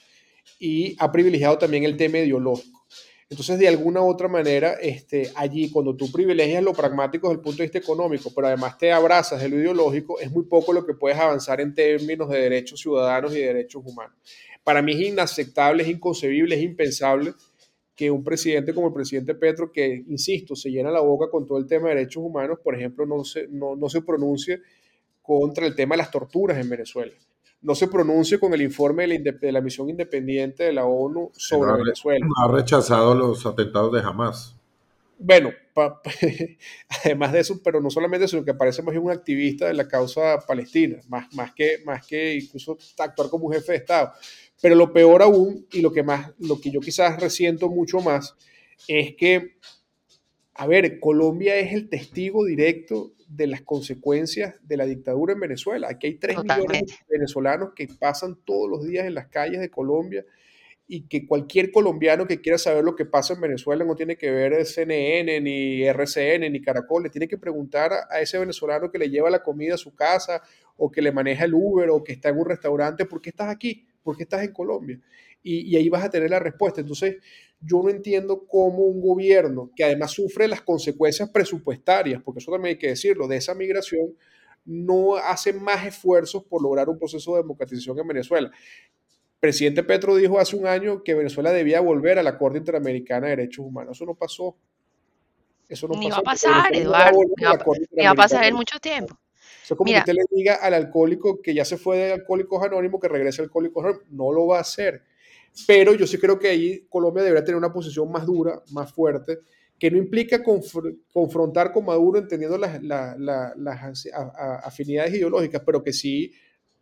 y 0.59 0.97
ha 0.99 1.13
privilegiado 1.13 1.57
también 1.57 1.85
el 1.85 1.97
tema 1.97 2.19
ideológico. 2.19 2.85
Entonces, 3.31 3.57
de 3.61 3.69
alguna 3.69 4.03
otra 4.03 4.27
manera, 4.27 4.73
este, 4.81 5.31
allí 5.37 5.71
cuando 5.71 5.95
tú 5.95 6.11
privilegias 6.11 6.61
lo 6.61 6.73
pragmático 6.73 7.29
desde 7.29 7.39
el 7.39 7.45
punto 7.45 7.59
de 7.59 7.65
vista 7.65 7.79
económico, 7.79 8.33
pero 8.35 8.49
además 8.49 8.79
te 8.79 8.91
abrazas 8.91 9.41
de 9.41 9.49
lo 9.49 9.61
ideológico, 9.61 10.19
es 10.19 10.31
muy 10.33 10.45
poco 10.45 10.73
lo 10.73 10.85
que 10.85 10.95
puedes 10.95 11.17
avanzar 11.17 11.61
en 11.61 11.73
términos 11.73 12.29
de 12.29 12.41
derechos 12.41 12.81
ciudadanos 12.81 13.33
y 13.33 13.39
de 13.39 13.47
derechos 13.47 13.81
humanos. 13.87 14.17
Para 14.65 14.83
mí 14.83 14.93
es 14.93 15.09
inaceptable, 15.09 15.85
es 15.85 15.89
inconcebible, 15.89 16.57
es 16.57 16.63
impensable 16.63 17.33
que 17.97 18.11
un 18.11 18.23
presidente 18.23 18.75
como 18.75 18.89
el 18.89 18.93
presidente 18.93 19.35
Petro, 19.35 19.73
que, 19.73 20.05
insisto, 20.07 20.55
se 20.55 20.71
llena 20.71 20.91
la 20.91 21.01
boca 21.01 21.31
con 21.31 21.47
todo 21.47 21.59
el 21.59 21.67
tema 21.67 21.89
de 21.89 21.97
derechos 21.97 22.23
humanos, 22.23 22.59
por 22.63 22.77
ejemplo, 22.77 23.07
no 23.07 23.25
se, 23.25 23.49
no, 23.49 23.75
no 23.75 23.89
se 23.89 24.03
pronuncie 24.03 24.61
contra 25.23 25.67
el 25.67 25.75
tema 25.75 25.95
de 25.95 25.99
las 25.99 26.11
torturas 26.11 26.59
en 26.59 26.69
Venezuela 26.69 27.13
no 27.67 27.75
se 27.75 27.89
pronuncie 27.89 28.39
con 28.39 28.55
el 28.55 28.63
informe 28.63 29.09
de 29.09 29.53
la, 29.53 29.61
misión 29.61 29.91
independiente 29.91 30.63
de 30.63 30.73
la 30.73 30.85
ONU 30.85 31.33
sobre 31.35 31.83
Venezuela. 31.83 32.25
Ha 32.37 32.49
rechazado 32.49 33.15
los 33.15 33.45
atentados 33.45 33.93
de 33.93 34.01
Hamas. 34.01 34.55
Bueno, 35.19 35.51
además 37.05 37.33
de 37.33 37.41
eso, 37.41 37.61
pero 37.65 37.81
no 37.81 37.91
solamente 37.91 38.27
eso, 38.27 38.37
sino 38.37 38.45
que 38.45 38.55
parece 38.55 38.83
más 38.83 38.93
bien 38.93 39.05
un 39.05 39.11
activista 39.11 39.67
de 39.67 39.75
la 39.75 39.89
causa 39.89 40.39
palestina, 40.47 40.99
más, 41.09 41.33
más, 41.35 41.55
que, 41.55 41.79
más 41.85 42.07
que 42.07 42.37
incluso 42.37 42.77
actuar 42.99 43.31
como 43.31 43.47
un 43.47 43.55
jefe 43.55 43.73
de 43.73 43.79
Estado. 43.79 44.13
Pero 44.63 44.75
lo 44.75 44.93
peor 44.93 45.23
aún, 45.23 45.67
y 45.73 45.81
lo 45.81 45.93
que, 45.93 46.03
más, 46.03 46.33
lo 46.39 46.61
que 46.61 46.71
yo 46.71 46.81
quizás 46.81 47.21
resiento 47.21 47.69
mucho 47.69 48.01
más, 48.01 48.35
es 48.89 49.15
que, 49.17 49.57
a 50.55 50.67
ver, 50.67 50.99
Colombia 51.01 51.57
es 51.57 51.73
el 51.73 51.89
testigo 51.89 52.45
directo 52.45 53.13
de 53.29 53.47
las 53.47 53.63
consecuencias 53.63 54.55
de 54.63 54.77
la 54.77 54.87
dictadura 54.87 55.35
en 55.35 55.41
Venezuela. 55.41 55.89
Aquí 55.91 56.07
hay 56.07 56.15
3 56.15 56.39
millones 56.43 56.83
de 56.83 56.97
venezolanos 57.09 57.71
que 57.75 57.89
pasan 57.89 58.39
todos 58.45 58.71
los 58.71 58.87
días 58.87 59.07
en 59.07 59.15
las 59.15 59.29
calles 59.29 59.61
de 59.61 59.71
Colombia 59.71 60.25
y 60.89 61.09
que 61.09 61.27
cualquier 61.27 61.73
colombiano 61.73 62.27
que 62.27 62.41
quiera 62.41 62.59
saber 62.59 62.85
lo 62.85 62.95
que 62.95 63.05
pasa 63.05 63.35
en 63.35 63.41
Venezuela 63.41 63.85
no 63.85 63.97
tiene 63.97 64.17
que 64.17 64.31
ver 64.31 64.65
CNN, 64.65 65.41
ni 65.41 65.83
RCN, 65.83 66.53
ni 66.53 66.61
Caracol, 66.61 67.03
le 67.03 67.11
tiene 67.11 67.27
que 67.27 67.39
preguntar 67.39 67.93
a 68.09 68.21
ese 68.21 68.39
venezolano 68.39 68.91
que 68.91 68.99
le 68.99 69.11
lleva 69.11 69.29
la 69.29 69.43
comida 69.43 69.75
a 69.75 69.79
su 69.79 69.95
casa 69.95 70.43
o 70.77 70.91
que 70.91 71.03
le 71.03 71.11
maneja 71.11 71.45
el 71.45 71.55
Uber 71.55 71.91
o 71.91 72.05
que 72.05 72.13
está 72.13 72.29
en 72.29 72.39
un 72.39 72.47
restaurante, 72.47 73.05
¿por 73.05 73.21
qué 73.21 73.31
estás 73.31 73.49
aquí? 73.49 73.85
¿Por 74.07 74.17
qué 74.17 74.23
estás 74.23 74.45
en 74.45 74.53
Colombia? 74.53 75.01
Y, 75.43 75.73
y 75.73 75.77
ahí 75.77 75.89
vas 75.89 76.05
a 76.05 76.11
tener 76.11 76.31
la 76.31 76.39
respuesta. 76.39 76.81
Entonces, 76.81 77.17
yo 77.61 77.83
no 77.83 77.91
entiendo 77.91 78.47
cómo 78.47 78.85
un 78.85 79.01
gobierno 79.01 79.73
que 79.75 79.83
además 79.83 80.13
sufre 80.13 80.47
las 80.47 80.63
consecuencias 80.63 81.29
presupuestarias, 81.31 82.23
porque 82.23 82.39
eso 82.39 82.53
también 82.53 82.77
hay 82.77 82.79
que 82.79 82.89
decirlo, 82.89 83.27
de 83.27 83.37
esa 83.37 83.55
migración, 83.55 84.15
no 84.65 85.17
hace 85.17 85.53
más 85.53 85.85
esfuerzos 85.85 86.45
por 86.45 86.63
lograr 86.63 86.89
un 86.89 86.99
proceso 86.99 87.33
de 87.33 87.43
democratización 87.43 87.99
en 87.99 88.07
Venezuela. 88.07 88.51
presidente 89.41 89.83
Petro 89.83 90.15
dijo 90.15 90.39
hace 90.39 90.55
un 90.55 90.67
año 90.67 91.03
que 91.03 91.15
Venezuela 91.15 91.51
debía 91.51 91.81
volver 91.81 92.19
a 92.19 92.23
la 92.23 92.39
Corte 92.39 92.59
Interamericana 92.59 93.27
de 93.27 93.37
Derechos 93.37 93.67
Humanos. 93.67 93.97
Eso 93.97 94.07
no 94.07 94.15
pasó. 94.15 94.57
Eso 95.69 95.89
no 95.89 95.99
Ni 95.99 96.09
va 96.09 96.19
a 96.19 96.23
pasar, 96.23 96.75
Eduardo. 96.75 97.19
Ni 97.37 98.05
va, 98.05 98.11
a 98.11 98.15
pasar 98.15 98.45
en 98.45 98.55
mucho 98.55 98.79
tiempo. 98.79 99.19
Eso 99.67 99.75
es 99.75 99.79
como 99.79 99.91
que 99.91 99.99
usted 99.99 100.13
le 100.13 100.23
diga 100.31 100.55
al 100.55 100.75
alcohólico 100.75 101.43
que 101.43 101.53
ya 101.53 101.65
se 101.65 101.77
fue 101.77 101.97
de 101.97 102.13
Alcohólicos 102.13 102.63
Anónimos 102.63 103.01
que 103.01 103.09
regrese 103.09 103.43
a 103.43 103.45
Alcohólicos 103.47 103.83
Anónimos. 103.83 104.07
No 104.13 104.31
lo 104.31 104.47
va 104.47 104.59
a 104.59 104.61
hacer. 104.61 105.03
Pero 105.67 105.93
yo 105.93 106.07
sí 106.07 106.19
creo 106.19 106.39
que 106.39 106.47
ahí 106.47 106.87
Colombia 106.89 107.25
debería 107.25 107.45
tener 107.45 107.57
una 107.57 107.73
posición 107.73 108.13
más 108.13 108.25
dura, 108.25 108.63
más 108.71 108.93
fuerte, 108.93 109.41
que 109.77 109.91
no 109.91 109.99
implica 109.99 110.41
confrontar 111.13 111.73
con 111.73 111.85
Maduro 111.85 112.21
entendiendo 112.21 112.57
las, 112.57 112.81
las 112.81 114.07
afinidades 114.63 115.15
ideológicas, 115.15 115.61
pero 115.67 115.83
que 115.83 115.93
sí 115.93 116.33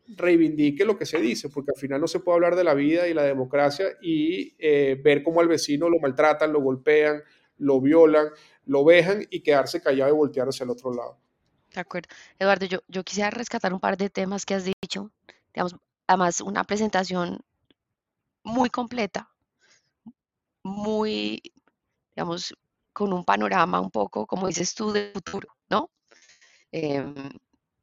reivindique 0.06 0.84
lo 0.84 0.98
que 0.98 1.06
se 1.06 1.18
dice, 1.22 1.48
porque 1.48 1.70
al 1.74 1.80
final 1.80 2.02
no 2.02 2.06
se 2.06 2.20
puede 2.20 2.36
hablar 2.36 2.54
de 2.54 2.64
la 2.64 2.74
vida 2.74 3.08
y 3.08 3.14
la 3.14 3.22
democracia 3.22 3.96
y 4.02 4.54
eh, 4.58 5.00
ver 5.02 5.22
cómo 5.22 5.40
al 5.40 5.48
vecino 5.48 5.88
lo 5.88 6.00
maltratan, 6.00 6.52
lo 6.52 6.60
golpean, 6.60 7.22
lo 7.56 7.80
violan, 7.80 8.28
lo 8.66 8.84
vejan 8.84 9.24
y 9.30 9.40
quedarse 9.40 9.80
callado 9.80 10.10
y 10.10 10.18
voltear 10.18 10.48
hacia 10.48 10.64
el 10.64 10.70
otro 10.70 10.92
lado. 10.92 11.23
De 11.74 11.80
acuerdo. 11.80 12.08
Eduardo, 12.38 12.66
yo, 12.66 12.78
yo 12.88 13.02
quisiera 13.04 13.30
rescatar 13.30 13.74
un 13.74 13.80
par 13.80 13.96
de 13.96 14.08
temas 14.08 14.46
que 14.46 14.54
has 14.54 14.64
dicho. 14.64 15.10
Digamos, 15.52 15.74
además, 16.06 16.40
una 16.40 16.64
presentación 16.64 17.40
muy 18.44 18.70
completa, 18.70 19.28
muy, 20.62 21.42
digamos, 22.14 22.54
con 22.92 23.12
un 23.12 23.24
panorama 23.24 23.80
un 23.80 23.90
poco, 23.90 24.26
como 24.26 24.46
dices 24.46 24.74
tú, 24.74 24.92
del 24.92 25.12
futuro, 25.12 25.48
¿no? 25.68 25.90
Em, 26.72 27.14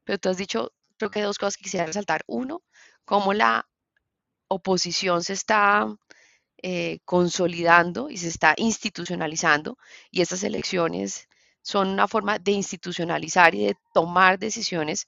pero 0.05 0.17
tú 0.19 0.29
has 0.29 0.37
dicho, 0.37 0.71
creo 0.97 1.11
que 1.11 1.21
dos 1.21 1.37
cosas 1.37 1.57
que 1.57 1.63
quisiera 1.63 1.85
resaltar. 1.85 2.23
Uno, 2.27 2.63
cómo 3.05 3.33
la 3.33 3.67
oposición 4.47 5.23
se 5.23 5.33
está 5.33 5.87
eh, 6.63 6.99
consolidando 7.05 8.09
y 8.09 8.17
se 8.17 8.29
está 8.29 8.53
institucionalizando 8.57 9.77
y 10.11 10.21
estas 10.21 10.43
elecciones 10.43 11.27
son 11.61 11.89
una 11.89 12.07
forma 12.07 12.39
de 12.39 12.51
institucionalizar 12.51 13.55
y 13.55 13.65
de 13.67 13.75
tomar 13.93 14.39
decisiones 14.39 15.07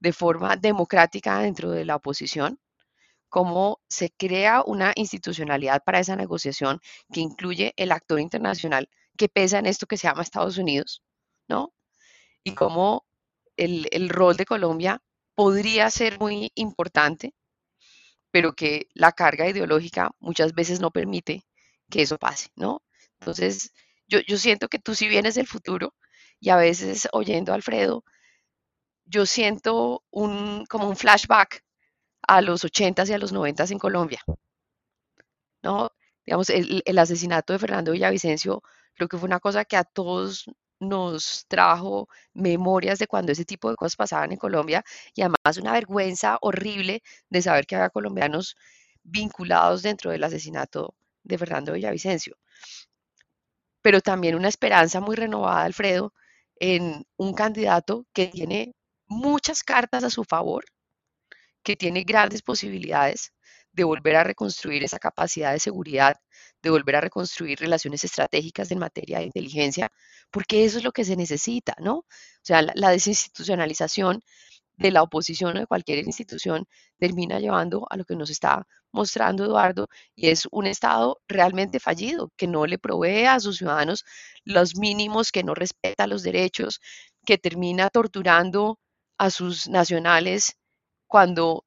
de 0.00 0.12
forma 0.12 0.56
democrática 0.56 1.38
dentro 1.40 1.70
de 1.70 1.84
la 1.84 1.96
oposición 1.96 2.58
cómo 3.34 3.80
se 3.88 4.10
crea 4.10 4.62
una 4.64 4.92
institucionalidad 4.94 5.82
para 5.84 5.98
esa 5.98 6.14
negociación 6.14 6.80
que 7.12 7.18
incluye 7.18 7.74
el 7.76 7.90
actor 7.90 8.20
internacional 8.20 8.88
que 9.16 9.28
pesa 9.28 9.58
en 9.58 9.66
esto 9.66 9.86
que 9.88 9.96
se 9.96 10.06
llama 10.06 10.22
Estados 10.22 10.56
Unidos, 10.56 11.02
¿no? 11.48 11.74
Y 12.44 12.54
cómo 12.54 13.04
el, 13.56 13.88
el 13.90 14.08
rol 14.08 14.36
de 14.36 14.46
Colombia 14.46 15.02
podría 15.34 15.90
ser 15.90 16.20
muy 16.20 16.52
importante, 16.54 17.34
pero 18.30 18.52
que 18.52 18.86
la 18.94 19.10
carga 19.10 19.48
ideológica 19.48 20.12
muchas 20.20 20.54
veces 20.54 20.78
no 20.78 20.92
permite 20.92 21.44
que 21.90 22.02
eso 22.02 22.18
pase, 22.18 22.50
¿no? 22.54 22.84
Entonces, 23.18 23.72
yo, 24.08 24.38
siento 24.38 24.68
que 24.68 24.78
tú 24.78 24.94
sí 24.94 25.08
vienes 25.08 25.34
del 25.34 25.46
futuro 25.46 25.94
y 26.40 26.50
a 26.50 26.56
veces 26.56 27.08
oyendo 27.12 27.52
a 27.52 27.56
Alfredo, 27.56 28.04
yo 29.06 29.26
siento 29.26 30.04
un, 30.10 30.66
como 30.66 30.88
un 30.88 30.96
flashback 30.96 31.64
a 32.22 32.40
los 32.42 32.64
80 32.64 33.04
y 33.06 33.12
a 33.12 33.18
los 33.18 33.32
90 33.32 33.64
en 33.70 33.78
Colombia. 33.78 34.20
¿No? 35.62 35.90
Digamos, 36.26 36.50
el, 36.50 36.82
el, 36.84 36.98
asesinato 36.98 37.52
de 37.52 37.58
Fernando 37.58 37.92
Villavicencio 37.92 38.62
creo 38.94 39.08
que 39.08 39.18
fue 39.18 39.26
una 39.26 39.40
cosa 39.40 39.64
que 39.64 39.76
a 39.76 39.84
todos 39.84 40.46
nos 40.80 41.46
trajo 41.48 42.08
memorias 42.32 42.98
de 42.98 43.06
cuando 43.06 43.32
ese 43.32 43.44
tipo 43.44 43.70
de 43.70 43.76
cosas 43.76 43.96
pasaban 43.96 44.32
en 44.32 44.38
Colombia 44.38 44.84
y 45.14 45.22
además 45.22 45.56
una 45.58 45.72
vergüenza 45.72 46.38
horrible 46.40 47.02
de 47.30 47.42
saber 47.42 47.66
que 47.66 47.76
había 47.76 47.90
colombianos 47.90 48.56
vinculados 49.02 49.82
dentro 49.82 50.10
del 50.10 50.24
asesinato 50.24 50.94
de 51.22 51.38
Fernando 51.38 51.72
Villavicencio. 51.72 52.36
Pero 53.84 54.00
también 54.00 54.34
una 54.34 54.48
esperanza 54.48 55.00
muy 55.00 55.14
renovada, 55.14 55.64
Alfredo, 55.64 56.14
en 56.56 57.04
un 57.18 57.34
candidato 57.34 58.06
que 58.14 58.28
tiene 58.28 58.74
muchas 59.06 59.62
cartas 59.62 60.04
a 60.04 60.10
su 60.10 60.24
favor, 60.24 60.64
que 61.62 61.76
tiene 61.76 62.04
grandes 62.04 62.40
posibilidades 62.40 63.34
de 63.72 63.84
volver 63.84 64.16
a 64.16 64.24
reconstruir 64.24 64.84
esa 64.84 64.98
capacidad 64.98 65.52
de 65.52 65.60
seguridad, 65.60 66.16
de 66.62 66.70
volver 66.70 66.96
a 66.96 67.02
reconstruir 67.02 67.58
relaciones 67.58 68.04
estratégicas 68.04 68.70
en 68.70 68.78
materia 68.78 69.18
de 69.18 69.26
inteligencia, 69.26 69.90
porque 70.30 70.64
eso 70.64 70.78
es 70.78 70.84
lo 70.84 70.92
que 70.92 71.04
se 71.04 71.16
necesita, 71.16 71.74
¿no? 71.78 71.96
O 71.98 72.06
sea, 72.42 72.62
la, 72.74 72.90
desinstitucionalización 72.90 74.22
de 74.78 74.92
la 74.92 75.02
oposición 75.02 75.56
o 75.56 75.60
de 75.60 75.66
cualquier 75.66 75.98
institución 76.06 76.66
termina 76.98 77.38
llevando 77.38 77.86
a 77.90 77.98
lo 77.98 78.04
que 78.06 78.16
nos 78.16 78.30
está 78.30 78.66
mostrando 78.94 79.44
Eduardo, 79.44 79.88
y 80.14 80.28
es 80.28 80.48
un 80.50 80.66
Estado 80.66 81.18
realmente 81.28 81.80
fallido, 81.80 82.30
que 82.36 82.46
no 82.46 82.66
le 82.66 82.78
provee 82.78 83.26
a 83.26 83.40
sus 83.40 83.58
ciudadanos 83.58 84.04
los 84.44 84.76
mínimos, 84.76 85.32
que 85.32 85.42
no 85.42 85.54
respeta 85.54 86.06
los 86.06 86.22
derechos, 86.22 86.80
que 87.26 87.36
termina 87.38 87.90
torturando 87.90 88.78
a 89.18 89.30
sus 89.30 89.68
nacionales 89.68 90.56
cuando 91.08 91.64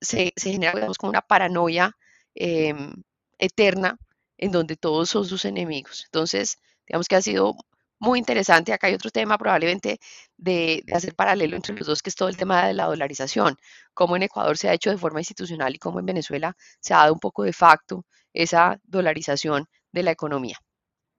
se, 0.00 0.32
genera 0.36 0.72
como 0.98 1.10
una 1.10 1.20
paranoia 1.22 1.92
em, 2.34 3.02
eterna 3.38 3.98
en 4.38 4.50
donde 4.52 4.76
todos 4.76 5.10
son 5.10 5.26
sus 5.26 5.44
enemigos. 5.44 6.04
Entonces, 6.06 6.58
digamos 6.86 7.08
que 7.08 7.16
ha 7.16 7.22
sido 7.22 7.54
muy 8.00 8.18
interesante. 8.18 8.72
Acá 8.72 8.88
hay 8.88 8.94
otro 8.94 9.10
tema 9.10 9.38
probablemente 9.38 10.00
de, 10.36 10.82
hacer 10.92 11.14
paralelo 11.14 11.54
entre 11.56 11.76
los 11.76 11.86
dos, 11.86 12.02
que 12.02 12.10
es 12.10 12.16
todo 12.16 12.28
el 12.28 12.36
tema 12.36 12.66
de 12.66 12.74
la 12.74 12.86
dolarización, 12.86 13.56
cómo 13.94 14.16
en 14.16 14.24
Ecuador 14.24 14.56
se 14.56 14.68
ha 14.68 14.74
hecho 14.74 14.90
de 14.90 14.98
forma 14.98 15.20
institucional 15.20 15.74
y 15.74 15.78
cómo 15.78 16.00
en 16.00 16.06
Venezuela 16.06 16.56
se 16.80 16.94
ha 16.94 16.98
dado 16.98 17.12
un 17.12 17.20
poco 17.20 17.44
de 17.44 17.52
facto 17.52 18.04
esa 18.32 18.80
dolarización 18.84 19.66
de 19.92 20.02
la 20.02 20.10
economía. 20.10 20.58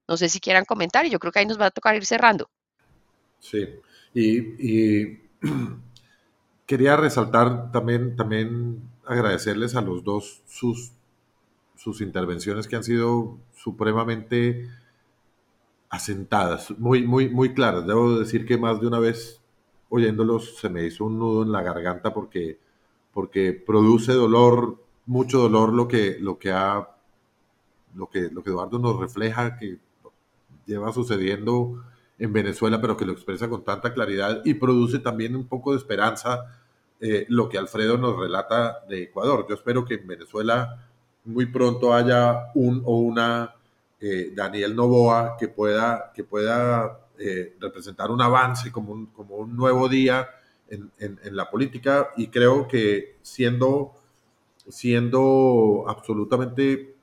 No 0.08 0.18
sé 0.18 0.28
si 0.28 0.40
quieran 0.40 0.66
comentar 0.66 1.06
y 1.06 1.10
yo 1.10 1.20
creo 1.20 1.32
que 1.32 1.40
ahí 1.40 1.46
nos 1.46 1.60
va 1.60 1.68
a 1.68 1.72
tocar 1.72 1.96
ir 1.96 2.06
cerrando. 2.06 2.50
Sí, 3.40 3.68
y 4.14 5.20
quería 6.66 6.96
resaltar 6.98 7.72
también, 7.72 8.16
también 8.16 8.82
agradecerles 9.06 9.76
a 9.76 9.82
los 9.82 10.04
dos 10.04 10.42
sus, 10.48 10.94
sus 11.76 12.02
intervenciones 12.02 12.68
que 12.68 12.76
han 12.76 12.84
sido 12.84 13.38
supremamente 13.54 14.70
asentadas, 15.92 16.72
muy, 16.80 17.06
muy, 17.06 17.30
muy 17.30 17.54
claras. 17.54 17.86
Debo 17.86 18.18
decir 18.18 18.46
que 18.46 18.58
más 18.58 18.80
de 18.82 18.88
una 18.88 19.00
vez 19.00 19.42
oyéndolos 19.90 20.56
se 20.58 20.70
me 20.70 20.86
hizo 20.86 21.06
un 21.06 21.20
nudo 21.20 21.44
en 21.44 21.52
la 21.52 21.62
garganta 21.62 22.14
porque, 22.14 22.58
porque 23.14 23.52
produce 23.54 24.14
dolor, 24.14 24.82
mucho 25.06 25.40
dolor 25.40 25.74
lo 25.74 25.88
que, 25.90 26.18
lo 26.20 26.40
que 26.40 26.52
ha 26.52 26.88
lo 27.94 28.10
que, 28.10 28.30
lo 28.32 28.42
que 28.42 28.52
Eduardo 28.52 28.80
nos 28.80 28.98
refleja, 28.98 29.58
que 29.58 29.80
lleva 30.66 30.94
sucediendo 30.94 31.84
en 32.18 32.32
Venezuela, 32.32 32.80
pero 32.80 32.96
que 32.96 33.06
lo 33.06 33.12
expresa 33.12 33.50
con 33.50 33.66
tanta 33.66 33.94
claridad 33.94 34.42
y 34.46 34.54
produce 34.54 35.00
también 35.00 35.36
un 35.36 35.48
poco 35.48 35.72
de 35.72 35.78
esperanza 35.78 36.62
eh, 37.02 37.26
lo 37.28 37.50
que 37.50 37.58
Alfredo 37.58 37.98
nos 37.98 38.18
relata 38.18 38.86
de 38.88 39.04
Ecuador. 39.04 39.46
Yo 39.50 39.56
espero 39.56 39.84
que 39.84 39.96
en 39.96 40.08
Venezuela 40.08 40.88
muy 41.26 41.48
pronto 41.48 41.94
haya 41.94 42.52
un 42.56 42.82
o 42.86 42.98
una 43.00 43.56
eh, 44.02 44.32
Daniel 44.36 44.76
Novoa 44.76 45.38
que 45.38 45.48
pueda, 45.48 46.12
que 46.14 46.24
pueda 46.24 47.08
eh, 47.20 47.56
representar 47.60 48.10
un 48.10 48.20
avance 48.20 48.72
como 48.72 48.92
un, 48.94 49.06
como 49.08 49.36
un 49.36 49.56
nuevo 49.56 49.88
día 49.88 50.28
en, 50.70 50.92
en, 50.98 51.36
la 51.36 51.50
política. 51.52 52.10
Y 52.18 52.28
creo 52.28 52.68
que 52.68 53.18
siendo, 53.22 53.94
siendo 54.68 55.86
absolutamente 55.88 56.96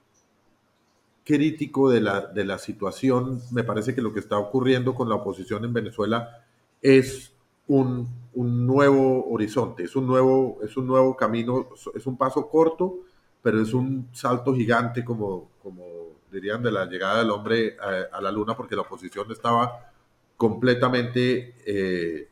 crítico 1.25 1.89
de 1.89 2.01
la, 2.01 2.23
de 2.23 2.45
la 2.45 2.59
situación, 2.59 3.43
me 3.53 3.63
parece 3.63 3.95
que 3.95 4.03
lo 4.03 4.13
que 4.13 4.21
está 4.21 4.39
ocurriendo 4.39 4.95
con 4.95 5.09
la 5.09 5.15
oposición 5.15 5.65
en 5.65 5.73
Venezuela 5.73 6.47
es 6.83 7.33
un, 7.69 8.09
un, 8.35 8.67
nuevo 8.67 9.31
horizonte, 9.31 9.85
es 9.85 9.95
un 9.95 10.07
nuevo, 10.07 10.59
es 10.65 10.77
un 10.77 10.87
nuevo 10.87 11.15
camino, 11.17 11.69
es 11.95 12.07
un 12.07 12.17
paso 12.17 12.49
corto, 12.49 13.01
pero 13.43 13.61
es 13.61 13.75
un 13.75 14.09
salto 14.13 14.55
gigante, 14.55 15.05
como, 15.05 15.51
como 15.63 16.08
dirían, 16.31 16.63
de 16.63 16.73
la 16.73 16.87
llegada 16.87 17.19
del 17.19 17.31
hombre 17.31 17.77
a, 18.11 18.21
la 18.21 18.31
luna, 18.31 18.57
porque 18.57 18.77
la 18.77 18.83
oposición 18.83 19.31
estaba 19.31 19.91
completamente 20.37 21.55
eh, 21.67 22.29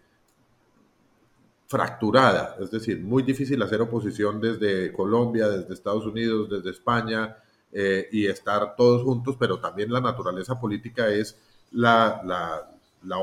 fracturada, 1.66 2.56
es 2.60 2.70
decir, 2.70 3.00
muy 3.00 3.22
difícil 3.22 3.60
hacer 3.62 3.80
oposición 3.80 4.40
desde 4.40 4.92
Colombia, 4.92 5.48
desde 5.48 5.74
Estados 5.74 6.06
Unidos, 6.06 6.48
desde 6.48 6.70
España, 6.70 7.36
eh, 7.72 8.08
y 8.12 8.26
estar 8.26 8.76
todos 8.76 9.02
juntos, 9.02 9.36
pero 9.38 9.58
también 9.58 9.92
la 9.92 10.00
naturaleza 10.00 10.58
política 10.58 11.08
es 11.08 11.36
la, 11.72 12.22
la, 12.24 12.70
la, 13.02 13.16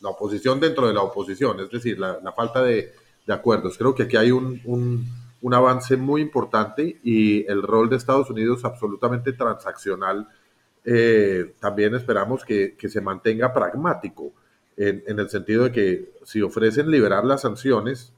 la 0.00 0.08
oposición 0.08 0.60
dentro 0.60 0.86
de 0.86 0.94
la 0.94 1.02
oposición, 1.02 1.60
es 1.60 1.70
decir, 1.70 1.98
la, 1.98 2.32
falta 2.32 2.62
de, 2.62 2.92
de, 3.26 3.32
acuerdos. 3.34 3.76
Creo 3.76 3.94
que 3.94 4.04
aquí 4.04 4.16
hay 4.16 4.30
un, 4.30 5.04
un, 5.46 5.54
avance 5.54 5.96
muy 5.96 6.20
importante 6.20 6.98
y 7.02 7.46
el 7.50 7.62
rol 7.62 7.88
de 7.88 7.96
Estados 7.96 8.30
Unidos 8.30 8.64
absolutamente 8.64 9.32
transaccional. 9.32 10.28
Eh, 10.84 11.54
también 11.60 11.94
esperamos 11.94 12.44
que, 12.44 12.76
que, 12.76 12.88
se 12.88 13.00
mantenga 13.00 13.52
pragmático, 13.52 14.32
en, 14.76 15.02
en, 15.06 15.18
el 15.18 15.28
sentido 15.28 15.64
de 15.64 15.72
que 15.72 16.12
si 16.24 16.42
ofrecen 16.42 16.90
liberar 16.90 17.24
las 17.24 17.42
sanciones 17.42 18.12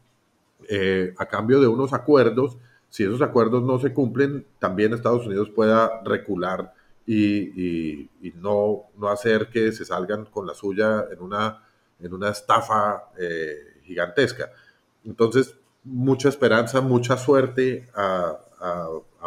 eh, 0.69 1.15
a 1.17 1.27
cambio 1.27 1.61
de 1.61 1.69
unos 1.69 1.93
acuerdos, 1.93 2.59
si 2.91 3.05
esos 3.05 3.23
acuerdos 3.23 3.63
no 3.63 3.79
se 3.79 3.93
cumplen, 3.93 4.45
también 4.59 4.93
Estados 4.93 5.27
Unidos 5.27 5.51
pueda 5.51 6.03
recular 6.05 6.75
y, 7.07 8.11
no, 8.37 8.85
no, 8.99 9.09
hacer 9.09 9.49
que 9.49 9.73
se 9.73 9.85
salgan 9.85 10.27
con 10.27 10.47
la 10.47 10.53
suya 10.53 11.07
en 11.11 11.23
una, 11.23 11.63
en 12.01 12.13
una 12.13 12.31
estafa 12.31 13.05
eh, 13.19 13.81
gigantesca. 13.83 14.51
Entonces, 15.05 15.55
mucha 15.89 16.29
esperanza, 16.29 16.81
mucha 16.81 17.17
suerte 17.17 17.89
a, 17.95 18.39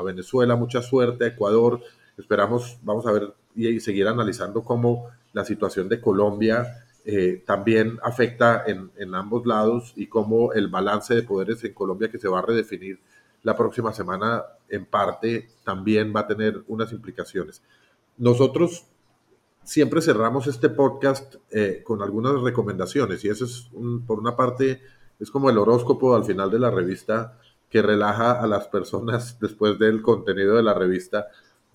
Venezuela, 0.03 0.55
mucha 0.55 0.82
suerte 0.82 1.26
a 1.26 1.28
Ecuador. 1.28 1.80
Esperamos, 2.18 2.78
vamos 2.82 3.05
a 3.05 3.12
ver 3.12 3.34
y, 3.55 3.80
seguir 3.80 4.07
analizando 4.07 4.64
cómo 4.64 5.09
la 5.34 5.45
situación 5.45 5.89
de 5.89 6.01
Colombia 6.01 6.86
eh, 7.05 7.43
también 7.45 7.99
afecta 8.03 8.64
en, 8.66 8.91
en, 8.97 9.14
ambos 9.14 9.45
lados 9.45 9.93
y 9.95 10.07
cómo 10.07 10.53
el 10.53 10.68
balance 10.70 11.14
de 11.14 11.24
poderes 11.24 11.64
en 11.64 11.74
Colombia 11.74 12.09
que 12.09 12.20
se 12.20 12.28
va 12.28 12.39
a 12.39 12.43
redefinir 12.43 12.99
la 13.43 13.55
próxima 13.55 13.93
semana 13.93 14.43
en 14.70 14.86
parte 14.86 15.49
también 15.64 16.14
va 16.16 16.22
a 16.22 16.28
tener 16.28 16.64
unas 16.68 16.91
implicaciones. 16.91 17.62
Nosotros 18.18 18.86
siempre 19.64 20.01
cerramos 20.01 20.47
este 20.47 20.70
podcast 20.70 21.36
eh, 21.51 21.82
con 21.84 22.01
algunas 22.01 22.39
recomendaciones 22.41 23.24
y 23.24 23.30
eso 23.30 23.45
es, 23.45 23.70
por 24.05 24.20
una 24.20 24.36
parte, 24.36 24.82
es 25.22 25.30
como 25.30 25.49
el 25.49 25.57
horóscopo 25.59 26.15
al 26.15 26.26
final 26.26 26.49
de 26.49 26.59
la 26.59 26.72
revista 26.72 27.38
que 27.69 27.82
relaja 27.82 28.32
a 28.32 28.47
las 28.47 28.67
personas 28.67 29.38
después 29.41 29.78
del 29.80 30.01
contenido 30.01 30.55
de 30.55 30.63
la 30.63 30.74
revista. 30.74 31.28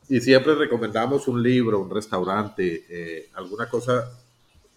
Y 0.09 0.21
siempre 0.21 0.55
recomendamos 0.55 1.27
un 1.29 1.43
libro, 1.43 1.81
un 1.81 1.91
restaurante, 1.91 2.85
eh, 2.89 3.31
alguna 3.35 3.69
cosa. 3.69 4.13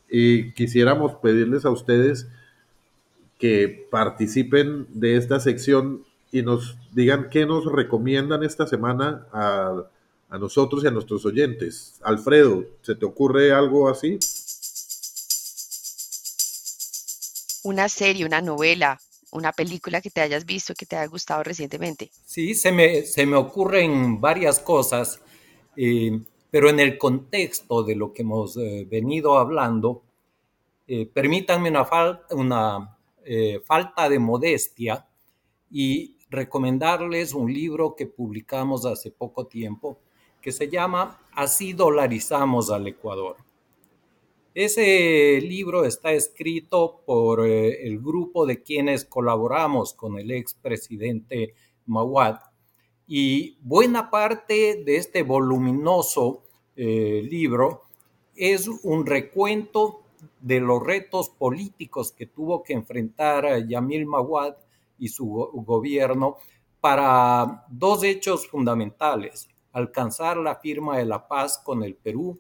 Y 0.09 0.53
quisiéramos 0.53 1.15
pedirles 1.15 1.65
a 1.65 1.71
ustedes 1.71 2.27
que 3.37 3.87
participen 3.91 4.87
de 4.89 5.17
esta 5.17 5.39
sección 5.39 6.03
y 6.31 6.41
nos 6.41 6.77
digan 6.93 7.29
qué 7.29 7.45
nos 7.45 7.65
recomiendan 7.65 8.43
esta 8.43 8.67
semana 8.67 9.27
a, 9.31 9.83
a 10.29 10.37
nosotros 10.37 10.83
y 10.83 10.87
a 10.87 10.91
nuestros 10.91 11.25
oyentes. 11.25 11.99
Alfredo, 12.03 12.65
¿se 12.81 12.95
te 12.95 13.05
ocurre 13.05 13.51
algo 13.51 13.89
así? 13.89 14.19
Una 17.63 17.89
serie, 17.89 18.25
una 18.25 18.41
novela, 18.41 18.99
una 19.31 19.51
película 19.51 20.01
que 20.01 20.09
te 20.09 20.21
hayas 20.21 20.45
visto, 20.45 20.73
que 20.73 20.85
te 20.85 20.95
haya 20.95 21.07
gustado 21.07 21.43
recientemente. 21.43 22.09
Sí, 22.25 22.55
se 22.55 22.71
me, 22.71 23.03
se 23.03 23.25
me 23.25 23.35
ocurren 23.35 24.19
varias 24.19 24.59
cosas, 24.59 25.21
eh, 25.75 26.19
pero 26.49 26.69
en 26.69 26.79
el 26.79 26.97
contexto 26.97 27.83
de 27.83 27.95
lo 27.95 28.13
que 28.13 28.23
hemos 28.23 28.57
eh, 28.57 28.87
venido 28.89 29.37
hablando, 29.37 30.03
eh, 30.87 31.05
permítanme 31.05 31.69
una, 31.69 31.89
una 32.31 32.97
falta 33.65 34.09
de 34.09 34.17
modestia 34.17 35.05
y 35.69 36.15
recomendarles 36.29 37.33
un 37.33 37.53
libro 37.53 37.95
que 37.95 38.07
publicamos 38.07 38.85
hace 38.85 39.11
poco 39.11 39.45
tiempo 39.45 39.99
que 40.41 40.51
se 40.51 40.69
llama 40.69 41.19
Así 41.33 41.73
dolarizamos 41.73 42.71
al 42.71 42.87
Ecuador. 42.87 43.37
Ese 44.55 45.39
libro 45.41 45.85
está 45.85 46.11
escrito 46.11 47.01
por 47.05 47.45
eh, 47.45 47.85
el 47.85 47.99
grupo 47.99 48.47
de 48.47 48.63
quienes 48.63 49.05
colaboramos 49.05 49.93
con 49.93 50.17
el 50.17 50.31
expresidente 50.31 51.53
Mawad 51.85 52.39
y 53.07 53.57
buena 53.61 54.09
parte 54.09 54.83
de 54.83 54.97
este 54.97 55.21
voluminoso 55.21 56.43
eh, 56.75 57.21
libro 57.29 57.83
es 58.35 58.67
un 58.67 59.05
recuento 59.05 60.01
de 60.41 60.59
los 60.59 60.83
retos 60.83 61.29
políticos 61.29 62.11
que 62.11 62.25
tuvo 62.25 62.63
que 62.63 62.73
enfrentar 62.73 63.67
Yamil 63.67 64.07
Mawad 64.07 64.55
y 64.97 65.09
su 65.09 65.27
gobierno 65.27 66.37
para 66.81 67.65
dos 67.69 68.03
hechos 68.03 68.47
fundamentales, 68.47 69.47
alcanzar 69.73 70.37
la 70.37 70.55
firma 70.55 70.97
de 70.97 71.05
la 71.05 71.27
paz 71.27 71.61
con 71.63 71.83
el 71.83 71.93
Perú 71.93 72.39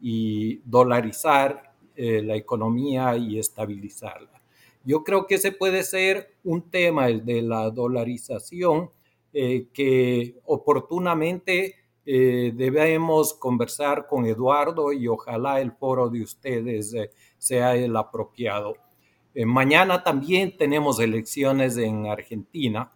y 0.00 0.60
dolarizar 0.64 1.74
eh, 1.96 2.22
la 2.22 2.36
economía 2.36 3.16
y 3.16 3.38
estabilizarla. 3.38 4.40
Yo 4.84 5.02
creo 5.02 5.26
que 5.26 5.34
ese 5.34 5.52
puede 5.52 5.82
ser 5.82 6.36
un 6.44 6.70
tema, 6.70 7.08
el 7.08 7.24
de 7.24 7.42
la 7.42 7.70
dolarización, 7.70 8.90
eh, 9.32 9.66
que 9.72 10.38
oportunamente 10.44 11.74
eh, 12.06 12.52
debemos 12.54 13.34
conversar 13.34 14.06
con 14.06 14.24
Eduardo 14.26 14.92
y 14.92 15.08
ojalá 15.08 15.60
el 15.60 15.72
foro 15.72 16.08
de 16.08 16.22
ustedes 16.22 16.94
sea 17.36 17.76
el 17.76 17.96
apropiado. 17.96 18.76
Mañana 19.34 20.02
también 20.02 20.56
tenemos 20.56 20.98
elecciones 20.98 21.76
en 21.76 22.06
Argentina 22.06 22.92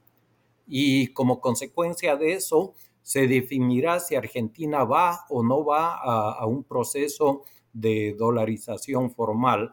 y 0.66 1.08
como 1.08 1.40
consecuencia 1.40 2.16
de 2.16 2.32
eso 2.32 2.74
se 3.02 3.26
definirá 3.26 4.00
si 4.00 4.14
Argentina 4.14 4.84
va 4.84 5.24
o 5.28 5.42
no 5.42 5.64
va 5.64 5.96
a, 5.96 6.46
un 6.46 6.64
proceso 6.64 7.42
de 7.72 8.14
dolarización 8.18 9.10
formal. 9.10 9.72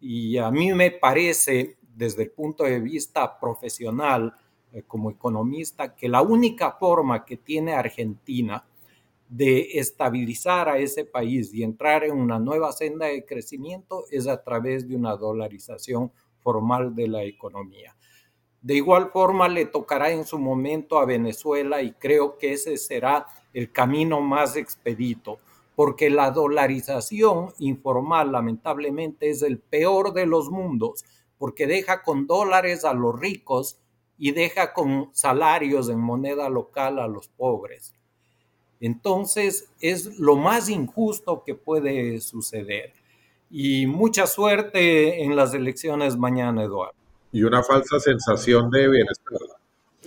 Y 0.00 0.38
a 0.38 0.50
mí 0.50 0.72
me 0.72 0.90
parece, 0.90 1.76
desde 1.82 2.24
el 2.24 2.30
punto 2.30 2.64
de 2.64 2.80
vista 2.80 3.38
profesional, 3.38 4.34
eh, 4.72 4.82
como 4.86 5.10
economista, 5.10 5.94
que 5.94 6.08
la 6.08 6.22
única 6.22 6.72
forma 6.72 7.24
que 7.24 7.36
tiene 7.36 7.74
Argentina 7.74 8.64
de 9.28 9.78
estabilizar 9.78 10.68
a 10.68 10.78
ese 10.78 11.04
país 11.04 11.54
y 11.54 11.62
entrar 11.62 12.04
en 12.04 12.12
una 12.12 12.38
nueva 12.38 12.72
senda 12.72 13.06
de 13.06 13.24
crecimiento 13.24 14.04
es 14.10 14.26
a 14.26 14.42
través 14.42 14.86
de 14.86 14.96
una 14.96 15.16
dolarización 15.16 16.12
formal 16.40 16.94
de 16.94 17.08
la 17.08 17.22
economía. 17.22 17.96
De 18.62 18.74
igual 18.76 19.10
forma 19.10 19.48
le 19.48 19.66
tocará 19.66 20.10
en 20.12 20.24
su 20.24 20.38
momento 20.38 20.98
a 20.98 21.04
Venezuela 21.04 21.82
y 21.82 21.92
creo 21.92 22.38
que 22.38 22.52
ese 22.52 22.76
será 22.76 23.26
el 23.52 23.72
camino 23.72 24.20
más 24.20 24.56
expedito, 24.56 25.40
porque 25.74 26.10
la 26.10 26.30
dolarización 26.30 27.52
informal 27.58 28.30
lamentablemente 28.30 29.30
es 29.30 29.42
el 29.42 29.58
peor 29.58 30.12
de 30.12 30.26
los 30.26 30.48
mundos, 30.48 31.04
porque 31.38 31.66
deja 31.66 32.02
con 32.02 32.28
dólares 32.28 32.84
a 32.84 32.94
los 32.94 33.18
ricos 33.18 33.78
y 34.16 34.30
deja 34.30 34.72
con 34.72 35.10
salarios 35.12 35.88
en 35.88 35.98
moneda 35.98 36.48
local 36.48 37.00
a 37.00 37.08
los 37.08 37.26
pobres. 37.26 37.92
Entonces 38.80 39.72
es 39.80 40.20
lo 40.20 40.36
más 40.36 40.68
injusto 40.68 41.42
que 41.44 41.56
puede 41.56 42.20
suceder. 42.20 42.92
Y 43.50 43.86
mucha 43.86 44.28
suerte 44.28 45.24
en 45.24 45.34
las 45.34 45.52
elecciones 45.52 46.16
mañana, 46.16 46.62
Eduardo. 46.62 47.01
Y 47.32 47.42
una 47.42 47.62
falsa 47.62 47.98
sensación 47.98 48.70
de 48.70 48.88
bienestar. 48.88 49.38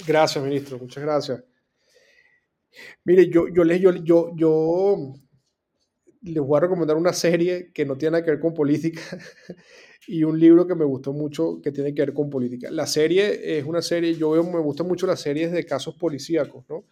Gracias, 0.08 0.44
ministro. 0.44 0.78
Muchas 0.78 1.04
gracias. 1.04 1.44
Mire, 3.04 3.30
yo, 3.30 3.48
yo, 3.48 3.64
les, 3.64 3.82
yo, 3.82 4.36
yo, 4.36 5.14
les 6.22 6.44
voy 6.44 6.58
a 6.58 6.62
recomendar 6.62 6.98
una 6.98 7.14
serie 7.14 7.72
que 7.74 7.86
no 7.86 7.98
tiene 7.98 8.14
nada 8.14 8.24
que 8.24 8.32
ver 8.32 8.40
con 8.40 8.54
política 8.54 9.02
y 10.08 10.24
un 10.24 10.40
libro 10.40 10.68
que 10.68 10.76
me 10.76 10.86
gustó 10.86 11.14
mucho 11.14 11.62
que 11.62 11.72
tiene 11.72 11.94
que 11.94 12.02
ver 12.02 12.14
con 12.14 12.30
política. 12.30 12.70
La 12.72 12.88
serie 12.88 13.58
es 13.58 13.66
una 13.66 13.82
serie, 13.82 14.16
yo 14.16 14.32
veo, 14.32 14.44
me 14.44 14.60
gustan 14.60 14.88
mucho 14.88 15.08
las 15.08 15.22
series 15.22 15.52
de 15.52 15.66
casos 15.66 15.96
policíacos, 15.96 16.66
¿no? 16.70 16.86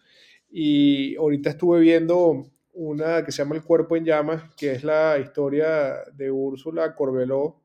Y 0.50 1.16
ahorita 1.16 1.50
estuve 1.50 1.80
viendo 1.80 2.46
una 2.72 3.24
que 3.24 3.32
se 3.32 3.38
llama 3.38 3.56
El 3.56 3.62
cuerpo 3.62 3.96
en 3.96 4.04
llamas, 4.04 4.54
que 4.56 4.72
es 4.72 4.84
la 4.84 5.18
historia 5.18 5.96
de 6.12 6.30
Úrsula 6.30 6.94
Corbeló, 6.94 7.60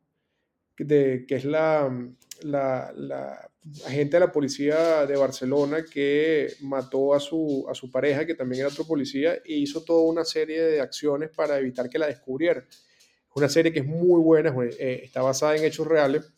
de, 0.80 1.26
que 1.28 1.36
es 1.36 1.46
la, 1.46 1.90
la, 2.42 2.92
la, 2.96 3.50
agente 3.86 4.18
de 4.18 4.22
la 4.22 4.32
policía 4.32 5.06
de 5.06 5.16
Barcelona 5.16 5.84
que 5.84 6.54
mató 6.62 7.14
a 7.14 7.20
su, 7.20 7.66
a 7.70 7.74
su 7.74 7.92
pareja, 7.92 8.26
que 8.26 8.36
también 8.36 8.62
era 8.62 8.70
otro 8.70 8.86
policía, 8.86 9.36
e 9.36 9.54
hizo 9.54 9.84
toda 9.84 10.04
una 10.04 10.26
serie 10.26 10.62
de 10.62 10.82
acciones 10.82 11.30
para 11.30 11.60
evitar 11.60 11.90
que 11.90 12.00
la 12.00 12.08
descubrieran. 12.08 12.66
Es 12.70 13.36
una 13.36 13.50
serie 13.50 13.72
que 13.72 13.80
es 13.80 13.86
muy 13.86 14.22
buena, 14.22 14.54
eh, 14.80 15.02
está 15.04 15.22
basada 15.22 15.56
en 15.56 15.64
hechos 15.64 15.88
reales 15.88 16.32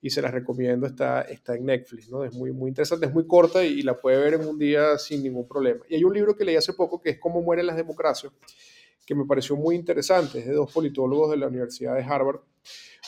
y 0.00 0.10
se 0.10 0.22
las 0.22 0.30
recomiendo, 0.30 0.86
está, 0.86 1.22
está 1.22 1.56
en 1.56 1.64
Netflix, 1.64 2.08
¿no? 2.08 2.24
Es 2.24 2.32
muy, 2.32 2.52
muy 2.52 2.68
interesante, 2.68 3.06
es 3.06 3.12
muy 3.12 3.26
corta 3.26 3.64
y, 3.64 3.80
y 3.80 3.82
la 3.82 3.94
puede 3.94 4.18
ver 4.18 4.34
en 4.34 4.46
un 4.46 4.58
día 4.58 4.98
sin 4.98 5.22
ningún 5.22 5.48
problema. 5.48 5.84
Y 5.88 5.96
hay 5.96 6.04
un 6.04 6.14
libro 6.14 6.36
que 6.36 6.44
leí 6.44 6.56
hace 6.56 6.74
poco 6.74 7.00
que 7.00 7.10
es 7.10 7.18
Cómo 7.18 7.42
mueren 7.42 7.66
las 7.66 7.76
democracias, 7.76 8.32
que 9.04 9.14
me 9.14 9.24
pareció 9.24 9.56
muy 9.56 9.74
interesante, 9.74 10.40
es 10.40 10.46
de 10.46 10.52
dos 10.52 10.72
politólogos 10.72 11.30
de 11.30 11.38
la 11.38 11.48
Universidad 11.48 11.94
de 11.94 12.02
Harvard, 12.02 12.40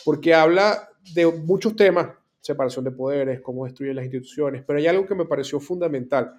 porque 0.04 0.34
habla 0.34 0.88
de 1.14 1.26
muchos 1.26 1.76
temas, 1.76 2.09
separación 2.40 2.84
de 2.84 2.90
poderes, 2.90 3.40
cómo 3.40 3.64
destruyen 3.64 3.96
las 3.96 4.04
instituciones, 4.04 4.62
pero 4.66 4.78
hay 4.78 4.86
algo 4.86 5.06
que 5.06 5.14
me 5.14 5.24
pareció 5.24 5.61
fundamental, 5.61 6.34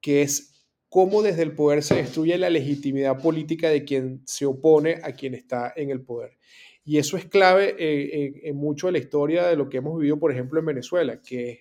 que 0.00 0.22
es 0.22 0.66
cómo 0.88 1.22
desde 1.22 1.42
el 1.42 1.54
poder 1.54 1.82
se 1.82 1.94
destruye 1.94 2.36
la 2.38 2.50
legitimidad 2.50 3.20
política 3.20 3.70
de 3.70 3.84
quien 3.84 4.22
se 4.26 4.46
opone 4.46 5.00
a 5.02 5.12
quien 5.12 5.34
está 5.34 5.72
en 5.76 5.90
el 5.90 6.02
poder. 6.02 6.36
Y 6.84 6.98
eso 6.98 7.16
es 7.16 7.26
clave 7.26 7.76
en, 7.78 8.40
en, 8.42 8.56
mucho 8.56 8.86
de 8.86 8.92
la 8.92 8.98
historia 8.98 9.46
de 9.46 9.56
lo 9.56 9.68
que 9.68 9.78
hemos 9.78 9.98
vivido, 9.98 10.18
por 10.18 10.32
ejemplo, 10.32 10.58
en 10.58 10.66
Venezuela, 10.66 11.20
que 11.22 11.50
es 11.50 11.58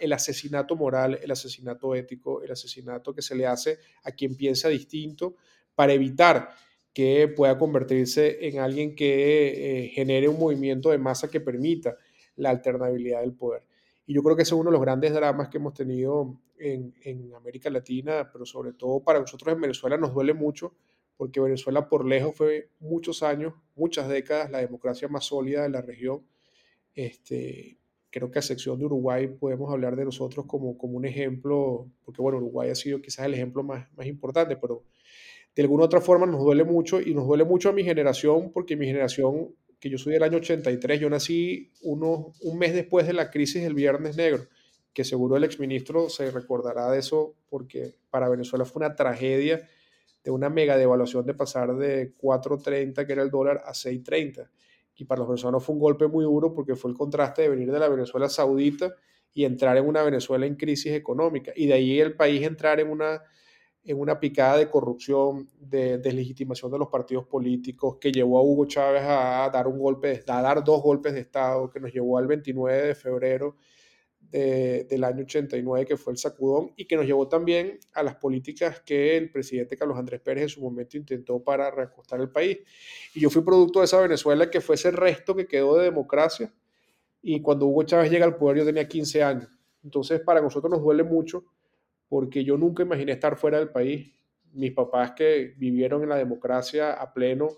el 0.00 0.12
asesinato 0.12 0.76
moral, 0.76 1.18
el 1.22 1.30
asesinato 1.30 1.94
ético, 1.94 2.42
el 2.42 2.52
asesinato 2.52 3.14
que 3.14 3.22
se 3.22 3.34
le 3.34 3.46
hace 3.46 3.78
a 4.04 4.12
quien 4.12 4.36
piensa 4.36 4.68
distinto 4.68 5.36
para 5.74 5.92
evitar 5.92 6.50
que 6.98 7.28
pueda 7.28 7.56
convertirse 7.56 8.48
en 8.48 8.58
alguien 8.58 8.96
que 8.96 9.84
eh, 9.84 9.88
genere 9.90 10.26
un 10.26 10.36
movimiento 10.36 10.90
de 10.90 10.98
masa 10.98 11.30
que 11.30 11.40
permita 11.40 11.96
la 12.34 12.50
alternabilidad 12.50 13.20
del 13.20 13.34
poder. 13.34 13.62
Y 14.04 14.14
yo 14.14 14.22
creo 14.24 14.34
que 14.34 14.42
ese 14.42 14.56
es 14.56 14.60
uno 14.60 14.70
de 14.70 14.72
los 14.72 14.80
grandes 14.80 15.12
dramas 15.12 15.48
que 15.48 15.58
hemos 15.58 15.74
tenido 15.74 16.40
en, 16.58 16.92
en, 17.02 17.32
América 17.36 17.70
Latina, 17.70 18.28
pero 18.32 18.44
sobre 18.44 18.72
todo 18.72 18.98
para 18.98 19.20
nosotros 19.20 19.54
en 19.54 19.60
Venezuela 19.60 19.96
nos 19.96 20.12
duele 20.12 20.34
mucho, 20.34 20.74
porque 21.16 21.38
Venezuela 21.38 21.88
por 21.88 22.04
lejos 22.04 22.34
fue 22.34 22.70
muchos 22.80 23.22
años, 23.22 23.54
muchas 23.76 24.08
décadas, 24.08 24.50
la 24.50 24.58
democracia 24.58 25.06
más 25.06 25.24
sólida 25.24 25.62
de 25.62 25.68
la 25.68 25.82
región. 25.82 26.26
Este, 26.96 27.78
creo 28.10 28.28
que 28.28 28.40
a 28.40 28.40
excepción 28.40 28.76
de 28.76 28.86
Uruguay 28.86 29.28
podemos 29.28 29.72
hablar 29.72 29.94
de 29.94 30.04
nosotros 30.04 30.46
como, 30.46 30.76
como 30.76 30.96
un 30.96 31.04
ejemplo, 31.04 31.88
porque 32.04 32.20
bueno, 32.20 32.38
Uruguay 32.38 32.70
ha 32.70 32.74
sido 32.74 33.00
quizás 33.00 33.26
el 33.26 33.34
ejemplo 33.34 33.62
más, 33.62 33.86
más 33.94 34.08
importante, 34.08 34.56
pero 34.56 34.82
de 35.58 35.64
alguna 35.64 35.86
otra 35.86 36.00
forma 36.00 36.24
nos 36.24 36.38
duele 36.38 36.62
mucho 36.62 37.00
y 37.00 37.12
nos 37.12 37.26
duele 37.26 37.42
mucho 37.42 37.68
a 37.68 37.72
mi 37.72 37.82
generación, 37.82 38.52
porque 38.52 38.76
mi 38.76 38.86
generación, 38.86 39.56
que 39.80 39.90
yo 39.90 39.98
soy 39.98 40.12
del 40.12 40.22
año 40.22 40.36
83, 40.36 41.00
yo 41.00 41.10
nací 41.10 41.72
uno, 41.82 42.32
un 42.42 42.58
mes 42.60 42.74
después 42.74 43.08
de 43.08 43.12
la 43.12 43.28
crisis 43.28 43.64
del 43.64 43.74
Viernes 43.74 44.16
Negro, 44.16 44.44
que 44.92 45.02
seguro 45.02 45.36
el 45.36 45.42
exministro 45.42 46.10
se 46.10 46.30
recordará 46.30 46.92
de 46.92 47.00
eso, 47.00 47.34
porque 47.50 47.96
para 48.08 48.28
Venezuela 48.28 48.64
fue 48.64 48.86
una 48.86 48.94
tragedia 48.94 49.68
de 50.22 50.30
una 50.30 50.48
mega 50.48 50.76
devaluación 50.76 51.26
de 51.26 51.34
pasar 51.34 51.74
de 51.74 52.14
4.30, 52.16 53.04
que 53.04 53.12
era 53.12 53.22
el 53.22 53.30
dólar, 53.30 53.60
a 53.66 53.72
6.30. 53.72 54.48
Y 54.94 55.06
para 55.06 55.18
los 55.18 55.28
venezolanos 55.28 55.64
fue 55.64 55.74
un 55.74 55.80
golpe 55.80 56.06
muy 56.06 56.22
duro 56.22 56.54
porque 56.54 56.76
fue 56.76 56.92
el 56.92 56.96
contraste 56.96 57.42
de 57.42 57.48
venir 57.48 57.72
de 57.72 57.80
la 57.80 57.88
Venezuela 57.88 58.28
saudita 58.28 58.94
y 59.34 59.44
entrar 59.44 59.76
en 59.76 59.88
una 59.88 60.04
Venezuela 60.04 60.46
en 60.46 60.54
crisis 60.54 60.92
económica. 60.92 61.50
Y 61.56 61.66
de 61.66 61.74
ahí 61.74 61.98
el 61.98 62.14
país 62.14 62.46
entrar 62.46 62.78
en 62.78 62.90
una 62.90 63.24
en 63.88 63.98
una 63.98 64.20
picada 64.20 64.58
de 64.58 64.68
corrupción, 64.68 65.48
de 65.58 65.96
deslegitimación 65.96 66.70
de 66.70 66.78
los 66.78 66.88
partidos 66.88 67.24
políticos, 67.24 67.96
que 67.98 68.12
llevó 68.12 68.38
a 68.38 68.42
Hugo 68.42 68.66
Chávez 68.66 69.02
a 69.02 69.48
dar 69.50 69.66
un 69.66 69.78
golpe, 69.78 70.22
a 70.26 70.42
dar 70.42 70.62
dos 70.62 70.82
golpes 70.82 71.14
de 71.14 71.20
Estado, 71.20 71.70
que 71.70 71.80
nos 71.80 71.90
llevó 71.90 72.18
al 72.18 72.26
29 72.26 72.88
de 72.88 72.94
febrero 72.94 73.56
de, 74.20 74.84
del 74.84 75.04
año 75.04 75.22
89, 75.22 75.86
que 75.86 75.96
fue 75.96 76.12
el 76.12 76.18
sacudón, 76.18 76.70
y 76.76 76.84
que 76.84 76.96
nos 76.96 77.06
llevó 77.06 77.28
también 77.28 77.78
a 77.94 78.02
las 78.02 78.16
políticas 78.16 78.82
que 78.82 79.16
el 79.16 79.30
presidente 79.32 79.74
Carlos 79.74 79.96
Andrés 79.96 80.20
Pérez 80.20 80.42
en 80.42 80.48
su 80.50 80.60
momento 80.60 80.98
intentó 80.98 81.42
para 81.42 81.70
reacostar 81.70 82.20
el 82.20 82.28
país. 82.28 82.58
Y 83.14 83.20
yo 83.20 83.30
fui 83.30 83.40
producto 83.40 83.78
de 83.78 83.86
esa 83.86 84.02
Venezuela 84.02 84.50
que 84.50 84.60
fue 84.60 84.74
ese 84.74 84.90
resto 84.90 85.34
que 85.34 85.46
quedó 85.46 85.78
de 85.78 85.84
democracia, 85.84 86.52
y 87.22 87.40
cuando 87.40 87.64
Hugo 87.64 87.84
Chávez 87.84 88.10
llega 88.10 88.26
al 88.26 88.36
poder 88.36 88.58
yo 88.58 88.66
tenía 88.66 88.86
15 88.86 89.22
años. 89.22 89.48
Entonces, 89.82 90.20
para 90.20 90.42
nosotros 90.42 90.70
nos 90.70 90.82
duele 90.82 91.04
mucho 91.04 91.44
porque 92.08 92.44
yo 92.44 92.56
nunca 92.56 92.82
imaginé 92.82 93.12
estar 93.12 93.36
fuera 93.36 93.58
del 93.58 93.70
país. 93.70 94.12
Mis 94.52 94.72
papás 94.72 95.12
que 95.12 95.54
vivieron 95.56 96.02
en 96.02 96.08
la 96.08 96.16
democracia 96.16 96.92
a 96.94 97.12
pleno, 97.12 97.48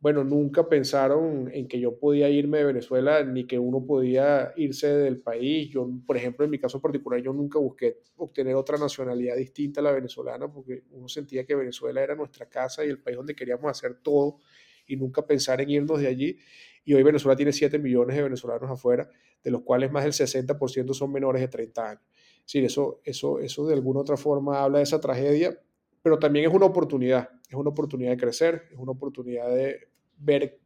bueno, 0.00 0.22
nunca 0.22 0.68
pensaron 0.68 1.50
en 1.52 1.66
que 1.66 1.80
yo 1.80 1.98
podía 1.98 2.30
irme 2.30 2.58
de 2.58 2.64
Venezuela 2.64 3.24
ni 3.24 3.46
que 3.46 3.58
uno 3.58 3.84
podía 3.84 4.52
irse 4.56 4.86
del 4.86 5.20
país. 5.20 5.70
Yo, 5.70 5.90
por 6.06 6.16
ejemplo, 6.16 6.44
en 6.44 6.52
mi 6.52 6.58
caso 6.58 6.80
particular, 6.80 7.20
yo 7.20 7.32
nunca 7.32 7.58
busqué 7.58 7.98
obtener 8.16 8.54
otra 8.54 8.78
nacionalidad 8.78 9.36
distinta 9.36 9.80
a 9.80 9.84
la 9.84 9.92
venezolana 9.92 10.52
porque 10.52 10.84
uno 10.92 11.08
sentía 11.08 11.44
que 11.44 11.56
Venezuela 11.56 12.00
era 12.00 12.14
nuestra 12.14 12.48
casa 12.48 12.84
y 12.84 12.88
el 12.88 13.00
país 13.00 13.16
donde 13.16 13.34
queríamos 13.34 13.68
hacer 13.68 13.98
todo 14.00 14.38
y 14.86 14.96
nunca 14.96 15.26
pensar 15.26 15.60
en 15.60 15.70
irnos 15.70 16.00
de 16.00 16.06
allí. 16.06 16.38
Y 16.84 16.94
hoy 16.94 17.02
Venezuela 17.02 17.36
tiene 17.36 17.52
7 17.52 17.78
millones 17.80 18.16
de 18.16 18.22
venezolanos 18.22 18.70
afuera, 18.70 19.10
de 19.42 19.50
los 19.50 19.62
cuales 19.62 19.90
más 19.90 20.04
del 20.04 20.12
60% 20.12 20.94
son 20.94 21.12
menores 21.12 21.42
de 21.42 21.48
30 21.48 21.90
años. 21.90 22.02
Sí, 22.48 22.64
eso, 22.64 23.02
eso, 23.04 23.40
eso 23.40 23.66
de 23.66 23.74
alguna 23.74 24.00
otra 24.00 24.16
forma 24.16 24.62
habla 24.62 24.78
de 24.78 24.84
esa 24.84 24.98
tragedia, 24.98 25.60
pero 26.00 26.18
también 26.18 26.46
es 26.48 26.54
una 26.54 26.64
oportunidad, 26.64 27.28
es 27.46 27.54
una 27.54 27.68
oportunidad 27.68 28.12
de 28.12 28.16
crecer, 28.16 28.62
es 28.72 28.78
una 28.78 28.92
oportunidad 28.92 29.54
de 29.54 29.88
ver 30.16 30.58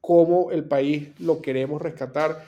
cómo 0.00 0.50
el 0.52 0.66
país 0.66 1.08
lo 1.20 1.42
queremos 1.42 1.82
rescatar, 1.82 2.46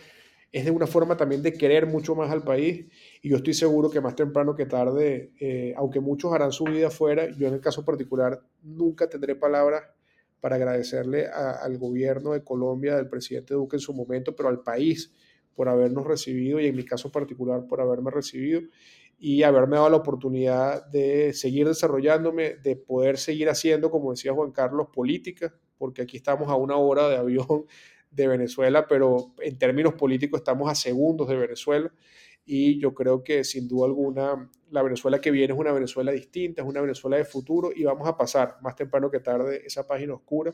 es 0.50 0.64
de 0.64 0.70
una 0.70 0.86
forma 0.86 1.18
también 1.18 1.42
de 1.42 1.52
querer 1.52 1.84
mucho 1.84 2.14
más 2.14 2.30
al 2.30 2.42
país 2.42 2.86
y 3.20 3.28
yo 3.28 3.36
estoy 3.36 3.52
seguro 3.52 3.90
que 3.90 4.00
más 4.00 4.16
temprano 4.16 4.56
que 4.56 4.64
tarde, 4.64 5.32
eh, 5.38 5.74
aunque 5.76 6.00
muchos 6.00 6.32
harán 6.32 6.52
su 6.52 6.64
vida 6.64 6.86
afuera, 6.86 7.28
yo 7.36 7.48
en 7.48 7.52
el 7.52 7.60
caso 7.60 7.84
particular 7.84 8.40
nunca 8.62 9.10
tendré 9.10 9.34
palabras 9.34 9.82
para 10.40 10.56
agradecerle 10.56 11.26
al 11.26 11.76
gobierno 11.76 12.32
de 12.32 12.42
Colombia, 12.42 12.96
del 12.96 13.10
presidente 13.10 13.52
Duque 13.52 13.76
en 13.76 13.80
su 13.80 13.92
momento, 13.92 14.34
pero 14.34 14.48
al 14.48 14.62
país 14.62 15.12
por 15.57 15.68
habernos 15.68 16.07
recibido 16.07 16.61
y 16.61 16.66
en 16.66 16.76
mi 16.76 16.84
caso 16.84 17.11
particular 17.11 17.66
por 17.66 17.80
haberme 17.80 18.11
recibido 18.11 18.62
y 19.18 19.42
haberme 19.42 19.76
dado 19.76 19.90
la 19.90 19.96
oportunidad 19.96 20.86
de 20.86 21.32
seguir 21.32 21.66
desarrollándome, 21.66 22.57
de 22.57 22.76
poder 22.76 23.16
seguir 23.16 23.48
haciendo, 23.48 23.90
como 23.90 24.11
decía 24.11 24.34
Juan 24.34 24.52
Carlos, 24.52 24.88
política, 24.92 25.54
porque 25.78 26.02
aquí 26.02 26.18
estamos 26.18 26.48
a 26.50 26.54
una 26.54 26.76
hora 26.76 27.09
de 27.09 27.16
avión 27.16 27.64
de 28.11 28.28
Venezuela, 28.28 28.86
pero 28.86 29.32
en 29.40 29.59
términos 29.59 29.94
políticos 29.94 30.40
estamos 30.40 30.70
a 30.70 30.74
segundos 30.74 31.28
de 31.28 31.36
Venezuela 31.36 31.92
y 32.47 32.78
yo 32.78 32.94
creo 32.94 33.24
que 33.24 33.42
sin 33.42 33.66
duda 33.66 33.86
alguna 33.86 34.49
la 34.70 34.82
Venezuela 34.82 35.20
que 35.20 35.30
viene 35.30 35.53
es 35.53 35.59
una 35.59 35.72
Venezuela 35.72 36.12
distinta, 36.12 36.62
es 36.62 36.68
una 36.68 36.80
Venezuela 36.80 37.16
de 37.16 37.24
futuro 37.24 37.70
y 37.74 37.84
vamos 37.84 38.07
a 38.09 38.16
pasar 38.16 38.57
más 38.62 38.74
temprano 38.76 39.11
que 39.11 39.20
tarde 39.20 39.62
esa 39.64 39.86
página 39.86 40.14
oscura. 40.14 40.53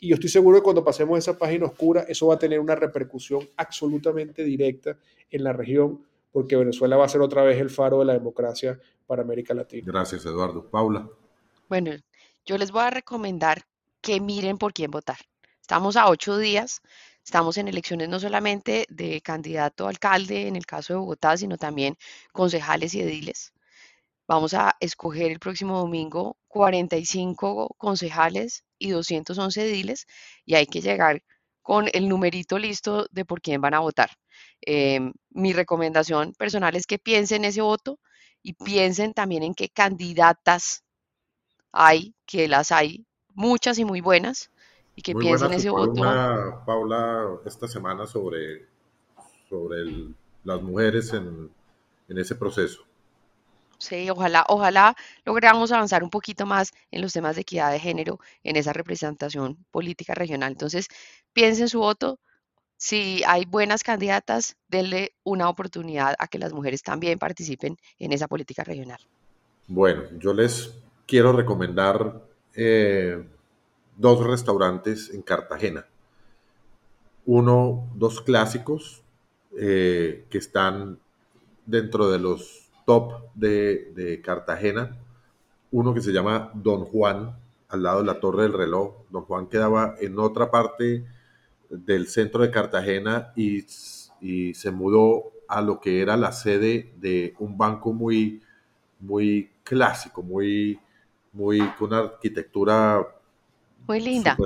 Y 0.00 0.08
yo 0.08 0.14
estoy 0.14 0.30
seguro 0.30 0.58
que 0.58 0.62
cuando 0.62 0.84
pasemos 0.84 1.18
esa 1.18 1.36
página 1.36 1.66
oscura, 1.66 2.04
eso 2.08 2.28
va 2.28 2.34
a 2.34 2.38
tener 2.38 2.60
una 2.60 2.74
repercusión 2.74 3.48
absolutamente 3.56 4.44
directa 4.44 4.96
en 5.30 5.44
la 5.44 5.52
región, 5.52 6.04
porque 6.30 6.56
Venezuela 6.56 6.96
va 6.96 7.04
a 7.04 7.08
ser 7.08 7.20
otra 7.20 7.42
vez 7.42 7.60
el 7.60 7.70
faro 7.70 8.00
de 8.00 8.06
la 8.06 8.12
democracia 8.14 8.78
para 9.06 9.22
América 9.22 9.54
Latina. 9.54 9.84
Gracias, 9.86 10.24
Eduardo. 10.26 10.68
Paula. 10.70 11.08
Bueno, 11.68 11.92
yo 12.44 12.58
les 12.58 12.70
voy 12.70 12.82
a 12.82 12.90
recomendar 12.90 13.62
que 14.00 14.20
miren 14.20 14.58
por 14.58 14.72
quién 14.72 14.90
votar. 14.90 15.18
Estamos 15.60 15.96
a 15.96 16.08
ocho 16.08 16.38
días 16.38 16.82
Estamos 17.24 17.56
en 17.56 17.68
elecciones 17.68 18.08
no 18.08 18.20
solamente 18.20 18.86
de 18.88 19.20
candidato 19.20 19.88
alcalde 19.88 20.48
en 20.48 20.56
el 20.56 20.66
caso 20.66 20.92
de 20.92 20.98
Bogotá, 20.98 21.36
sino 21.36 21.56
también 21.56 21.96
concejales 22.32 22.94
y 22.94 23.00
ediles. 23.00 23.52
Vamos 24.28 24.54
a 24.54 24.76
escoger 24.80 25.30
el 25.32 25.40
próximo 25.40 25.78
domingo 25.78 26.36
45 26.48 27.74
concejales 27.78 28.64
y 28.78 28.90
211 28.90 29.62
ediles 29.62 30.06
y 30.44 30.54
hay 30.54 30.66
que 30.66 30.80
llegar 30.80 31.22
con 31.62 31.88
el 31.92 32.08
numerito 32.08 32.58
listo 32.58 33.06
de 33.10 33.24
por 33.24 33.40
quién 33.40 33.60
van 33.60 33.74
a 33.74 33.80
votar. 33.80 34.10
Eh, 34.66 35.00
mi 35.30 35.52
recomendación 35.52 36.32
personal 36.34 36.76
es 36.76 36.86
que 36.86 36.98
piensen 36.98 37.44
ese 37.44 37.62
voto 37.62 38.00
y 38.42 38.54
piensen 38.54 39.12
también 39.14 39.42
en 39.42 39.54
qué 39.54 39.68
candidatas 39.68 40.84
hay, 41.72 42.14
que 42.26 42.48
las 42.48 42.72
hay 42.72 43.06
muchas 43.34 43.78
y 43.78 43.84
muy 43.84 44.00
buenas, 44.00 44.50
y 44.96 45.02
que 45.02 45.14
Muy 45.14 45.24
piensen 45.24 45.52
ese 45.52 45.70
voto. 45.70 46.02
Paula, 46.66 47.38
esta 47.44 47.68
semana 47.68 48.06
sobre, 48.06 48.66
sobre 49.48 49.80
el- 49.82 50.14
las 50.44 50.62
mujeres 50.62 51.12
en, 51.12 51.50
en 52.08 52.18
ese 52.18 52.34
proceso. 52.34 52.82
Sí, 53.78 54.08
ojalá, 54.10 54.44
ojalá 54.48 54.94
logramos 55.24 55.72
avanzar 55.72 56.02
un 56.04 56.10
poquito 56.10 56.46
más 56.46 56.72
en 56.90 57.02
los 57.02 57.12
temas 57.12 57.34
de 57.34 57.42
equidad 57.42 57.70
de 57.72 57.80
género 57.80 58.18
en 58.44 58.56
esa 58.56 58.72
representación 58.72 59.64
política 59.70 60.14
regional. 60.14 60.52
Entonces, 60.52 60.86
piensen 61.32 61.68
su 61.68 61.80
voto. 61.80 62.18
Si 62.78 63.22
hay 63.26 63.44
buenas 63.46 63.84
candidatas, 63.84 64.56
denle 64.68 65.14
una 65.24 65.48
oportunidad 65.50 66.16
a 66.18 66.28
que 66.28 66.38
las 66.38 66.52
mujeres 66.54 66.82
también 66.82 67.18
participen 67.18 67.76
en 67.98 68.12
esa 68.12 68.28
política 68.28 68.64
regional. 68.64 69.00
Bueno, 69.68 70.02
yo 70.18 70.32
les 70.34 70.74
quiero 71.06 71.32
recomendar 71.32 72.22
eh, 72.54 73.24
dos 73.96 74.24
restaurantes 74.24 75.10
en 75.10 75.22
Cartagena. 75.22 75.86
Uno, 77.24 77.88
dos 77.94 78.20
clásicos 78.20 79.02
eh, 79.56 80.26
que 80.30 80.38
están 80.38 80.98
dentro 81.66 82.10
de 82.10 82.18
los 82.18 82.70
top 82.84 83.12
de, 83.34 84.20
Cartagena. 84.24 84.98
Uno 85.70 85.94
que 85.94 86.00
se 86.00 86.12
llama 86.12 86.50
Don 86.54 86.84
Juan, 86.84 87.36
al 87.68 87.82
lado 87.82 88.00
de 88.00 88.06
la 88.06 88.20
Torre 88.20 88.42
del 88.42 88.52
Reloj. 88.52 88.94
Don 89.10 89.22
Juan 89.22 89.46
quedaba 89.46 89.94
en 90.00 90.18
otra 90.18 90.50
parte 90.50 91.06
del 91.70 92.08
centro 92.08 92.42
de 92.42 92.50
Cartagena 92.50 93.32
y, 93.36 93.62
se 93.62 94.70
mudó 94.70 95.32
a 95.48 95.60
lo 95.60 95.80
que 95.80 96.00
era 96.00 96.16
la 96.16 96.30
sede 96.30 96.92
de 96.98 97.34
un 97.40 97.58
banco 97.58 97.92
muy, 97.92 98.40
muy 99.00 99.50
clásico, 99.64 100.22
muy, 100.22 100.78
muy 101.32 101.58
con 101.76 101.88
una 101.88 101.98
arquitectura 101.98 103.04
muy 103.86 104.00
linda. 104.00 104.36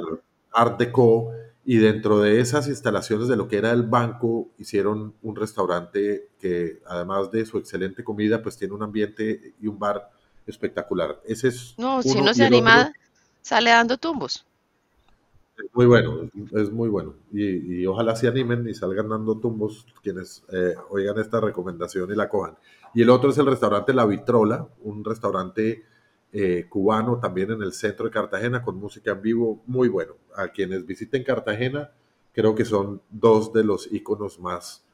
Art 0.52 0.78
Deco 0.78 1.32
y 1.64 1.78
dentro 1.78 2.20
de 2.20 2.40
esas 2.40 2.68
instalaciones 2.68 3.26
de 3.26 3.36
lo 3.36 3.48
que 3.48 3.58
era 3.58 3.72
el 3.72 3.82
banco, 3.82 4.48
hicieron 4.56 5.14
un 5.22 5.34
restaurante 5.34 6.28
que, 6.38 6.80
además 6.86 7.30
de 7.32 7.44
su 7.44 7.58
excelente 7.58 8.04
comida, 8.04 8.40
pues 8.40 8.56
tiene 8.56 8.72
un 8.72 8.84
ambiente 8.84 9.54
y 9.60 9.66
un 9.66 9.76
bar 9.78 10.10
espectacular. 10.46 11.20
Ese 11.26 11.48
es. 11.48 11.74
No, 11.76 12.02
si 12.02 12.18
uno 12.18 12.32
se 12.32 12.44
anima, 12.44 12.92
sale 13.42 13.70
dando 13.70 13.98
tumbos. 13.98 14.46
Es 15.58 15.74
muy 15.74 15.86
bueno, 15.86 16.30
es 16.52 16.70
muy 16.70 16.88
bueno. 16.88 17.14
Y, 17.32 17.84
ojalá 17.86 18.14
se 18.14 18.28
animen 18.28 18.68
y 18.68 18.74
salgan 18.74 19.08
dando 19.08 19.38
tumbos 19.38 19.86
quienes 20.02 20.44
eh, 20.52 20.74
oigan 20.90 21.18
esta 21.18 21.40
recomendación 21.40 22.12
y 22.12 22.14
la 22.14 22.28
cojan. 22.28 22.56
Y 22.94 23.02
el 23.02 23.10
otro 23.10 23.30
es 23.30 23.38
el 23.38 23.46
restaurante 23.46 23.92
La 23.92 24.06
Vitrola, 24.06 24.68
un 24.82 25.04
restaurante 25.04 25.84
eh, 26.32 26.66
cubano 26.68 27.18
también 27.18 27.50
en 27.52 27.62
el 27.62 27.72
centro 27.72 28.06
de 28.06 28.10
Cartagena 28.10 28.62
con 28.62 28.76
música 28.76 29.12
en 29.12 29.22
vivo 29.22 29.62
muy 29.66 29.88
bueno. 29.88 30.16
A 30.34 30.48
quienes 30.48 30.84
visiten 30.84 31.24
Cartagena, 31.24 31.92
creo 32.32 32.54
que 32.54 32.64
son 32.64 33.00
dos 33.10 33.52
de 33.52 33.64
los 33.64 33.90
iconos 33.92 34.38
más 34.38 34.84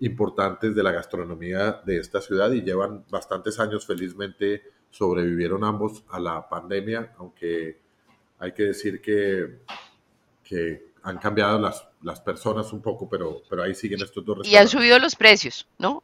importantes 0.00 0.74
de 0.74 0.82
la 0.82 0.92
gastronomía 0.92 1.80
de 1.84 1.98
esta 1.98 2.20
ciudad 2.20 2.50
y 2.52 2.62
llevan 2.62 3.04
bastantes 3.10 3.58
años, 3.60 3.86
felizmente 3.86 4.62
sobrevivieron 4.90 5.64
ambos 5.64 6.04
a 6.10 6.20
la 6.20 6.48
pandemia, 6.48 7.14
aunque 7.18 7.80
hay 8.38 8.52
que 8.52 8.64
decir 8.64 9.00
que, 9.00 9.60
que 10.44 10.92
han 11.02 11.18
cambiado 11.18 11.58
las, 11.58 11.88
las 12.02 12.20
personas 12.20 12.72
un 12.72 12.82
poco, 12.82 13.08
pero, 13.08 13.42
pero 13.48 13.62
ahí 13.62 13.74
siguen 13.74 14.02
estos 14.02 14.24
dos 14.24 14.46
Y 14.46 14.56
han 14.56 14.68
subido 14.68 14.98
los 14.98 15.16
precios, 15.16 15.66
¿no? 15.78 16.02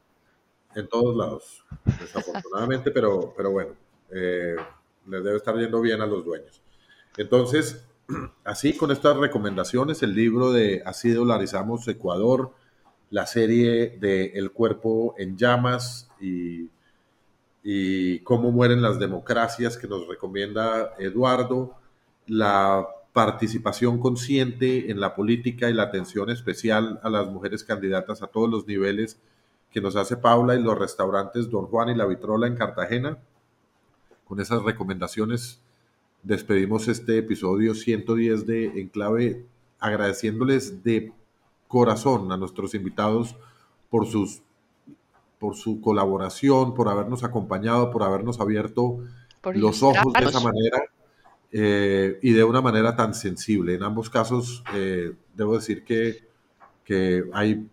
En 0.75 0.87
todos 0.87 1.15
lados, 1.15 1.63
desafortunadamente, 1.99 2.91
pero, 2.91 3.33
pero 3.35 3.51
bueno. 3.51 3.75
Eh, 4.11 4.55
les 5.07 5.23
debe 5.23 5.37
estar 5.37 5.57
yendo 5.57 5.81
bien 5.81 6.01
a 6.01 6.05
los 6.05 6.23
dueños. 6.25 6.61
Entonces, 7.17 7.85
así 8.43 8.75
con 8.75 8.91
estas 8.91 9.17
recomendaciones, 9.17 10.03
el 10.03 10.13
libro 10.13 10.51
de 10.51 10.81
Así 10.85 11.11
dolarizamos 11.11 11.87
Ecuador, 11.87 12.53
la 13.09 13.25
serie 13.25 13.97
de 13.99 14.33
El 14.35 14.51
cuerpo 14.51 15.15
en 15.17 15.37
llamas 15.37 16.09
y, 16.21 16.69
y 17.63 18.19
cómo 18.19 18.51
mueren 18.51 18.81
las 18.81 18.99
democracias 18.99 19.77
que 19.77 19.87
nos 19.87 20.07
recomienda 20.07 20.93
Eduardo, 20.99 21.75
la 22.27 22.87
participación 23.13 23.99
consciente 23.99 24.91
en 24.91 24.99
la 24.99 25.15
política 25.15 25.69
y 25.69 25.73
la 25.73 25.83
atención 25.83 26.29
especial 26.29 26.99
a 27.03 27.09
las 27.09 27.27
mujeres 27.27 27.63
candidatas 27.63 28.21
a 28.21 28.27
todos 28.27 28.49
los 28.49 28.67
niveles 28.67 29.19
que 29.71 29.81
nos 29.81 29.95
hace 29.95 30.17
Paula 30.17 30.55
y 30.55 30.61
los 30.61 30.77
restaurantes 30.77 31.49
Don 31.49 31.65
Juan 31.65 31.89
y 31.89 31.95
La 31.95 32.05
Vitrola 32.05 32.47
en 32.47 32.55
Cartagena 32.55 33.17
con 34.29 34.39
esas 34.39 34.61
recomendaciones 34.61 35.59
despedimos 36.21 36.87
este 36.87 37.17
episodio 37.17 37.73
110 37.73 38.45
de 38.45 38.79
Enclave, 38.79 39.43
agradeciéndoles 39.79 40.83
de 40.83 41.11
corazón 41.67 42.31
a 42.31 42.37
nuestros 42.37 42.75
invitados 42.75 43.35
por 43.89 44.05
sus 44.07 44.43
por 45.39 45.55
su 45.55 45.81
colaboración, 45.81 46.75
por 46.75 46.89
habernos 46.89 47.23
acompañado, 47.23 47.89
por 47.91 48.03
habernos 48.03 48.39
abierto 48.39 48.99
los 49.53 49.81
ojos 49.81 50.13
de 50.13 50.25
esa 50.25 50.41
manera 50.41 50.83
eh, 51.51 52.19
y 52.21 52.33
de 52.33 52.43
una 52.43 52.61
manera 52.61 52.95
tan 52.97 53.13
sensible. 53.13 53.73
En 53.73 53.83
ambos 53.83 54.09
casos, 54.09 54.61
eh, 54.75 55.13
debo 55.33 55.55
decir 55.55 55.85
que, 55.85 56.27
que, 56.83 57.23
hay 57.31 57.65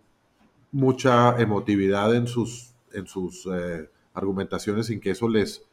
mucha 0.70 1.36
emotividad 1.40 2.14
en 2.14 2.28
sus, 2.28 2.72
en 2.92 3.08
sus 3.08 3.46
eh, 3.52 3.90
argumentaciones 4.14 4.86
sin 4.86 5.00
que 5.00 5.10
eso 5.10 5.28
les, 5.28 5.65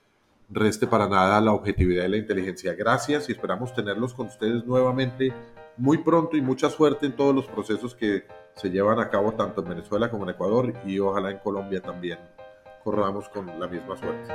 reste 0.54 0.88
para 0.88 1.08
nada 1.08 1.42
la 1.42 1.52
objetividad 1.52 2.06
y 2.06 2.10
la 2.10 2.18
inteligencia. 2.18 2.74
Gracias 2.74 3.30
y 3.30 3.32
esperamos 3.32 3.74
tenerlos 3.74 4.14
con 4.14 4.28
ustedes 4.28 4.66
nuevamente 4.66 5.34
muy 5.78 5.98
pronto 5.98 6.38
y 6.38 6.42
mucha 6.42 6.70
suerte 6.70 7.06
en 7.08 7.16
todos 7.16 7.34
los 7.34 7.48
procesos 7.48 7.96
que 7.96 8.26
se 8.56 8.70
llevan 8.70 9.00
a 9.00 9.10
cabo 9.10 9.34
tanto 9.34 9.62
en 9.62 9.70
Venezuela 9.70 10.10
como 10.10 10.24
en 10.24 10.30
Ecuador 10.32 10.74
y 10.86 11.00
ojalá 11.00 11.32
en 11.32 11.40
Colombia 11.40 11.82
también 11.82 12.20
corramos 12.84 13.30
con 13.30 13.60
la 13.60 13.68
misma 13.68 13.98
suerte. 13.98 14.34